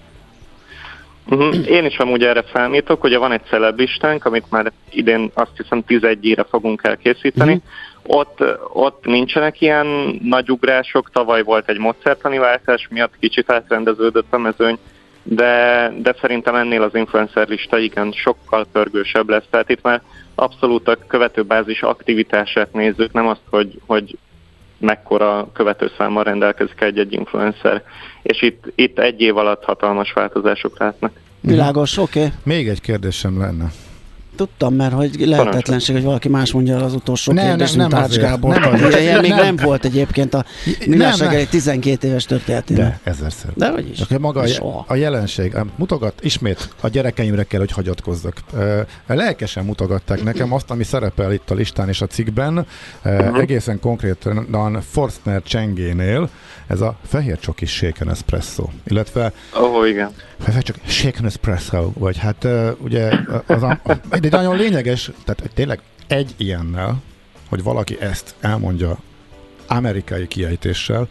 Uh-huh. 1.29 1.69
Én 1.69 1.85
is 1.85 1.97
amúgy 1.97 2.23
erre 2.23 2.43
számítok, 2.53 3.01
hogy 3.01 3.17
van 3.17 3.31
egy 3.31 3.41
celeb 3.49 3.79
listánk, 3.79 4.25
amit 4.25 4.45
már 4.49 4.71
idén 4.89 5.31
azt 5.33 5.51
hiszem 5.57 5.83
11 5.83 6.25
ére 6.25 6.45
fogunk 6.49 6.81
elkészíteni, 6.83 7.53
uh-huh 7.53 7.71
ott, 8.07 8.43
ott 8.73 9.05
nincsenek 9.05 9.61
ilyen 9.61 9.87
nagy 10.23 10.51
ugrások, 10.51 11.11
tavaly 11.11 11.43
volt 11.43 11.69
egy 11.69 11.77
módszertani 11.77 12.37
váltás, 12.37 12.87
miatt 12.89 13.13
kicsit 13.19 13.51
átrendeződött 13.51 14.33
a 14.33 14.37
mezőny, 14.37 14.77
de, 15.23 15.93
de 16.01 16.15
szerintem 16.21 16.55
ennél 16.55 16.81
az 16.81 16.95
influencer 16.95 17.47
lista 17.47 17.77
igen 17.77 18.11
sokkal 18.11 18.65
pörgősebb 18.71 19.29
lesz. 19.29 19.45
Tehát 19.49 19.69
itt 19.69 19.81
már 19.81 20.01
abszolút 20.35 20.87
a 20.87 20.97
követőbázis 21.07 21.81
aktivitását 21.81 22.73
nézzük, 22.73 23.13
nem 23.13 23.27
azt, 23.27 23.41
hogy, 23.49 23.79
hogy 23.85 24.17
mekkora 24.79 25.49
követőszámmal 25.53 26.23
rendelkezik 26.23 26.81
egy-egy 26.81 27.13
influencer. 27.13 27.83
És 28.21 28.41
itt, 28.41 28.63
itt 28.75 28.99
egy 28.99 29.21
év 29.21 29.37
alatt 29.37 29.63
hatalmas 29.63 30.13
változások 30.13 30.79
látnak. 30.79 31.11
Világos, 31.39 31.97
oké. 31.97 32.19
Okay. 32.19 32.31
Még 32.43 32.67
egy 32.67 32.81
kérdésem 32.81 33.39
lenne. 33.39 33.71
Tudtam, 34.37 34.73
mert 34.73 34.93
hogy 34.93 35.19
lehetetlenség, 35.19 35.95
hogy 35.95 36.03
valaki 36.03 36.29
más 36.29 36.51
mondja 36.51 36.75
el 36.75 36.83
az 36.83 36.93
utolsó 36.93 37.33
Nem, 37.33 37.45
kérdést, 37.45 37.75
nem, 37.75 37.79
mint 37.79 37.91
nem 37.91 38.01
Ács 38.01 38.09
azért. 38.09 38.23
Gábor. 38.23 38.59
Nem 38.59 38.73
azért. 38.73 38.99
Ilyen 38.99 39.19
még 39.19 39.29
Nem. 39.29 39.39
nem 39.39 39.55
volt 39.55 39.85
egyébként 39.85 40.33
a 40.33 40.45
Millás 40.85 41.19
reggeli 41.19 41.47
12 41.47 42.07
éves 42.07 42.23
történetében. 42.25 42.85
De 42.85 42.99
ezerszer. 43.11 43.51
De 43.55 43.69
hogy 43.69 43.89
is. 43.89 43.97
Csak 43.97 44.19
maga 44.19 44.41
a, 44.41 44.85
a 44.87 44.95
jelenség, 44.95 45.55
mutogat, 45.75 46.13
ismét 46.21 46.69
a 46.81 46.87
gyerekeimre 46.87 47.43
kell, 47.43 47.59
hogy 47.59 47.71
hagyatkozzak. 47.71 48.43
Lelkesen 49.07 49.65
mutogatták 49.65 50.23
nekem 50.23 50.53
azt, 50.53 50.71
ami 50.71 50.83
szerepel 50.83 51.33
itt 51.33 51.49
a 51.49 51.53
listán 51.53 51.87
és 51.87 52.01
a 52.01 52.07
cikkben, 52.07 52.65
Ö, 53.03 53.39
egészen 53.39 53.79
konkrétan 53.79 54.81
Forstner 54.89 55.41
Csengénél, 55.43 56.29
ez 56.67 56.81
a 56.81 56.97
fehér 57.05 57.39
csokis 57.39 57.71
shaken 57.71 58.09
espresso, 58.09 58.65
illetve 58.83 59.31
Ó, 59.61 59.65
oh, 59.65 59.87
igen. 59.87 60.09
fehér 60.39 60.63
csak 60.63 60.75
shaken 60.85 61.25
espresso, 61.25 61.91
vagy 61.93 62.17
hát 62.17 62.47
ugye 62.77 63.09
az 63.45 63.63
a, 63.63 63.79
egy 64.33 64.39
nagyon 64.39 64.57
lényeges, 64.57 65.11
tehát 65.25 65.51
tényleg 65.53 65.79
egy 66.07 66.33
ilyennel, 66.37 67.01
hogy 67.49 67.63
valaki 67.63 67.97
ezt 68.01 68.35
elmondja 68.41 68.97
amerikai 69.67 70.27
kiejtéssel, 70.27 71.07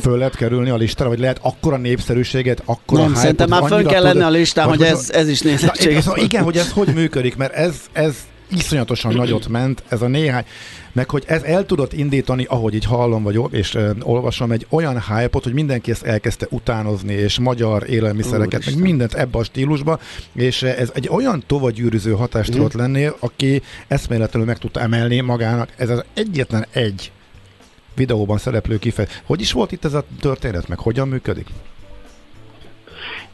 föl 0.00 0.18
lehet 0.18 0.36
kerülni 0.36 0.70
a 0.70 0.76
listára, 0.76 1.08
vagy 1.08 1.18
lehet 1.18 1.38
akkora 1.42 1.76
népszerűséget, 1.76 2.62
akkora 2.64 3.02
Nem, 3.02 3.14
szerintem 3.14 3.48
már 3.48 3.62
annyira 3.62 3.90
kell 3.90 4.02
lenni 4.02 4.22
a 4.22 4.30
listán, 4.30 4.68
hogy 4.68 4.76
hogy- 4.78 4.86
ez, 4.86 5.10
ez 5.10 5.28
is 5.28 5.40
Na, 5.40 5.50
nézettséges. 5.50 6.04
igen, 6.06 6.24
igen, 6.24 6.42
hogy 6.42 6.56
ez 6.56 6.72
hogy 6.72 6.88
működik, 6.94 7.36
mert 7.36 7.52
ez, 7.52 7.76
ez 7.92 8.16
iszonyatosan 8.50 9.14
nagyot 9.14 9.48
ment, 9.48 9.82
ez 9.88 10.02
a 10.02 10.06
néhány, 10.06 10.44
meg 10.92 11.10
hogy 11.10 11.24
ez 11.26 11.42
el 11.42 11.66
tudott 11.66 11.92
indítani, 11.92 12.44
ahogy 12.48 12.74
így 12.74 12.84
hallom, 12.84 13.22
vagy 13.22 13.40
és 13.50 13.74
ö, 13.74 13.90
olvasom, 14.02 14.52
egy 14.52 14.66
olyan 14.68 15.02
hype 15.02 15.38
hogy 15.42 15.52
mindenki 15.52 15.90
ezt 15.90 16.02
elkezdte 16.02 16.46
utánozni, 16.50 17.12
és 17.12 17.38
magyar 17.38 17.90
élelmiszereket, 17.90 18.64
meg 18.64 18.78
mindent 18.78 19.14
ebbe 19.14 19.38
a 19.38 19.44
stílusba, 19.44 19.98
és 20.32 20.62
ez 20.62 20.90
egy 20.94 21.08
olyan 21.08 21.42
tovagyűrűző 21.46 22.12
hatást 22.12 22.50
tudott 22.50 22.72
lenni, 22.72 23.08
aki 23.18 23.62
eszméletlenül 23.88 24.48
meg 24.48 24.58
tudta 24.58 24.80
emelni 24.80 25.20
magának, 25.20 25.72
ez 25.76 25.90
az 25.90 26.04
egyetlen 26.14 26.66
egy 26.72 27.12
videóban 27.94 28.38
szereplő 28.38 28.78
kifejezés. 28.78 29.22
Hogy 29.24 29.40
is 29.40 29.52
volt 29.52 29.72
itt 29.72 29.84
ez 29.84 29.94
a 29.94 30.04
történet, 30.20 30.68
meg 30.68 30.78
hogyan 30.78 31.08
működik? 31.08 31.46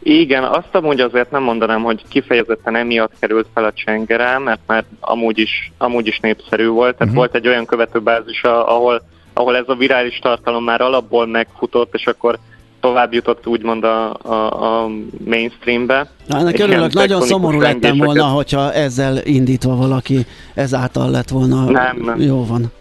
Igen, 0.08 0.44
azt 0.44 0.68
amúgy 0.72 1.00
azért 1.00 1.30
nem 1.30 1.42
mondanám, 1.42 1.82
hogy 1.82 2.02
kifejezetten 2.08 2.76
emiatt 2.76 3.12
került 3.18 3.46
fel 3.54 3.64
a 3.64 3.72
csengere, 3.72 4.38
mert 4.38 4.60
már 4.66 4.84
amúgy 5.00 5.38
is, 5.38 5.72
amúgy 5.78 6.06
is 6.06 6.18
népszerű 6.20 6.66
volt. 6.66 6.96
Tehát 6.96 7.00
uh-huh. 7.00 7.16
volt 7.16 7.34
egy 7.34 7.48
olyan 7.48 7.66
követőbázis, 7.66 8.42
ahol, 8.42 9.02
ahol 9.32 9.56
ez 9.56 9.64
a 9.66 9.74
virális 9.74 10.18
tartalom 10.18 10.64
már 10.64 10.80
alapból 10.80 11.26
megfutott, 11.26 11.94
és 11.94 12.06
akkor 12.06 12.38
tovább 12.80 13.12
jutott 13.12 13.46
úgymond 13.46 13.84
a, 13.84 14.16
a, 14.22 14.84
a 14.84 14.90
mainstreambe. 15.24 16.10
Na, 16.26 16.38
ennek 16.38 16.58
örülök, 16.58 16.92
nagyon 16.92 17.20
szomorú 17.20 17.60
lettem 17.60 17.96
volna, 17.96 18.24
hogyha 18.24 18.72
ezzel 18.72 19.18
indítva 19.24 19.76
valaki 19.76 20.26
ezáltal 20.54 21.10
lett 21.10 21.28
volna. 21.28 21.70
Nem, 21.70 21.96
nem. 22.04 22.20
Jó 22.20 22.46
van. 22.46 22.72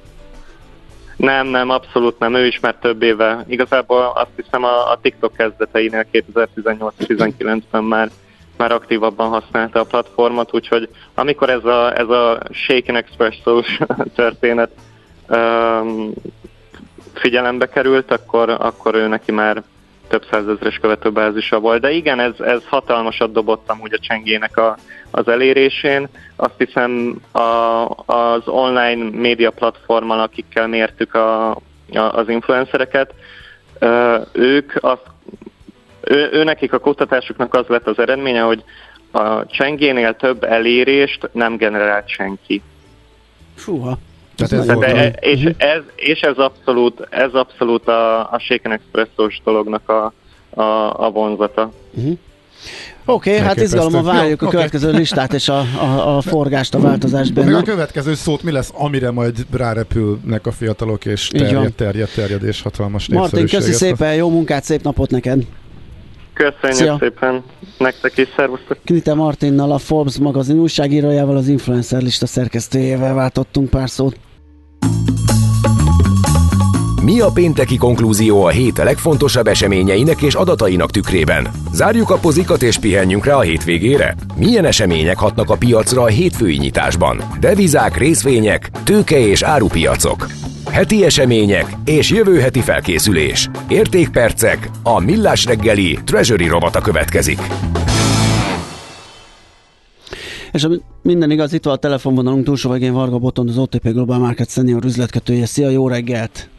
Nem, 1.15 1.47
nem, 1.47 1.69
abszolút 1.69 2.19
nem. 2.19 2.33
Ő 2.33 2.45
is 2.45 2.59
már 2.59 2.75
több 2.75 3.01
éve. 3.01 3.45
Igazából 3.47 4.11
azt 4.15 4.31
hiszem 4.35 4.63
a, 4.63 4.91
a 4.91 4.99
TikTok 5.01 5.33
kezdeteinél 5.33 6.05
2018-19-ben 6.11 7.83
már 7.83 8.09
már 8.57 8.71
aktívabban 8.71 9.29
használta 9.29 9.79
a 9.79 9.83
platformot, 9.83 10.53
úgyhogy 10.53 10.89
amikor 11.13 11.49
ez 11.49 11.65
a, 11.65 11.97
ez 11.97 12.09
a 12.09 12.39
Shaken 12.51 12.95
Expresso 12.95 13.61
történet 14.15 14.71
um, 15.29 16.13
figyelembe 17.13 17.69
került, 17.69 18.11
akkor, 18.11 18.49
akkor 18.49 18.95
ő 18.95 19.07
neki 19.07 19.31
már 19.31 19.63
több 20.07 20.25
százezres 20.31 20.77
követőbázisa 20.77 21.59
volt. 21.59 21.81
De 21.81 21.91
igen, 21.91 22.19
ez, 22.19 22.39
ez 22.39 22.61
hatalmasat 22.65 23.31
dobott 23.31 23.69
amúgy 23.69 23.93
a 23.93 23.99
csengének 23.99 24.57
a, 24.57 24.77
az 25.11 25.27
elérésén. 25.27 26.07
Azt 26.35 26.55
hiszem 26.57 27.21
a, 27.31 27.39
az 28.05 28.47
online 28.47 29.09
média 29.09 29.51
platformon, 29.51 30.19
akikkel 30.19 30.67
mértük 30.67 31.13
a, 31.13 31.49
a, 31.49 31.57
az 31.93 32.29
influencereket, 32.29 33.13
ők 34.31 34.71
azt 34.79 35.13
ő, 36.01 36.29
ő 36.31 36.43
nekik 36.43 36.73
a 36.73 36.79
kutatásuknak 36.79 37.53
az 37.53 37.65
lett 37.67 37.87
az 37.87 37.99
eredménye, 37.99 38.41
hogy 38.41 38.63
a 39.11 39.45
csengénél 39.45 40.15
több 40.15 40.43
elérést 40.43 41.29
nem 41.31 41.57
generált 41.57 42.07
senki. 42.07 42.61
Fúha. 43.55 43.97
Tehát 44.35 44.53
ez 44.53 44.65
Tehát 44.65 44.83
e, 44.83 45.27
és, 45.27 45.53
ez, 45.57 45.81
és 45.95 46.19
ez 46.19 46.37
abszolút, 46.37 47.07
ez 47.09 47.33
abszolút 47.33 47.87
a, 47.87 48.31
a 48.31 48.39
Shaken 48.39 48.71
Expresso-s 48.71 49.41
dolognak 49.43 49.89
a, 49.89 50.13
a, 50.61 51.05
a 51.05 51.09
vonzata. 51.09 51.71
Oké, 53.07 53.29
okay, 53.29 53.45
hát 53.45 53.61
izgalommal 53.61 54.03
várjuk 54.03 54.41
Jó, 54.41 54.47
a 54.47 54.51
következő 54.51 54.91
listát 54.91 55.33
és 55.33 55.49
a, 55.49 55.59
a, 55.59 56.17
a 56.17 56.21
forgást, 56.21 56.73
a 56.73 56.79
változást 56.79 57.35
Még 57.35 57.43
a 57.43 57.47
benne. 57.47 57.61
következő 57.61 58.13
szót 58.13 58.43
mi 58.43 58.51
lesz, 58.51 58.71
amire 58.73 59.11
majd 59.11 59.45
rárepülnek 59.51 60.47
a 60.47 60.51
fiatalok, 60.51 61.05
és 61.05 61.27
terjed, 61.27 61.73
terjed, 61.73 62.09
terjed, 62.15 62.43
és 62.43 62.61
hatalmas 62.61 63.07
Martin, 63.07 63.47
köszi 63.47 63.71
szépen, 63.71 64.15
jó 64.15 64.29
munkát, 64.29 64.63
szép 64.63 64.83
napot 64.83 65.09
neked! 65.09 65.43
Köszönjük 66.33 66.73
Szia. 66.73 66.97
szépen 66.99 67.43
nektek 67.77 68.17
is, 68.17 68.27
szervusztok! 68.35 68.77
Knite 68.83 69.13
Martinnal, 69.13 69.71
a 69.71 69.77
Forbes 69.77 70.17
magazin 70.17 70.59
újságírójával, 70.59 71.37
az 71.37 71.47
influencer 71.47 72.01
lista 72.01 72.25
szerkesztőjével 72.25 73.13
váltottunk 73.13 73.69
pár 73.69 73.89
szót. 73.89 74.17
Mi 77.05 77.19
a 77.19 77.29
pénteki 77.33 77.77
konklúzió 77.77 78.43
a 78.43 78.49
hét 78.49 78.77
legfontosabb 78.77 79.47
eseményeinek 79.47 80.21
és 80.21 80.33
adatainak 80.33 80.91
tükrében? 80.91 81.47
Zárjuk 81.71 82.09
a 82.09 82.17
pozikat 82.17 82.63
és 82.63 82.77
pihenjünk 82.77 83.25
rá 83.25 83.35
a 83.35 83.41
hétvégére? 83.41 84.15
Milyen 84.35 84.65
események 84.65 85.17
hatnak 85.17 85.49
a 85.49 85.55
piacra 85.55 86.01
a 86.01 86.07
hétfői 86.07 86.57
nyitásban? 86.57 87.21
Devizák, 87.39 87.97
részvények, 87.97 88.71
tőke 88.83 89.19
és 89.19 89.41
árupiacok. 89.41 90.27
Heti 90.71 91.03
események 91.03 91.77
és 91.85 92.09
jövő 92.09 92.39
heti 92.39 92.61
felkészülés. 92.61 93.49
Értékpercek, 93.67 94.69
a 94.83 94.99
millás 94.99 95.45
reggeli 95.45 95.99
Treasury 96.05 96.47
rovata 96.47 96.81
következik. 96.81 97.39
És 100.51 100.63
ami 100.63 100.81
minden 101.01 101.31
igaz, 101.31 101.53
itt 101.53 101.63
van 101.63 101.73
a 101.73 101.77
telefonvonalunk 101.77 102.45
túlsó 102.45 102.71
végén 102.71 102.93
Varga 102.93 103.17
Botond, 103.17 103.49
az 103.49 103.57
OTP 103.57 103.91
Global 103.91 104.17
Market 104.17 104.49
Senior 104.49 104.85
üzletkötője. 104.85 105.45
Szia, 105.45 105.69
jó 105.69 105.87
reggelt! 105.87 106.49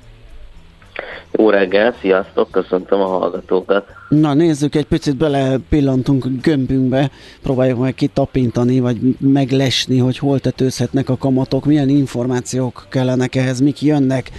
Jó 1.39 1.51
reggel, 1.51 1.95
sziasztok, 2.01 2.51
köszöntöm 2.51 3.01
a 3.01 3.07
hallgatókat. 3.07 3.87
Na 4.09 4.35
nézzük, 4.35 4.75
egy 4.75 4.87
picit 4.87 5.17
bele 5.17 5.57
pillantunk 5.69 6.25
a 6.25 6.29
gömbünkbe, 6.43 7.11
próbáljuk 7.43 7.79
meg 7.79 7.95
kitapintani, 7.95 8.81
vagy 8.81 8.97
meglesni, 9.21 9.99
hogy 9.99 10.19
hol 10.19 10.39
tetőzhetnek 10.39 11.09
a 11.09 11.17
kamatok, 11.17 11.65
milyen 11.65 11.89
információk 11.89 12.87
kellenek 12.91 13.35
ehhez, 13.35 13.61
mik 13.61 13.83
jönnek, 13.83 14.31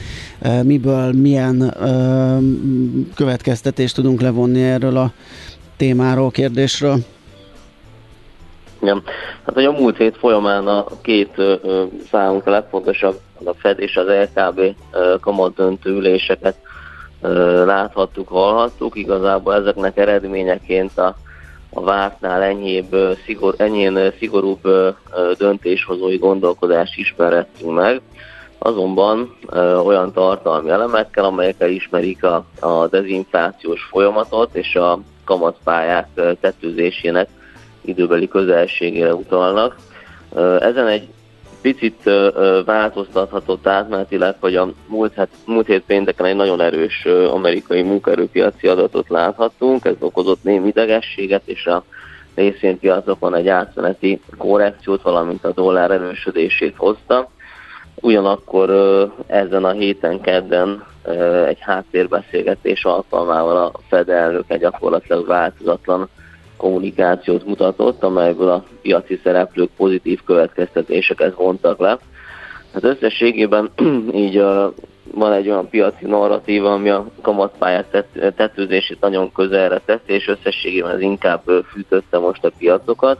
eh, 0.41 0.63
miből 0.63 1.11
milyen 1.13 1.61
ö, 1.61 2.37
következtetést 3.15 3.95
tudunk 3.95 4.21
levonni 4.21 4.63
erről 4.63 4.97
a 4.97 5.11
témáról, 5.77 6.31
kérdésről. 6.31 6.97
Igen. 8.81 9.03
Hát, 9.45 9.53
hogy 9.53 9.65
a 9.65 9.71
múlt 9.71 9.97
hét 9.97 10.17
folyamán 10.17 10.67
a 10.67 10.85
két 11.01 11.31
ö, 11.35 11.83
számunkra 12.11 12.51
legfontosabb, 12.51 13.19
a 13.45 13.53
Fed 13.53 13.79
és 13.79 13.95
az 13.95 14.05
LKB 14.07 14.75
kamat 15.21 15.55
döntő 15.55 15.89
üléseket 15.89 16.55
láthattuk, 17.65 18.27
hallhattuk. 18.27 18.95
Igazából 18.95 19.53
ezeknek 19.55 19.97
eredményeként 19.97 20.97
a, 20.97 21.15
a 21.69 21.81
vártnál 21.81 22.41
enyhébb, 22.41 22.95
szigor, 23.25 23.53
enyhén 23.57 24.13
szigorúbb 24.19 24.67
döntéshozói 25.37 26.17
gondolkodást 26.17 26.97
ismerettünk 26.97 27.73
meg. 27.75 28.01
Azonban 28.57 29.37
olyan 29.85 30.13
tartalmi 30.13 30.69
elemekkel, 30.69 31.23
amelyek 31.23 31.55
elismerik 31.59 32.23
a, 32.23 32.45
a 32.59 32.87
dezinflációs 32.87 33.81
folyamatot 33.83 34.55
és 34.55 34.75
a 34.75 34.99
kamatpályák 35.25 36.07
tetőzésének 36.39 37.29
időbeli 37.81 38.27
közelségére 38.27 39.13
utalnak. 39.13 39.75
Ezen 40.59 40.87
egy 40.87 41.07
picit 41.73 42.09
változtathatott 42.65 43.67
átmenetileg, 43.67 44.35
hogy 44.39 44.55
a 44.55 44.69
múlt, 44.87 45.13
hát, 45.13 45.29
múlt 45.45 45.67
hét 45.67 45.83
pénteken 45.85 46.25
egy 46.25 46.35
nagyon 46.35 46.61
erős 46.61 47.05
amerikai 47.05 47.81
munkaerőpiaci 47.81 48.67
adatot 48.67 49.09
láthattunk, 49.09 49.85
ez 49.85 49.95
okozott 49.99 50.43
némi 50.43 50.67
idegességet, 50.67 51.41
és 51.45 51.65
a 51.65 51.83
részvénypiacokon 52.35 53.35
egy 53.35 53.47
átmeneti 53.47 54.21
korrekciót, 54.37 55.01
valamint 55.01 55.45
a 55.45 55.51
dollár 55.51 55.91
erősödését 55.91 56.75
hozta. 56.77 57.29
Ugyanakkor 57.95 58.69
ezen 59.27 59.63
a 59.63 59.71
héten 59.71 60.21
kedden 60.21 60.83
egy 61.47 61.59
háttérbeszélgetés 61.59 62.85
alkalmával 62.85 63.57
a 63.57 63.71
Fed 63.89 64.09
elnöke 64.09 64.57
gyakorlatilag 64.57 65.27
változatlan 65.27 66.09
kommunikációt 66.57 67.45
mutatott, 67.45 68.03
amelyből 68.03 68.49
a 68.49 68.63
piaci 68.81 69.19
szereplők 69.23 69.69
pozitív 69.77 70.23
következtetéseket 70.25 71.35
vontak 71.35 71.79
le. 71.79 71.97
Hát 72.73 72.83
összességében 72.83 73.69
így 74.13 74.37
a, 74.37 74.73
van 75.13 75.33
egy 75.33 75.49
olyan 75.49 75.69
piaci 75.69 76.05
narratíva, 76.05 76.73
ami 76.73 76.89
a 76.89 77.07
kamatpályát 77.21 78.05
tetőzését 78.35 78.99
nagyon 78.99 79.31
közelre 79.31 79.81
teszi, 79.85 80.13
és 80.13 80.27
összességében 80.27 80.91
ez 80.91 81.01
inkább 81.01 81.41
fűtötte 81.71 82.17
most 82.17 82.45
a 82.45 82.51
piacokat. 82.57 83.17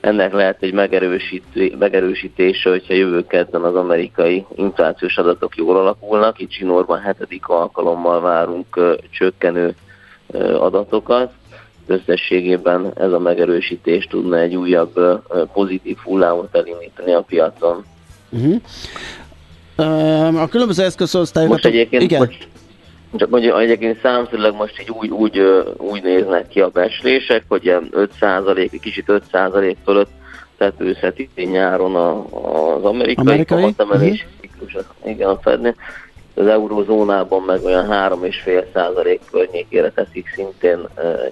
Ennek 0.00 0.32
lehet 0.32 0.62
egy 0.62 0.72
megerősítése, 1.78 2.70
hogyha 2.70 2.94
jövő 2.94 3.26
kedden 3.26 3.62
az 3.62 3.74
amerikai 3.74 4.46
inflációs 4.54 5.16
adatok 5.16 5.56
jól 5.56 5.76
alakulnak. 5.76 6.38
Itt 6.38 6.50
Csinorban 6.50 7.00
hetedik 7.00 7.48
alkalommal 7.48 8.20
várunk 8.20 8.96
csökkenő 9.10 9.74
adatokat. 10.58 11.32
Összességében 11.88 12.92
ez 12.96 13.12
a 13.12 13.18
megerősítés 13.18 14.04
tudna 14.04 14.38
egy 14.38 14.56
újabb 14.56 15.22
pozitív 15.52 15.96
hullámot 16.04 16.56
elindítani 16.56 17.12
a 17.12 17.20
piacon. 17.20 17.84
Uh-huh. 18.30 18.60
A 20.42 20.48
különböző 20.48 20.84
eszközosztályokat... 20.84 21.62
Most 21.62 21.74
egyébként, 21.74 22.02
igen. 22.02 22.18
Most, 22.18 22.48
csak 23.16 23.30
mondjuk 23.30 23.60
egyébként 23.60 24.00
számszerűleg 24.02 24.54
most 24.54 24.80
így 24.80 24.90
úgy, 24.90 25.10
úgy, 25.10 25.42
úgy 25.76 26.02
néznek 26.02 26.48
ki 26.48 26.60
a 26.60 26.68
beslések, 26.68 27.44
hogy 27.48 27.64
ilyen 27.64 27.88
5%, 28.20 28.78
kicsit 28.80 29.04
5% 29.32 29.76
fölött 29.84 30.10
tetőzheti 30.56 31.28
nyáron 31.34 31.94
a, 31.94 32.24
az 32.74 32.84
amerikai, 32.84 33.26
amerikai? 33.26 33.60
kamatemelés 33.60 34.26
uh-huh. 34.60 34.82
igen, 35.04 35.28
a 35.28 35.38
Fednél. 35.42 35.74
Az 36.38 36.46
eurozónában 36.46 37.42
meg 37.42 37.64
olyan 37.64 37.86
3,5% 37.90 39.18
környékére 39.30 39.90
teszik 39.90 40.26
szintén 40.34 40.78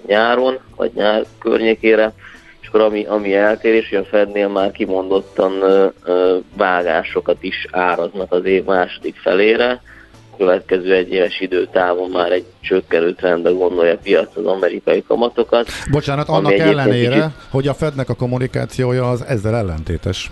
nyáron, 0.07 0.57
vagy 0.75 0.91
nyár 0.93 1.25
környékére 1.39 2.13
és 2.67 2.73
akkor 2.73 2.81
ami, 2.81 3.05
ami 3.05 3.35
eltérés, 3.35 3.89
hogy 3.89 3.97
a 3.97 4.03
Fednél 4.03 4.47
már 4.47 4.71
kimondottan 4.71 5.51
vágásokat 6.57 7.43
is 7.43 7.67
áraznak 7.71 8.31
az 8.31 8.45
év 8.45 8.63
második 8.63 9.15
felére, 9.15 9.81
következő 10.37 10.93
egy 10.93 11.11
éves 11.11 11.39
időtávon 11.39 12.09
már 12.09 12.31
egy 12.31 12.45
csökkenő 12.61 13.13
trendbe 13.13 13.49
gondolja 13.49 13.93
a 13.93 13.97
piac 14.03 14.37
az 14.37 14.45
amerikai 14.45 15.03
kamatokat. 15.07 15.67
Bocsánat, 15.91 16.29
annak 16.29 16.57
ellenére, 16.57 17.15
kicsit... 17.15 17.31
hogy 17.49 17.67
a 17.67 17.73
Fednek 17.73 18.09
a 18.09 18.13
kommunikációja 18.13 19.09
az 19.09 19.25
ezzel 19.27 19.55
ellentétes. 19.55 20.31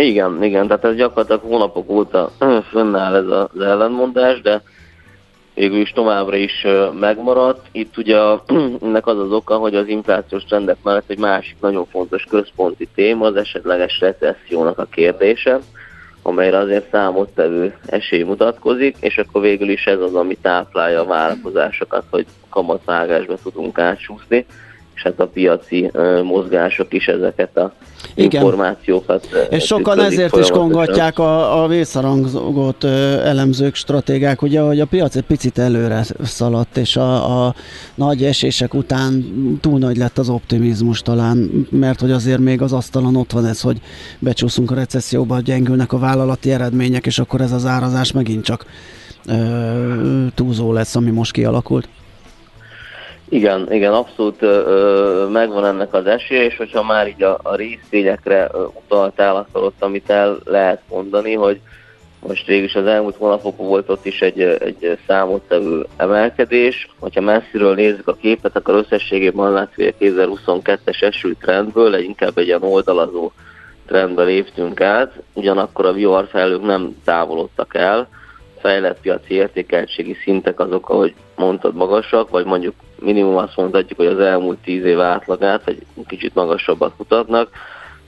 Igen, 0.00 0.42
igen, 0.42 0.66
tehát 0.66 0.84
ez 0.84 0.94
gyakorlatilag 0.94 1.40
hónapok 1.40 1.90
óta 1.90 2.30
fönnáll 2.72 3.14
ez 3.14 3.26
az 3.26 3.60
ellenmondás, 3.60 4.40
de 4.40 4.62
végül 5.54 5.80
is 5.80 5.92
továbbra 5.92 6.36
is 6.36 6.66
megmaradt. 7.00 7.66
Itt 7.72 7.96
ugye 7.96 8.18
ennek 8.82 9.06
az 9.06 9.18
az 9.18 9.32
oka, 9.32 9.56
hogy 9.56 9.74
az 9.74 9.88
inflációs 9.88 10.44
trendek 10.44 10.76
mellett 10.82 11.10
egy 11.10 11.18
másik 11.18 11.56
nagyon 11.60 11.86
fontos 11.86 12.24
központi 12.24 12.88
téma 12.94 13.26
az 13.26 13.36
esetleges 13.36 14.00
recessziónak 14.00 14.78
a 14.78 14.86
kérdése, 14.90 15.58
amelyre 16.22 16.58
azért 16.58 16.90
számottevő 16.90 17.74
esély 17.86 18.22
mutatkozik, 18.22 18.96
és 19.00 19.18
akkor 19.18 19.40
végül 19.40 19.68
is 19.68 19.84
ez 19.86 20.00
az, 20.00 20.14
ami 20.14 20.36
táplálja 20.42 21.00
a 21.00 21.06
várakozásokat, 21.06 22.04
hogy 22.10 22.26
kamatvágásba 22.48 23.34
tudunk 23.42 23.78
átsúszni 23.78 24.46
és 25.00 25.06
hát 25.06 25.20
a 25.20 25.26
piaci 25.26 25.90
mozgások 26.22 26.92
is 26.92 27.08
ezeket 27.08 27.56
a 27.56 27.72
igen. 28.14 28.42
információkat. 28.42 29.46
És 29.50 29.64
sokan 29.64 30.00
ezért 30.00 30.36
is 30.36 30.48
kongatják 30.48 31.18
a, 31.18 31.62
a 31.62 31.66
vészharangot 31.66 32.84
elemzők, 33.24 33.74
stratégák, 33.74 34.42
ugye, 34.42 34.60
hogy 34.60 34.80
a 34.80 34.86
piac 34.86 35.16
egy 35.16 35.24
picit 35.24 35.58
előre 35.58 36.04
szaladt, 36.22 36.76
és 36.76 36.96
a, 36.96 37.44
a 37.46 37.54
nagy 37.94 38.24
esések 38.24 38.74
után 38.74 39.24
túl 39.60 39.78
nagy 39.78 39.96
lett 39.96 40.18
az 40.18 40.28
optimizmus 40.28 41.02
talán, 41.02 41.66
mert 41.70 42.00
hogy 42.00 42.10
azért 42.10 42.40
még 42.40 42.62
az 42.62 42.72
asztalon 42.72 43.16
ott 43.16 43.32
van 43.32 43.46
ez, 43.46 43.60
hogy 43.60 43.80
becsúszunk 44.18 44.70
a 44.70 44.74
recesszióba, 44.74 45.40
gyengülnek 45.40 45.92
a 45.92 45.98
vállalati 45.98 46.52
eredmények, 46.52 47.06
és 47.06 47.18
akkor 47.18 47.40
ez 47.40 47.52
az 47.52 47.66
árazás 47.66 48.12
megint 48.12 48.44
csak 48.44 48.64
ö, 49.26 50.24
túlzó 50.34 50.72
lesz, 50.72 50.96
ami 50.96 51.10
most 51.10 51.32
kialakult. 51.32 51.88
Igen, 53.32 53.72
igen, 53.72 53.92
abszolút 53.92 54.42
ö, 54.42 55.26
megvan 55.32 55.66
ennek 55.66 55.94
az 55.94 56.06
esélye, 56.06 56.44
és 56.44 56.56
hogyha 56.56 56.82
már 56.82 57.08
így 57.08 57.22
a, 57.22 57.38
a 57.42 57.54
részvényekre 57.54 58.50
utaltál, 58.84 59.36
akkor 59.36 59.62
ott, 59.62 59.82
amit 59.82 60.10
el 60.10 60.38
lehet 60.44 60.82
mondani, 60.88 61.34
hogy 61.34 61.60
most 62.26 62.46
végül 62.46 62.64
is 62.64 62.74
az 62.74 62.86
elmúlt 62.86 63.16
hónapokban 63.16 63.66
volt 63.66 63.88
ott 63.88 64.06
is 64.06 64.20
egy, 64.20 64.40
egy 64.40 64.98
számottevő 65.06 65.86
emelkedés. 65.96 66.88
Hogyha 66.98 67.20
messziről 67.20 67.74
nézzük 67.74 68.08
a 68.08 68.14
képet, 68.14 68.56
akkor 68.56 68.74
összességében 68.74 69.52
látszik, 69.52 69.94
hogy 69.98 70.08
a 70.08 70.22
2022-es 70.22 71.02
eső 71.02 71.36
trendből 71.40 71.94
egy 71.94 72.04
inkább 72.04 72.38
egy 72.38 72.46
ilyen 72.46 72.62
oldalazó 72.62 73.30
trendbe 73.86 74.22
léptünk 74.22 74.80
át, 74.80 75.12
ugyanakkor 75.32 75.86
a 75.86 75.92
viharfejlők 75.92 76.62
nem 76.62 76.96
távolodtak 77.04 77.74
el, 77.74 78.08
fejlett 78.60 79.00
piaci 79.00 79.34
értékeltségi 79.34 80.16
szintek 80.22 80.60
azok, 80.60 80.88
ahogy 80.88 81.14
mondtad, 81.36 81.74
magasak, 81.74 82.30
vagy 82.30 82.44
mondjuk 82.44 82.74
minimum 83.00 83.36
azt 83.36 83.56
mondhatjuk, 83.56 83.98
hogy 83.98 84.08
az 84.08 84.18
elmúlt 84.18 84.58
tíz 84.58 84.84
év 84.84 85.00
átlagát, 85.00 85.68
egy 85.68 85.82
kicsit 86.06 86.34
magasabbat 86.34 86.92
mutatnak, 86.98 87.48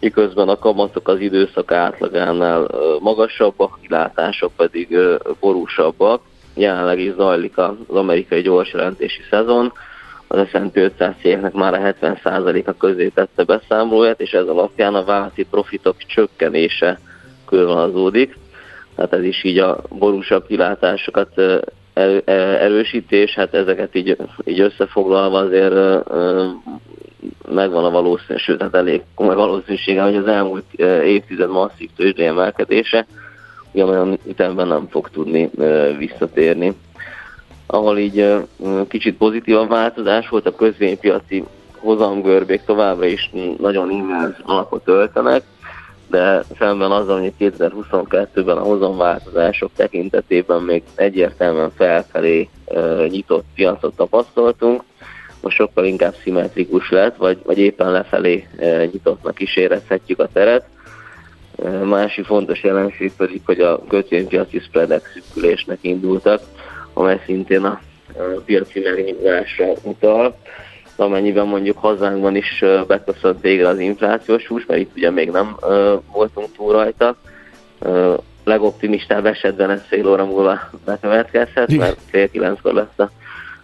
miközben 0.01 0.49
a 0.49 0.59
kamatok 0.59 1.09
az 1.09 1.21
időszak 1.21 1.73
átlagánál 1.73 2.71
magasabbak, 3.01 3.79
kilátások 3.83 4.53
pedig 4.57 4.97
borúsabbak. 5.41 6.23
Jelenleg 6.55 7.01
is 7.01 7.15
zajlik 7.15 7.59
az 7.59 7.75
amerikai 7.89 8.43
gyors 8.43 8.73
jelentési 8.73 9.21
szezon, 9.31 9.73
az 10.29 10.49
S&P 10.49 10.77
500 10.77 11.15
cégnek 11.21 11.53
már 11.53 11.75
a 11.75 11.95
70%-a 12.01 12.73
közé 12.73 13.09
tette 13.09 13.45
beszámolóját, 13.45 14.21
és 14.21 14.33
ez 14.33 14.47
alapján 14.47 14.95
a 14.95 15.05
vállalati 15.05 15.45
profitok 15.45 15.97
csökkenése 15.97 16.99
körvonalazódik. 17.47 18.39
Tehát 18.95 19.13
ez 19.13 19.23
is 19.23 19.45
így 19.45 19.59
a 19.59 19.81
borúsabb 19.89 20.47
kilátásokat 20.47 21.29
erősítés, 21.95 23.35
hát 23.35 23.55
ezeket 23.55 23.95
így, 23.95 24.17
így 24.45 24.61
összefoglalva 24.61 25.39
azért 25.39 25.75
megvan 27.49 27.85
a 27.85 27.91
valószínűség, 27.91 28.39
sőt, 28.39 28.63
hát 28.63 28.75
elég 28.75 29.03
komoly 29.15 29.35
valószínűsége, 29.35 30.03
hogy 30.03 30.17
az 30.17 30.27
elmúlt 30.27 30.65
évtized 31.05 31.51
masszív 31.51 31.91
tőzsdei 31.97 32.27
emelkedése 32.27 33.07
olyan 33.73 34.19
ütemben 34.27 34.69
nem 34.69 34.87
fog 34.91 35.09
tudni 35.09 35.51
visszatérni. 35.99 36.75
Ahol 37.67 37.99
így 37.99 38.27
kicsit 38.89 39.17
pozitívan 39.17 39.69
változás 39.69 40.29
volt, 40.29 40.47
a 40.47 40.55
közvénypiaci 40.55 41.45
hozamgörbék 41.77 42.63
továbbra 42.65 43.07
is 43.07 43.31
nagyon 43.59 43.91
inverz 43.91 44.35
alapot 44.43 44.83
öltenek, 44.85 45.43
de 46.13 46.45
szemben 46.59 46.91
azzal, 46.91 47.21
hogy 47.21 47.33
2022-ben 47.41 48.57
a 48.57 48.63
hozamváltozások 48.63 49.71
tekintetében 49.77 50.63
még 50.63 50.83
egyértelműen 50.95 51.71
felfelé 51.77 52.49
nyitott 53.09 53.45
piacot 53.55 53.97
tapasztaltunk, 53.97 54.83
most 55.41 55.57
sokkal 55.57 55.85
inkább 55.85 56.15
szimmetrikus 56.23 56.91
lett, 56.91 57.17
vagy, 57.17 57.39
vagy 57.45 57.59
éppen 57.59 57.91
lefelé 57.91 58.49
nyitottnak 58.93 59.41
is 59.41 59.57
érezhetjük 59.57 60.19
a 60.21 60.29
teret. 60.33 60.65
Másik 61.85 62.25
fontos 62.25 62.63
jelenség 62.63 63.13
pedig, 63.17 63.41
hogy 63.45 63.61
a 63.61 63.85
kötvénypiaci 63.89 64.61
spreadek 64.61 65.11
szűkülésnek 65.15 65.79
indultak, 65.81 66.43
amely 66.93 67.21
szintén 67.25 67.65
a, 67.65 67.81
a 68.17 68.41
piaci 68.45 68.81
megnyitásra 68.81 69.73
utal 69.83 70.37
amennyiben 70.97 71.47
mondjuk 71.47 71.79
hazánkban 71.79 72.37
is 72.37 72.65
beköszönt 72.87 73.41
végre 73.41 73.69
az 73.69 73.79
inflációs 73.79 74.47
hús, 74.47 74.67
mert 74.67 74.81
itt 74.81 74.97
ugye 74.97 75.11
még 75.11 75.31
nem 75.31 75.57
voltunk 76.13 76.49
túl 76.57 76.73
rajta. 76.73 77.17
Legoptimistább 78.45 79.27
esetben 79.27 79.71
ez 79.71 79.83
fél 79.87 80.09
óra 80.09 80.25
múlva 80.25 80.61
bekövetkezhet, 80.85 81.77
mert 81.77 81.99
fél 82.11 82.31
kilenckor 82.31 82.73
lesz 82.73 82.99
a 82.99 83.11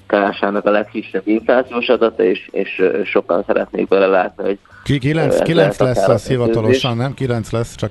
KSH-nak 0.09 0.65
a 0.67 0.71
legkisebb 0.71 1.23
inflációs 1.29 1.89
adata, 1.89 2.23
és, 2.23 2.49
és 2.51 2.83
sokan 3.05 3.45
szeretnék 3.47 3.89
belelátni, 3.89 4.45
hogy 4.45 4.59
9, 4.97 5.43
9 5.43 5.79
lesz 5.79 6.09
az 6.09 6.27
hivatalosan, 6.27 6.97
nem? 6.97 7.15
9 7.15 7.51
lesz, 7.51 7.75
csak 7.75 7.91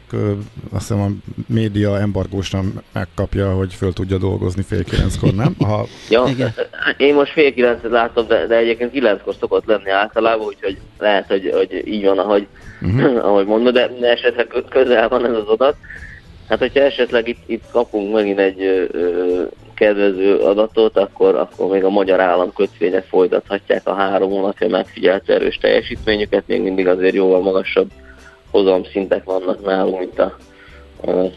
azt 0.71 0.87
hiszem 0.87 1.01
a 1.01 1.07
média 1.47 1.99
embargósan 1.99 2.81
megkapja, 2.93 3.53
hogy 3.53 3.73
föl 3.73 3.93
tudja 3.93 4.17
dolgozni 4.17 4.61
fél 4.61 4.83
kilenckor, 4.83 5.33
nem? 5.33 5.55
Ha... 5.59 5.85
ja, 6.09 6.23
Igen. 6.27 6.53
én 6.97 7.13
most 7.13 7.31
fél 7.31 7.53
kilencet 7.53 7.91
látom, 7.91 8.27
de, 8.27 8.45
de 8.45 8.55
egyébként 8.55 8.91
kilenckor 8.91 9.35
szokott 9.39 9.65
lenni 9.65 9.89
általában, 9.89 10.45
úgyhogy 10.45 10.77
lehet, 10.99 11.27
hogy, 11.27 11.51
hogy 11.53 11.87
így 11.87 12.05
van, 12.05 12.19
ahogy, 12.19 12.47
uh-huh. 12.81 13.25
ahogy 13.27 13.45
mondod, 13.45 13.73
de 13.73 14.11
esetleg 14.11 14.47
közel 14.69 15.09
van 15.09 15.25
ez 15.25 15.33
az 15.33 15.47
adat. 15.47 15.75
Hát, 16.49 16.59
hogyha 16.59 16.79
esetleg 16.79 17.27
itt, 17.27 17.43
itt 17.45 17.63
kapunk 17.71 18.13
megint 18.13 18.39
egy 18.39 18.61
ö, 18.61 19.43
kedvező 19.77 20.37
adatot, 20.37 20.97
akkor, 20.97 21.35
akkor 21.35 21.71
még 21.71 21.83
a 21.83 21.89
magyar 21.89 22.19
állam 22.19 22.53
kötvények 22.53 23.05
folytathatják 23.05 23.87
a 23.87 23.93
három 23.93 24.29
hónapja 24.29 24.67
megfigyelt 24.67 25.29
erős 25.29 25.57
teljesítményüket, 25.57 26.43
még 26.47 26.61
mindig 26.61 26.87
azért 26.87 27.15
jóval 27.15 27.41
magasabb 27.41 27.89
hozamszintek 28.51 29.23
vannak 29.23 29.65
nálunk, 29.65 29.99
mint 29.99 30.19
a 30.19 30.37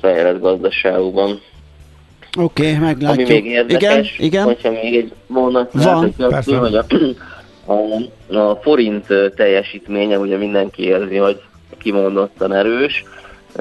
fejlett 0.01 0.41
gazdaságokban. 0.41 1.41
Oké, 2.39 2.67
okay, 2.67 2.79
meglátjuk. 2.79 3.29
Ami 3.29 3.41
még 3.41 3.53
érdekes, 3.53 4.15
igen, 4.15 4.27
igen. 4.27 4.45
hogyha 4.45 4.71
még 4.71 4.97
egy 4.97 5.13
mondat 5.27 5.73
Van, 5.73 6.15
persze. 6.17 6.57
hogy 6.57 6.75
a, 6.75 6.85
a, 7.73 8.39
a 8.39 8.59
forint 8.63 9.07
teljesítménye, 9.37 10.19
ugye 10.19 10.37
mindenki 10.37 10.83
érzi, 10.83 11.17
hogy 11.17 11.41
kimondottan 11.79 12.53
erős. 12.53 13.05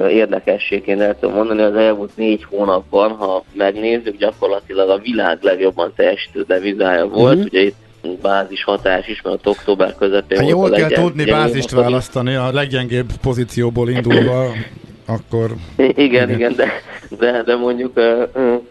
Érdekességként 0.10 1.02
el 1.02 1.20
tudom 1.20 1.36
mondani, 1.36 1.62
az 1.62 1.76
elmúlt 1.76 2.12
négy 2.16 2.44
hónapban, 2.50 3.12
ha 3.12 3.44
megnézzük, 3.54 4.18
gyakorlatilag 4.18 4.90
a 4.90 4.98
világ 4.98 5.38
legjobban 5.42 5.94
teljesítő 5.96 6.44
devizája 6.48 7.08
volt. 7.08 7.36
Mhm. 7.38 7.46
Ugye 7.46 7.62
itt 7.62 7.76
bázis 8.22 8.64
hatás 8.64 9.08
is, 9.08 9.22
mert 9.22 9.48
október 9.48 9.96
közepén 9.96 10.38
volt 10.38 10.50
jól 10.50 10.70
kell 10.70 10.82
legyen- 10.82 11.02
tudni 11.04 11.26
bázist 11.26 11.72
választani, 11.72 12.36
a 12.36 12.52
leggyengébb 12.52 13.10
pozícióból 13.22 13.90
indulva, 13.90 14.46
akkor 15.06 15.50
Igen, 15.78 16.30
igen, 16.30 16.56
de, 16.56 16.72
de, 17.20 17.44
de 17.44 17.56
mondjuk, 17.56 18.00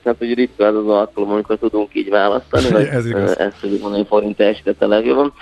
hát 0.05 0.15
hogy 0.19 0.35
ritka 0.35 0.67
az 0.67 0.75
az 0.77 0.89
alkalom, 0.89 1.31
amikor 1.31 1.59
tudunk 1.59 1.89
így 1.93 2.09
választani, 2.09 2.69
vagy 2.71 2.87
Ez 2.99 3.07
igaz. 3.07 3.39
ezt 3.39 3.61
tudjuk 3.61 3.81
mondani, 3.81 4.03
hogy 4.03 4.11
forint 4.11 4.37
teljesített 4.37 4.83
a 4.83 4.87
legjobban. 4.87 5.33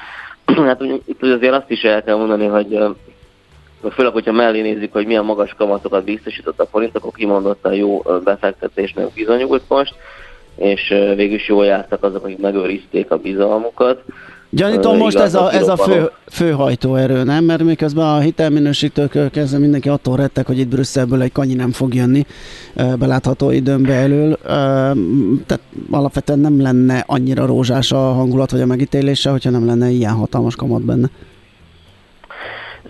hát 0.67 0.83
úgy, 0.83 1.03
itt 1.07 1.23
ugye 1.23 1.35
azért 1.35 1.53
azt 1.53 1.71
is 1.71 1.83
el 1.83 2.03
kell 2.03 2.17
mondani, 2.17 2.47
hogy 2.47 2.79
főleg, 3.91 4.13
hogyha 4.13 4.33
mellé 4.33 4.61
nézzük, 4.61 4.93
hogy 4.93 5.07
milyen 5.07 5.25
magas 5.25 5.55
kamatokat 5.59 6.05
biztosított 6.05 6.61
a 6.61 6.67
forint, 6.67 6.97
akkor 6.97 7.13
kimondottan 7.13 7.75
jó 7.75 8.03
befektetésnek 8.25 9.13
bizonyult 9.13 9.63
most, 9.69 9.95
és 10.57 10.89
végül 11.17 11.35
is 11.35 11.49
jól 11.49 11.65
jártak 11.65 12.03
azok, 12.03 12.25
akik 12.25 12.39
megőrizték 12.39 13.11
a 13.11 13.17
bizalmukat. 13.17 14.03
Gyanítom, 14.51 14.97
most 14.97 15.19
ez 15.19 15.35
a, 15.35 15.53
ez 15.53 15.69
a 15.69 15.77
fő, 15.77 16.11
főhajtóerő, 16.31 17.23
nem? 17.23 17.45
Mert 17.45 17.63
miközben 17.63 18.07
a 18.07 18.19
hitelminősítők 18.19 19.31
kezdve 19.31 19.59
mindenki 19.59 19.89
attól 19.89 20.17
rettek, 20.17 20.47
hogy 20.47 20.59
itt 20.59 20.69
Brüsszelből 20.69 21.23
egy 21.23 21.33
kanyi 21.33 21.55
nem 21.55 21.73
fog 21.73 21.95
jönni 21.95 22.27
belátható 22.99 23.51
időn 23.51 23.83
belül. 23.83 24.39
Tehát 25.47 25.61
alapvetően 25.91 26.39
nem 26.39 26.61
lenne 26.61 27.05
annyira 27.07 27.47
rózsás 27.47 27.93
a 27.93 27.97
hangulat 28.13 28.51
vagy 28.51 28.61
a 28.61 28.67
megítélése, 28.67 29.31
hogyha 29.31 29.51
nem 29.51 29.67
lenne 29.67 29.89
ilyen 29.89 30.13
hatalmas 30.13 30.57
kamat 30.57 30.83
benne. 30.83 31.11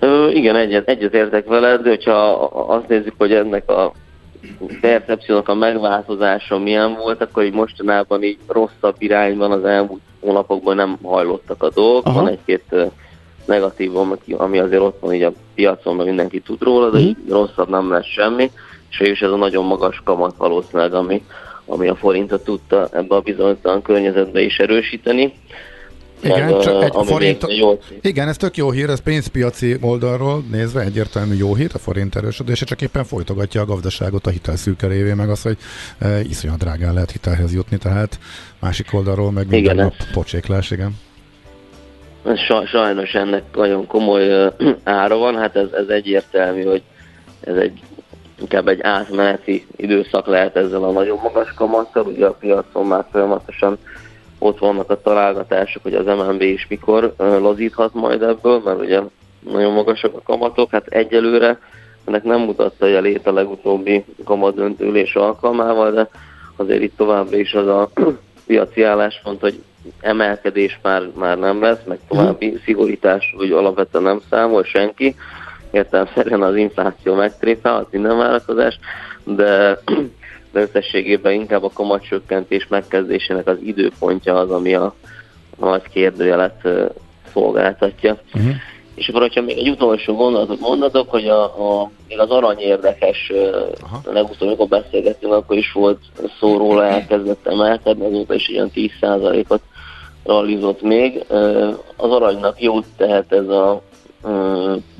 Ö, 0.00 0.28
igen, 0.28 0.56
egyet, 0.56 0.88
egyet 0.88 1.14
értek 1.14 1.46
veled, 1.46 1.82
de 1.82 1.88
hogyha 1.88 2.32
azt 2.68 2.88
nézzük, 2.88 3.14
hogy 3.18 3.32
ennek 3.32 3.70
a 3.70 3.92
percepciónak 4.80 5.48
a 5.48 5.54
megváltozása 5.54 6.58
milyen 6.58 6.94
volt, 6.94 7.22
akkor 7.22 7.44
így 7.44 7.54
mostanában 7.54 8.22
így 8.22 8.38
rosszabb 8.46 8.94
irányban 8.98 9.52
az 9.52 9.64
elmúlt 9.64 10.00
hónapokban 10.20 10.76
nem 10.76 10.98
hajlottak 11.02 11.62
a 11.62 11.70
dolgok. 11.70 12.06
Aha. 12.06 12.20
Van 12.20 12.28
egy-két 12.28 12.74
negatívum, 13.46 14.12
ami 14.36 14.58
azért 14.58 14.82
ott 14.82 15.00
van 15.00 15.14
így 15.14 15.22
a 15.22 15.32
piacon, 15.54 15.94
mert 15.94 16.08
mindenki 16.08 16.40
tud 16.40 16.62
róla, 16.62 16.90
de 16.90 16.98
így 16.98 17.16
rosszabb 17.28 17.68
nem 17.68 17.90
lesz 17.90 18.06
semmi, 18.06 18.50
és 18.90 18.98
végülis 18.98 19.20
ez 19.20 19.30
a 19.30 19.36
nagyon 19.36 19.64
magas 19.64 20.00
kamat 20.04 20.36
valószínűleg, 20.36 20.94
ami, 20.94 21.24
ami 21.66 21.88
a 21.88 21.94
forintot 21.94 22.44
tudta 22.44 22.88
ebbe 22.92 23.14
a 23.14 23.20
bizonytalan 23.20 23.82
környezetbe 23.82 24.40
is 24.40 24.58
erősíteni. 24.58 25.32
Igen, 26.22 26.50
Meg, 26.50 26.60
csak 26.60 26.82
egy 26.82 26.92
forint- 27.06 27.56
jól 27.56 27.78
igen, 28.00 28.28
ez 28.28 28.36
tök 28.36 28.56
jó 28.56 28.70
hír, 28.70 28.90
ez 28.90 29.00
pénzpiaci 29.00 29.76
oldalról 29.80 30.42
nézve 30.50 30.80
egyértelmű 30.80 31.34
jó 31.34 31.54
hír, 31.54 31.70
a 31.74 31.78
forint 31.78 32.16
erősödése 32.16 32.64
csak 32.64 32.82
éppen 32.82 33.04
folytogatja 33.04 33.60
a 33.60 33.64
gazdaságot 33.64 34.26
a 34.26 34.30
hitelszűke 34.30 34.86
révén, 34.86 35.16
meg 35.16 35.30
az, 35.30 35.42
hogy 35.42 35.56
e, 35.98 36.20
iszonyat 36.20 36.58
drágán 36.58 36.94
lehet 36.94 37.10
hitelhez 37.10 37.54
jutni, 37.54 37.76
tehát 37.78 38.18
másik 38.60 38.88
oldalról 38.92 39.32
meg 39.32 39.48
minden 39.48 39.74
Igen, 39.74 39.76
nap 39.76 39.94
pocséklás, 40.12 40.70
igen. 40.70 40.98
Sa- 42.46 42.66
Sajnos 42.66 43.14
ennek 43.14 43.42
nagyon 43.54 43.86
komoly 43.86 44.52
ára 44.84 45.16
van, 45.16 45.36
hát 45.36 45.56
ez, 45.56 45.68
ez 45.72 45.88
egyértelmű, 45.88 46.62
hogy 46.62 46.82
ez 47.40 47.56
egy 47.56 47.80
inkább 48.40 48.68
egy 48.68 48.80
átmeneti 48.82 49.66
időszak 49.76 50.26
lehet 50.26 50.56
ezzel 50.56 50.84
a 50.84 50.90
nagyon 50.90 51.18
magas 51.22 51.52
kamattal, 51.54 52.04
ugye 52.04 52.26
a 52.26 52.32
piacon 52.32 52.86
már 52.86 53.04
folyamatosan 53.12 53.78
ott 54.46 54.58
vannak 54.58 54.90
a 54.90 55.00
találgatások, 55.00 55.82
hogy 55.82 55.94
az 55.94 56.06
MNB 56.06 56.42
is 56.42 56.66
mikor 56.68 57.14
lazíthat 57.16 57.94
majd 57.94 58.22
ebből, 58.22 58.60
mert 58.64 58.80
ugye 58.80 59.00
nagyon 59.50 59.72
magasak 59.72 60.14
a 60.14 60.22
kamatok, 60.22 60.70
hát 60.70 60.86
egyelőre 60.86 61.58
ennek 62.04 62.22
nem 62.22 62.40
mutatta, 62.40 62.84
hogy 62.84 63.20
a 63.24 63.32
legutóbbi 63.32 64.04
kamadöntőlés 64.24 65.14
alkalmával, 65.14 65.90
de 65.90 66.08
azért 66.56 66.82
itt 66.82 66.96
továbbra 66.96 67.36
is 67.36 67.54
az 67.54 67.66
a 67.66 67.90
piaci 68.46 68.82
álláspont, 68.82 69.40
hogy 69.40 69.62
emelkedés 70.00 70.78
már, 70.82 71.02
már 71.14 71.38
nem 71.38 71.62
lesz, 71.62 71.84
meg 71.84 71.98
további 72.08 72.60
szigorítás, 72.64 73.34
hogy 73.36 73.50
alapvetően 73.50 74.04
nem 74.04 74.20
számol 74.30 74.64
senki. 74.64 75.14
Értelemszerűen 75.70 76.42
az 76.42 76.56
infláció 76.56 77.14
megtrépálhat 77.14 77.92
minden 77.92 78.16
várakozás, 78.16 78.78
de, 79.24 79.78
de 80.56 80.62
összességében 80.62 81.32
inkább 81.32 81.64
a 81.64 81.70
kamatcsökkentés 81.74 82.66
megkezdésének 82.68 83.46
az 83.46 83.56
időpontja 83.64 84.38
az, 84.38 84.50
ami 84.50 84.74
a, 84.74 84.94
a 85.58 85.64
nagy 85.64 85.82
kérdőjelet 85.92 86.68
szolgáltatja. 87.32 88.16
Uh-huh. 88.34 88.54
És 88.94 89.08
akkor, 89.08 89.20
hogyha 89.20 89.42
még 89.42 89.58
egy 89.58 89.68
utolsó 89.68 90.14
gondolatot 90.14 90.60
mondatok, 90.60 91.10
hogy 91.10 91.28
a, 91.28 91.42
a, 91.42 91.90
még 92.08 92.18
az 92.18 92.30
arany 92.30 92.58
érdekes, 92.58 93.32
Aha. 93.82 94.00
legutóbb, 94.12 94.48
amikor 94.48 94.68
beszélgettünk, 94.68 95.32
akkor 95.32 95.56
is 95.56 95.72
volt 95.72 95.98
szó 96.40 96.56
róla, 96.56 96.84
elkezdett 96.84 97.46
emelkedni, 97.46 98.06
azóta 98.06 98.34
is 98.34 98.48
ilyen 98.48 98.70
10%-ot 98.74 99.62
rallizott 100.24 100.82
még. 100.82 101.24
Az 101.96 102.10
aranynak 102.10 102.62
jót 102.62 102.86
tehet 102.96 103.32
ez 103.32 103.48
a 103.48 103.82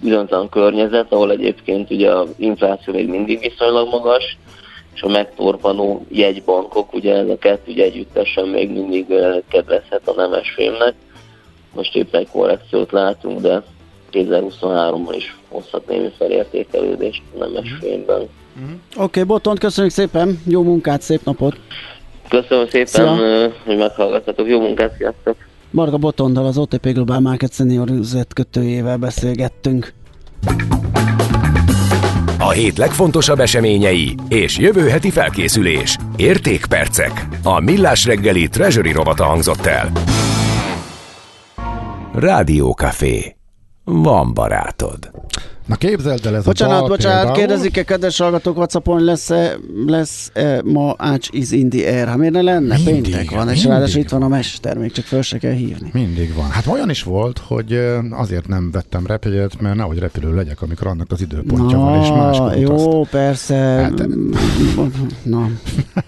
bizonytalan 0.01 0.49
környezet, 0.49 1.13
ahol 1.13 1.31
egyébként 1.31 1.91
ugye 1.91 2.11
az 2.11 2.29
infláció 2.37 2.95
még 2.95 3.09
mindig 3.09 3.39
viszonylag 3.39 3.89
magas, 3.89 4.37
és 4.97 5.03
a 5.03 5.09
megtorpanó 5.09 6.07
jegybankok, 6.09 6.95
ugye 6.95 7.15
ez 7.15 7.29
a 7.29 7.39
kettő 7.39 7.73
ugye 7.73 7.85
együttesen 7.85 8.49
még 8.49 8.71
mindig 8.71 9.07
kedvezhet 9.49 10.09
a 10.09 10.13
nemes 10.17 10.51
fémnek. 10.51 10.95
Most 11.75 11.97
épp 11.97 12.15
egy 12.15 12.29
korrekciót 12.29 12.93
látunk, 12.93 13.41
de 13.41 13.63
2023-ban 14.13 15.15
is 15.17 15.37
hozhat 15.49 15.89
némi 15.89 16.13
felértékelődést 16.19 17.23
a 17.35 17.39
nemes 17.39 17.75
fémben. 17.81 18.21
Oké, 18.21 18.29
okay, 18.97 19.23
Botont, 19.23 19.59
köszönjük 19.59 19.93
szépen, 19.93 20.43
jó 20.47 20.63
munkát, 20.63 21.03
szép 21.03 21.25
napot! 21.25 21.57
Köszönöm 22.29 22.69
szépen, 22.69 22.87
Szia. 23.17 23.53
hogy 23.65 23.77
meghallgattatok. 23.77 24.49
Jó 24.49 24.61
munkát, 24.61 24.95
sziasztok! 24.97 25.37
Marga 25.71 25.97
Botondal, 25.97 26.47
az 26.47 26.59
OTP 26.59 26.93
Global 26.93 27.21
Market 27.21 27.53
Senior 27.53 27.91
üzletkötőjével 27.91 28.97
beszélgettünk. 28.97 29.93
A 32.47 32.51
hét 32.51 32.79
legfontosabb 32.79 33.41
eseményei 33.41 34.15
és 34.29 34.59
jövő 34.59 34.89
heti 34.89 35.11
felkészülés. 35.11 35.97
Értékpercek. 36.17 37.29
A 37.43 37.61
Millás 37.61 38.05
reggeli 38.05 38.49
Treasury 38.49 38.93
rovata 38.93 39.25
hangzott 39.25 39.67
el. 39.67 39.91
Rádió 42.15 42.73
Café. 42.73 43.37
Van 43.85 44.35
barátod. 44.35 45.11
Na 45.67 45.77
képzeld 45.77 46.27
el 46.27 46.37
ez 46.37 46.45
Bocsánat, 46.45 46.83
a 46.83 46.87
bocsánat, 46.87 47.17
például. 47.19 47.37
kérdezik-e 47.39 47.83
kedves 47.85 48.19
hallgatók 48.19 48.57
Whatsappon, 48.57 49.05
lesz-e, 49.05 49.57
lesz-e 49.87 50.61
ma 50.65 50.95
Ács 50.99 51.29
is 51.31 51.51
in 51.51 51.69
the 51.69 51.89
air? 51.93 52.07
Hát 52.07 52.17
miért 52.17 52.33
ne 52.33 52.43
lenne? 52.43 52.75
Mindig, 52.77 53.03
Péntek 53.03 53.31
van, 53.31 53.49
és 53.49 53.65
ráadásul 53.65 54.01
itt 54.01 54.09
van 54.09 54.23
a 54.23 54.29
mester, 54.29 54.79
még 54.79 54.93
csak 54.93 55.05
föl 55.05 55.23
se 55.23 55.39
kell 55.39 55.53
hívni. 55.53 55.91
Mindig 55.93 56.35
van. 56.35 56.51
Hát 56.51 56.67
olyan 56.67 56.91
is 56.91 57.03
volt, 57.03 57.39
hogy 57.39 57.81
azért 58.11 58.49
nem 58.49 58.71
vettem 58.71 59.07
repjegyet, 59.07 59.61
mert 59.61 59.77
nehogy 59.77 59.99
repülő 59.99 60.35
legyek, 60.35 60.63
amikor 60.63 60.87
annak 60.87 61.11
az 61.11 61.21
időpontja 61.21 61.79
van, 61.79 62.03
és 62.03 62.09
máskor 62.09 62.57
jó, 62.57 62.69
utaztam. 62.73 63.05
persze. 63.21 63.55
Hát- 63.57 64.07
na, 65.23 65.51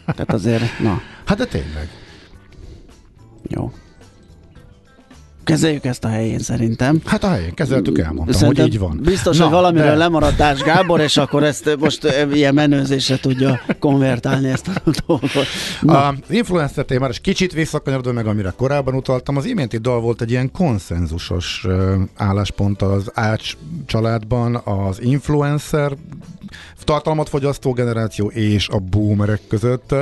tehát 0.05 0.33
azért, 0.33 0.63
na, 0.83 1.01
Hát 1.25 1.39
de 1.39 1.45
tényleg. 1.45 1.89
jó. 3.49 3.73
Kezeljük 5.49 5.85
ezt 5.85 6.05
a 6.05 6.09
helyén 6.09 6.39
szerintem. 6.39 7.01
Hát 7.05 7.25
a 7.25 7.29
helyén 7.29 7.55
kezeltük, 7.55 7.99
elmondtam, 7.99 8.35
Szerintem 8.39 8.65
hogy 8.65 8.73
így 8.73 8.79
van. 8.81 9.01
Biztos, 9.05 9.37
Na, 9.37 9.43
hogy 9.45 9.53
valamiről 9.53 9.87
de- 9.91 9.97
lemaradt 9.97 10.41
Ács 10.41 10.61
Gábor, 10.61 11.01
és 11.01 11.17
akkor 11.17 11.45
ezt 11.45 11.77
most 11.79 12.07
ilyen 12.33 12.55
menőzésre 12.55 13.19
tudja 13.19 13.61
konvertálni 13.79 14.49
ezt 14.49 14.69
a 14.69 14.91
dolgot. 15.07 15.47
Na, 15.81 16.07
Az 16.07 16.15
influencer 16.31 16.85
témára, 16.85 17.13
és 17.13 17.19
kicsit 17.21 17.53
visszakanyarodva 17.53 18.13
meg, 18.13 18.27
amire 18.27 18.53
korábban 18.57 18.95
utaltam, 18.95 19.37
az 19.37 19.45
iménti 19.45 19.77
dal 19.77 20.01
volt 20.01 20.21
egy 20.23 20.31
ilyen 20.31 20.51
konszenzusos 20.51 21.67
álláspont 22.17 22.83
az 22.83 23.11
Ács 23.15 23.53
családban, 23.87 24.55
az 24.65 25.03
influencer 25.03 25.93
tartalmat 26.85 27.29
fogyasztó 27.29 27.73
generáció 27.73 28.27
és 28.29 28.69
a 28.69 28.79
boomerek 28.79 29.41
között. 29.49 29.95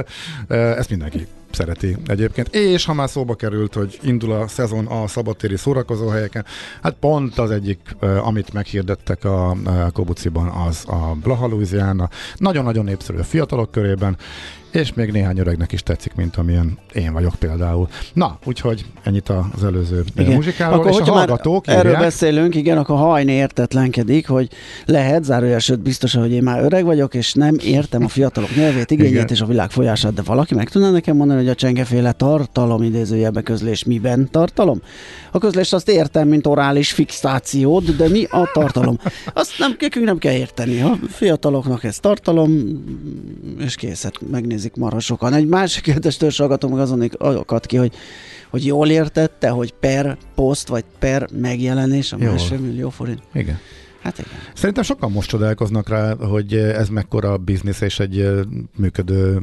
Ezt 0.49 0.91
mindenki 0.91 1.27
szereti 1.51 1.97
egyébként. 2.07 2.55
És 2.55 2.85
ha 2.85 2.93
már 2.93 3.09
szóba 3.09 3.35
került, 3.35 3.75
hogy 3.75 3.99
indul 4.03 4.33
a 4.33 4.49
szezon 4.49 4.87
a 4.87 5.07
szabadtéri 5.07 5.57
szórakozóhelyeken, 5.57 6.45
hát 6.83 6.97
pont 7.01 7.39
az 7.39 7.51
egyik, 7.51 7.97
amit 8.23 8.53
meghirdettek 8.53 9.25
a 9.25 9.57
Kobuciban, 9.93 10.49
az 10.49 10.85
a 10.87 11.17
Blaha 11.23 11.47
Louisiana. 11.47 12.09
Nagyon-nagyon 12.37 12.85
népszerű 12.85 13.19
a 13.19 13.25
fiatalok 13.25 13.71
körében, 13.71 14.17
És 14.77 14.93
még 14.95 15.13
néhány 15.13 15.39
öregnek 15.39 15.73
is 15.73 15.83
tetszik, 15.83 16.15
mint 16.15 16.37
amilyen 16.37 16.79
én 16.93 17.13
vagyok 17.13 17.35
például. 17.35 17.89
Na, 18.13 18.39
úgyhogy 18.45 18.85
ennyit 19.03 19.29
az 19.29 19.65
előző 19.65 20.05
igen. 20.17 20.33
muzsikáról, 20.33 20.79
akkor, 20.79 20.91
és 20.91 21.09
a 21.09 21.13
hallgatók 21.13 21.67
Erről 21.67 21.85
írják. 21.85 22.01
beszélünk, 22.01 22.55
igen, 22.55 22.79
akkor 22.79 22.97
hajni 22.97 23.33
értetlenkedik, 23.33 24.29
hogy 24.29 24.49
lehet, 24.85 25.25
zárójel, 25.25 25.59
sőt 25.59 25.81
biztos, 25.81 26.15
hogy 26.15 26.33
én 26.33 26.43
már 26.43 26.63
öreg 26.63 26.85
vagyok, 26.85 27.15
és 27.15 27.33
nem 27.33 27.57
értem 27.65 28.05
a 28.05 28.09
fiatalok 28.09 28.55
nyelvét, 28.55 28.91
igényét 28.91 29.13
igen. 29.13 29.27
és 29.29 29.41
a 29.41 29.47
világ 29.47 29.71
folyását, 29.71 30.15
de 30.15 30.23
valaki 30.23 30.55
meg 30.55 30.69
tudná 30.69 30.91
nekem 30.91 31.17
mondani, 31.17 31.39
hogy 31.41 31.49
a 31.49 31.55
csengeféle 31.55 32.13
tartalom 32.13 32.83
idézőjelbe 32.83 33.43
közlés 33.43 33.85
miben 33.85 34.29
tartalom? 34.31 34.81
A 35.31 35.39
közlést 35.39 35.75
azt 35.75 35.89
értem, 35.89 36.29
mint 36.29 36.47
orális 36.47 36.93
fixációt, 36.93 37.97
de 37.97 38.09
mi 38.09 38.25
a 38.25 38.51
tartalom? 38.53 38.99
Azt 39.35 39.59
nem, 39.59 39.77
nem 40.05 40.19
kell 40.19 40.33
érteni. 40.33 40.81
A 40.81 40.99
fiataloknak 41.09 41.85
ez 41.85 41.99
tartalom, 41.99 42.51
és 43.59 43.75
készet 43.75 44.21
megnézik 44.67 44.77
marha 44.77 45.01
sokan. 45.01 45.33
Egy 45.33 45.47
másik 45.47 45.83
kérdést 45.83 46.19
törzsagatom 46.19 46.71
meg 46.71 46.81
azon 46.81 47.11
akadt 47.19 47.67
ki, 47.67 47.77
hogy, 47.77 47.95
hogy 48.51 48.67
jól 48.67 48.89
értette, 48.89 49.49
hogy 49.49 49.73
per 49.73 50.17
poszt, 50.35 50.69
vagy 50.69 50.85
per 50.99 51.29
megjelenés 51.41 52.13
a 52.13 52.17
másfél 52.17 52.59
millió 52.59 52.91
forint. 52.91 53.23
Igen. 53.33 53.59
Hát 54.03 54.19
igen. 54.19 54.39
Szerintem 54.55 54.85
sokan 54.85 55.11
most 55.11 55.29
csodálkoznak 55.29 55.89
rá, 55.89 56.15
hogy 56.15 56.55
ez 56.55 56.89
mekkora 56.89 57.37
biznisz 57.37 57.81
és 57.81 58.01
egy 58.01 58.31
működő 58.77 59.43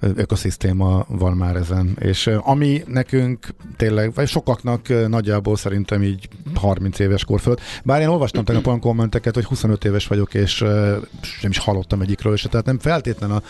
ökoszisztéma 0.00 1.06
van 1.08 1.36
már 1.36 1.56
ezen. 1.56 1.96
És 2.00 2.26
ami 2.26 2.82
nekünk 2.86 3.46
tényleg, 3.76 4.14
vagy 4.14 4.28
sokaknak 4.28 5.08
nagyjából 5.08 5.56
szerintem 5.56 6.02
így 6.02 6.28
30 6.54 6.98
éves 6.98 7.24
kor 7.24 7.40
fölött, 7.40 7.60
bár 7.84 8.00
én 8.00 8.08
olvastam 8.08 8.44
tegnap 8.44 8.66
olyan 8.66 8.80
kommenteket, 8.80 9.34
hogy 9.34 9.44
25 9.44 9.84
éves 9.84 10.06
vagyok, 10.06 10.34
és 10.34 10.58
nem 11.42 11.50
is 11.50 11.58
hallottam 11.58 12.00
egyikről, 12.00 12.32
és 12.32 12.46
tehát 12.50 12.66
nem 12.66 12.78
feltétlen 12.78 13.30
a 13.30 13.42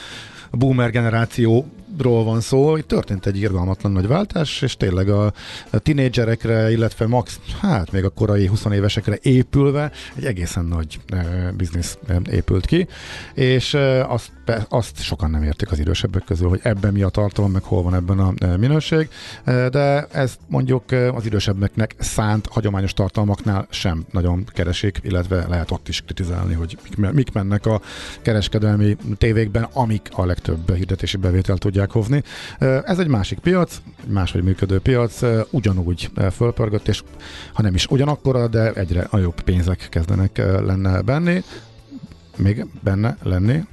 boomer 0.50 0.90
generáció 0.90 1.66
ról 1.98 2.24
van 2.24 2.40
szó, 2.40 2.76
itt 2.76 2.88
történt 2.88 3.26
egy 3.26 3.36
irgalmatlan 3.36 3.92
nagy 3.92 4.06
váltás, 4.06 4.62
és 4.62 4.76
tényleg 4.76 5.08
a, 5.08 5.32
a 5.70 5.78
tinédzserekre, 5.78 6.70
illetve 6.70 7.06
max, 7.06 7.40
hát 7.60 7.92
még 7.92 8.04
a 8.04 8.08
korai 8.08 8.46
20 8.46 8.64
évesekre 8.64 9.18
épülve 9.22 9.90
egy 10.16 10.24
egészen 10.24 10.64
nagy 10.64 11.00
e, 11.06 11.52
biznisz 11.56 11.98
e, 12.06 12.20
épült 12.30 12.66
ki, 12.66 12.86
és 13.34 13.74
e, 13.74 14.06
azt, 14.06 14.32
azt 14.68 15.02
sokan 15.02 15.30
nem 15.30 15.42
értik 15.42 15.70
az 15.70 15.78
idősebbek 15.78 16.24
közül, 16.24 16.48
hogy 16.48 16.60
ebben 16.62 16.92
mi 16.92 17.02
a 17.02 17.08
tartalom, 17.08 17.50
meg 17.50 17.62
hol 17.62 17.82
van 17.82 17.94
ebben 17.94 18.18
a 18.18 18.32
e, 18.38 18.56
minőség, 18.56 19.08
e, 19.44 19.68
de 19.68 20.06
ez 20.12 20.36
mondjuk 20.48 20.84
az 20.90 21.26
idősebbeknek 21.26 21.94
szánt 21.98 22.46
hagyományos 22.46 22.92
tartalmaknál 22.92 23.66
sem 23.70 24.04
nagyon 24.10 24.44
keresik, 24.52 25.00
illetve 25.02 25.46
lehet 25.48 25.70
ott 25.70 25.88
is 25.88 26.00
kritizálni, 26.00 26.54
hogy 26.54 26.78
mik, 26.82 27.12
mik 27.12 27.32
mennek 27.32 27.66
a 27.66 27.80
kereskedelmi 28.22 28.96
tévékben, 29.18 29.68
amik 29.72 30.08
a 30.12 30.24
legtöbb 30.44 30.76
hirdetési 30.76 31.16
bevételt 31.16 31.60
tudják 31.60 31.78
tudják 31.78 31.90
hozni. 31.90 32.22
Ez 32.84 32.98
egy 32.98 33.06
másik 33.06 33.38
piac, 33.38 33.80
egy 34.02 34.12
máshogy 34.12 34.42
működő 34.42 34.78
piac, 34.80 35.20
ugyanúgy 35.50 36.10
fölpörgött, 36.32 36.88
és 36.88 37.02
ha 37.52 37.62
nem 37.62 37.74
is 37.74 37.86
ugyanakkora, 37.86 38.48
de 38.48 38.72
egyre 38.72 39.06
nagyobb 39.10 39.40
pénzek 39.40 39.86
kezdenek 39.90 40.38
lenne 40.38 41.02
benni, 41.02 41.42
még 42.36 42.66
benne 42.82 43.16
lenni, 43.22 43.64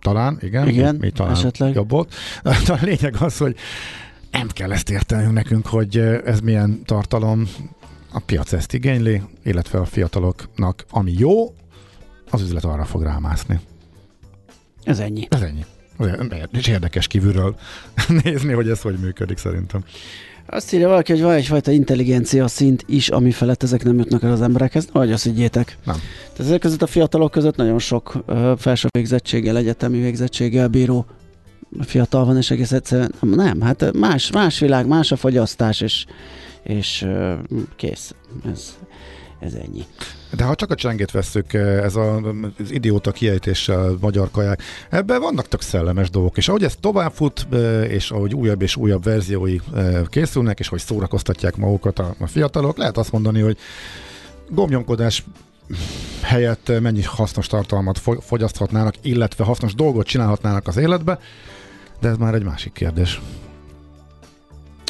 talán, 0.00 0.38
igen, 0.40 0.68
igen 0.68 0.94
mi, 0.94 1.00
mi 1.00 1.10
talán 1.10 1.32
esetleg. 1.32 1.74
jobb 1.74 1.90
volt. 1.90 2.14
De 2.66 2.72
a 2.72 2.78
lényeg 2.82 3.14
az, 3.18 3.36
hogy 3.36 3.56
nem 4.30 4.48
kell 4.48 4.72
ezt 4.72 4.90
értenünk 4.90 5.32
nekünk, 5.32 5.66
hogy 5.66 5.96
ez 6.24 6.40
milyen 6.40 6.82
tartalom, 6.84 7.48
a 8.12 8.20
piac 8.26 8.52
ezt 8.52 8.72
igényli, 8.72 9.22
illetve 9.44 9.78
a 9.78 9.84
fiataloknak, 9.84 10.84
ami 10.90 11.12
jó, 11.18 11.54
az 12.30 12.42
üzlet 12.42 12.64
arra 12.64 12.84
fog 12.84 13.02
rámászni. 13.02 13.60
Ez 14.84 14.98
ennyi. 14.98 15.26
Ez 15.30 15.42
ennyi. 15.42 15.64
És 16.52 16.66
érdekes 16.66 17.06
kívülről 17.06 17.54
nézni, 18.22 18.52
hogy 18.52 18.68
ez 18.68 18.80
hogy 18.80 18.98
működik 18.98 19.38
szerintem. 19.38 19.84
Azt 20.52 20.72
írja 20.72 20.88
valaki, 20.88 21.12
hogy 21.12 21.22
van 21.22 21.32
egyfajta 21.32 21.70
intelligencia 21.70 22.48
szint 22.48 22.84
is, 22.86 23.08
ami 23.08 23.30
felett 23.30 23.62
ezek 23.62 23.84
nem 23.84 23.98
jutnak 23.98 24.22
el 24.22 24.32
az 24.32 24.42
emberekhez. 24.42 24.88
Vagy 24.92 25.12
azt 25.12 25.24
higgyétek. 25.24 25.78
Nem. 25.84 25.96
Tehát 26.32 26.38
ezek 26.38 26.60
között 26.60 26.82
a 26.82 26.86
fiatalok 26.86 27.30
között 27.30 27.56
nagyon 27.56 27.78
sok 27.78 28.14
uh, 28.26 28.58
felső 28.58 28.88
végzettséggel, 28.90 29.56
egyetemi 29.56 30.00
végzettséggel 30.00 30.68
bíró 30.68 31.06
fiatal 31.80 32.24
van, 32.24 32.36
és 32.36 32.50
egész 32.50 32.72
egyszerűen 32.72 33.14
nem, 33.20 33.30
nem 33.30 33.60
hát 33.60 33.92
más, 33.92 34.30
más 34.30 34.58
világ, 34.58 34.86
más 34.86 35.12
a 35.12 35.16
fogyasztás, 35.16 35.80
és, 35.80 36.04
és 36.62 37.02
uh, 37.02 37.32
kész. 37.76 38.14
Ez, 38.52 38.78
ez 39.40 39.54
ennyi. 39.54 39.84
De 40.36 40.44
ha 40.44 40.54
csak 40.54 40.70
a 40.70 40.74
csengét 40.74 41.10
veszük, 41.10 41.52
ez 41.52 41.96
a, 41.96 42.16
az 42.16 42.70
idióta 42.70 43.12
kiejtéssel 43.12 43.96
magyar 44.00 44.30
kaják, 44.30 44.62
ebben 44.90 45.20
vannak 45.20 45.48
tök 45.48 45.60
szellemes 45.60 46.10
dolgok, 46.10 46.36
és 46.36 46.48
ahogy 46.48 46.64
ez 46.64 46.74
továbbfut, 46.80 47.46
eh, 47.52 47.92
és 47.92 48.10
ahogy 48.10 48.34
újabb 48.34 48.62
és 48.62 48.76
újabb 48.76 49.04
verziói 49.04 49.56
készülnek, 50.06 50.58
és 50.58 50.68
hogy 50.68 50.80
szórakoztatják 50.80 51.56
magukat 51.56 51.98
a, 51.98 52.14
a 52.18 52.26
fiatalok, 52.26 52.76
lehet 52.76 52.96
azt 52.98 53.12
mondani, 53.12 53.40
hogy 53.40 53.56
gomnyomkodás 54.48 55.24
helyett 56.22 56.80
mennyi 56.80 57.02
hasznos 57.02 57.46
tartalmat 57.46 58.00
fogyaszthatnának, 58.20 58.94
illetve 59.02 59.44
hasznos 59.44 59.74
dolgot 59.74 60.06
csinálhatnának 60.06 60.66
az 60.66 60.76
életbe, 60.76 61.18
de 62.00 62.08
ez 62.08 62.16
már 62.16 62.34
egy 62.34 62.44
másik 62.44 62.72
kérdés. 62.72 63.20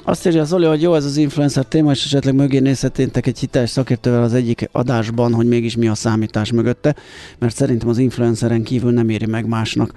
Azt 0.05 0.27
írja 0.27 0.45
Zoli, 0.45 0.65
hogy 0.65 0.83
jó 0.83 0.95
ez 0.95 1.05
az 1.05 1.17
influencer 1.17 1.65
téma, 1.65 1.91
és 1.91 2.05
esetleg 2.05 2.35
mögé 2.35 2.59
nézheténtek 2.59 3.27
egy 3.27 3.39
hiteles 3.39 3.71
szakértővel 3.71 4.23
az 4.23 4.35
egyik 4.35 4.69
adásban, 4.73 5.35
hogy 5.35 5.47
mégis 5.47 5.77
mi 5.77 5.89
a 5.89 5.95
számítás 5.95 6.53
mögötte, 6.53 6.97
mert 7.39 7.57
szerintem 7.57 7.89
az 7.89 7.99
influenceren 7.99 8.63
kívül 8.63 8.93
nem 8.93 9.09
éri 9.09 9.27
meg 9.27 9.47
másnak 9.47 9.93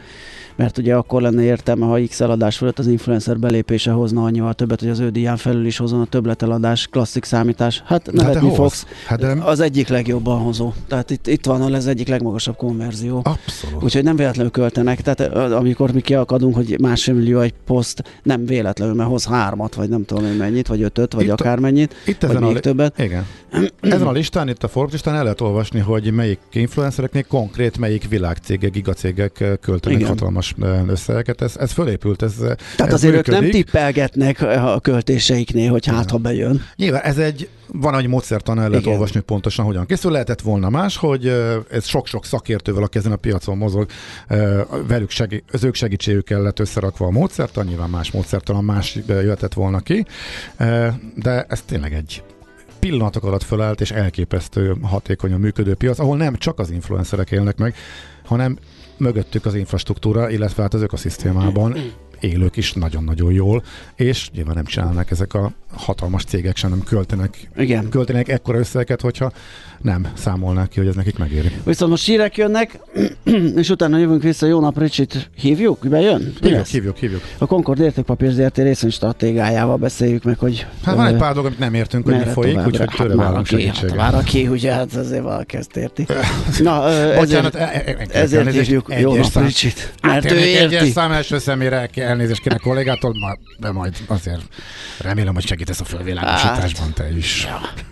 mert 0.56 0.78
ugye 0.78 0.96
akkor 0.96 1.22
lenne 1.22 1.42
értelme, 1.42 1.86
ha 1.86 2.00
X 2.08 2.22
eladás 2.22 2.58
fölött 2.58 2.80
az 2.80 2.88
influencer 2.88 3.40
belépése 3.40 3.92
hozna 3.92 4.24
annyival 4.24 4.54
többet, 4.54 4.80
hogy 4.80 4.90
az 4.90 5.00
ő 5.00 5.10
díján 5.10 5.38
felül 5.38 5.66
is 5.66 5.78
hozon 5.78 6.02
a 6.02 6.06
többleteladás, 6.06 6.88
klasszik 6.88 7.24
számítás. 7.24 7.84
Hát 7.86 8.12
nevetni 8.12 8.48
hát 8.48 8.56
fogsz. 8.56 8.86
Hát 9.08 9.20
de... 9.20 9.38
Az 9.44 9.60
egyik 9.60 9.88
legjobban 9.88 10.40
hozó. 10.40 10.74
Tehát 10.88 11.10
itt, 11.10 11.28
itt 11.28 11.46
van 11.46 11.74
az 11.74 11.88
egyik 11.88 12.08
legmagasabb 12.08 12.56
konverzió. 12.56 13.22
Abszolút. 13.24 13.84
Úgyhogy 13.84 14.04
nem 14.04 14.16
véletlenül 14.16 14.52
költenek. 14.52 15.02
Tehát 15.02 15.36
amikor 15.52 15.92
mi 15.92 16.02
kiakadunk, 16.02 16.56
hogy 16.56 16.76
másfél 16.82 17.14
millió 17.14 17.40
egy 17.40 17.54
poszt, 17.66 18.04
nem 18.24 18.46
véletlenül, 18.46 18.94
mert 18.94 19.10
hoz 19.10 19.26
hármat, 19.26 19.76
vagy 19.76 19.90
nem 19.90 20.06
tudom 20.06 20.26
én 20.26 20.32
mennyit, 20.32 20.68
vagy 20.68 20.82
ötöt, 20.82 21.14
vagy 21.14 21.24
itt 21.24 21.32
akármennyit, 21.32 21.96
itt 22.06 22.22
vagy 22.22 22.40
még 22.40 22.56
a, 22.56 22.60
többet. 22.60 23.00
Igen. 23.00 23.26
Ezen 23.82 24.08
a 24.08 24.12
listán, 24.12 24.50
itt 24.50 24.64
a 24.64 24.68
Forbes 24.68 24.92
listán 24.92 25.16
el 25.16 25.24
lehet 25.24 25.42
olvasni, 25.42 25.80
hogy 25.80 26.12
melyik 26.12 26.40
influencereknél 26.52 27.24
konkrét, 27.24 27.78
melyik 27.78 28.10
világcégek, 28.10 28.72
gigacégek 28.72 29.58
költenek 29.62 29.98
Igen. 29.98 30.10
hatalmas 30.10 30.43
összegeket. 30.88 31.42
Ez, 31.42 31.56
ez 31.58 31.72
fölépült, 31.72 32.22
ez 32.22 32.34
Tehát 32.36 32.58
ez 32.80 32.94
azért 32.94 33.14
működik. 33.14 33.34
ők 33.34 33.42
nem 33.42 33.52
tippelgetnek 33.52 34.42
a 34.42 34.80
költéseiknél, 34.80 35.70
hogy 35.70 35.86
hát 35.86 36.10
ha 36.10 36.18
bejön. 36.18 36.62
Nyilván 36.76 37.02
ez 37.02 37.18
egy, 37.18 37.50
van 37.68 37.98
egy 37.98 38.08
módszertan, 38.08 38.60
el 38.60 38.70
lehet 38.70 38.86
olvasni 38.86 39.20
pontosan, 39.20 39.66
hogyan 39.66 39.86
készül. 39.86 40.12
Lehetett 40.12 40.42
volna 40.42 40.70
más, 40.70 40.98
hogy 40.98 41.28
ez 41.72 41.86
sok-sok 41.86 42.26
szakértővel, 42.26 42.84
aki 42.84 42.98
ezen 42.98 43.12
a 43.12 43.16
piacon 43.16 43.58
mozog, 43.58 43.86
velük 44.88 45.10
segí- 45.10 45.44
az 45.52 45.64
ők 45.64 45.76
segítségükkel 45.76 46.42
lett 46.42 46.60
összerakva 46.60 47.06
a 47.06 47.12
módszertan, 47.12 47.66
nyilván 47.66 47.90
más 47.90 48.12
módszertan, 48.12 48.64
más 48.64 49.00
jöhetett 49.08 49.54
volna 49.54 49.80
ki, 49.80 50.06
de 51.16 51.46
ez 51.50 51.62
tényleg 51.62 51.94
egy 51.94 52.24
pillanatok 52.80 53.24
alatt 53.24 53.44
fölállt, 53.44 53.82
és 53.82 53.92
elképesztő 53.92 54.76
hatékonyan 54.82 55.40
működő 55.40 55.74
piac, 55.74 56.00
ahol 56.00 56.18
nem 56.18 56.36
csak 56.36 56.60
az 56.60 56.70
influencerek 56.72 57.32
élnek 57.32 57.58
meg, 57.58 57.76
hanem 58.26 58.58
mögöttük 58.98 59.46
az 59.46 59.56
infrastruktúra, 59.56 60.30
illetve 60.30 60.62
hát 60.62 60.74
az 60.74 60.82
ökoszisztémában 60.82 61.78
élők 62.24 62.58
is 62.58 62.74
nagyon-nagyon 62.74 63.32
jól, 63.32 63.64
és 63.96 64.30
nyilván 64.32 64.56
nem 64.56 64.66
csinálnak 64.66 65.12
ezek 65.12 65.34
a 65.34 65.52
hatalmas 65.72 66.24
cégek 66.24 66.56
sem, 66.56 66.70
nem 66.70 66.84
költenek, 66.84 67.50
Igen. 67.56 67.90
költenek 67.90 68.28
ekkora 68.28 68.58
összeget, 68.58 69.02
hogyha 69.02 69.32
nem 69.84 70.08
számolnák 70.14 70.70
ki, 70.70 70.80
hogy 70.80 70.88
ez 70.88 70.96
nekik 70.96 71.18
megéri. 71.18 71.52
Viszont 71.66 71.92
most 71.92 72.06
hírek 72.06 72.38
jönnek, 72.38 72.80
és 73.62 73.70
utána 73.70 73.98
jövünk 73.98 74.24
vissza. 74.24 74.46
Jó 74.46 74.60
nap, 74.60 74.78
Ricsit 74.78 75.30
hívjuk? 75.36 75.88
Bejön? 75.88 76.34
Hívjuk, 76.42 76.66
hívjuk, 76.66 76.98
hívjuk. 76.98 77.22
A 77.38 77.46
Concord 77.46 77.80
értékpapír 77.80 78.32
ZRT 78.32 78.58
részén 78.58 78.90
stratégájával 78.90 79.78
beszéljük 79.78 80.24
meg, 80.24 80.40
hogy... 80.40 80.66
Hát 80.84 80.96
van 80.96 81.06
egy 81.06 81.16
pár 81.16 81.30
dolog, 81.30 81.46
amit 81.46 81.60
nem 81.60 81.74
értünk, 81.74 82.04
hogy 82.04 82.18
mi 82.18 82.24
folyik, 82.24 82.58
úgyhogy 82.58 82.78
hát 82.78 82.96
tőle 82.98 83.16
válunk 83.16 83.46
segítséget. 83.46 83.90
Hát 83.90 84.12
már 84.12 84.22
aki, 84.22 84.48
ugye, 84.48 84.74
hát 84.74 84.94
azért 84.94 85.24
valaki 85.24 85.58
ezt 85.58 85.76
érti. 85.78 86.06
Na, 86.60 86.90
ezért, 86.90 87.56
e- 87.56 87.84
e- 87.86 87.96
e- 87.98 88.20
ezért 88.20 88.52
hívjuk 88.52 88.94
Jó 89.00 89.16
nap, 89.16 89.46
Ricsit. 89.46 89.94
Mert 90.02 90.32
ő 90.32 90.38
érti. 90.38 90.76
Egyes 90.76 90.90
szám 90.90 91.12
első 91.12 91.38
szemére 91.40 91.90
elnézést 91.96 92.42
kéne 92.42 92.58
kollégától, 92.58 93.14
de 93.60 93.72
majd 93.72 93.94
azért 94.08 94.42
remélem, 95.02 95.34
hogy 95.34 95.46
segítesz 95.46 95.80
a 95.80 95.84
fölvilágosításban 95.84 96.94
te 96.94 97.10
is. 97.18 97.48
Ja. 97.50 97.92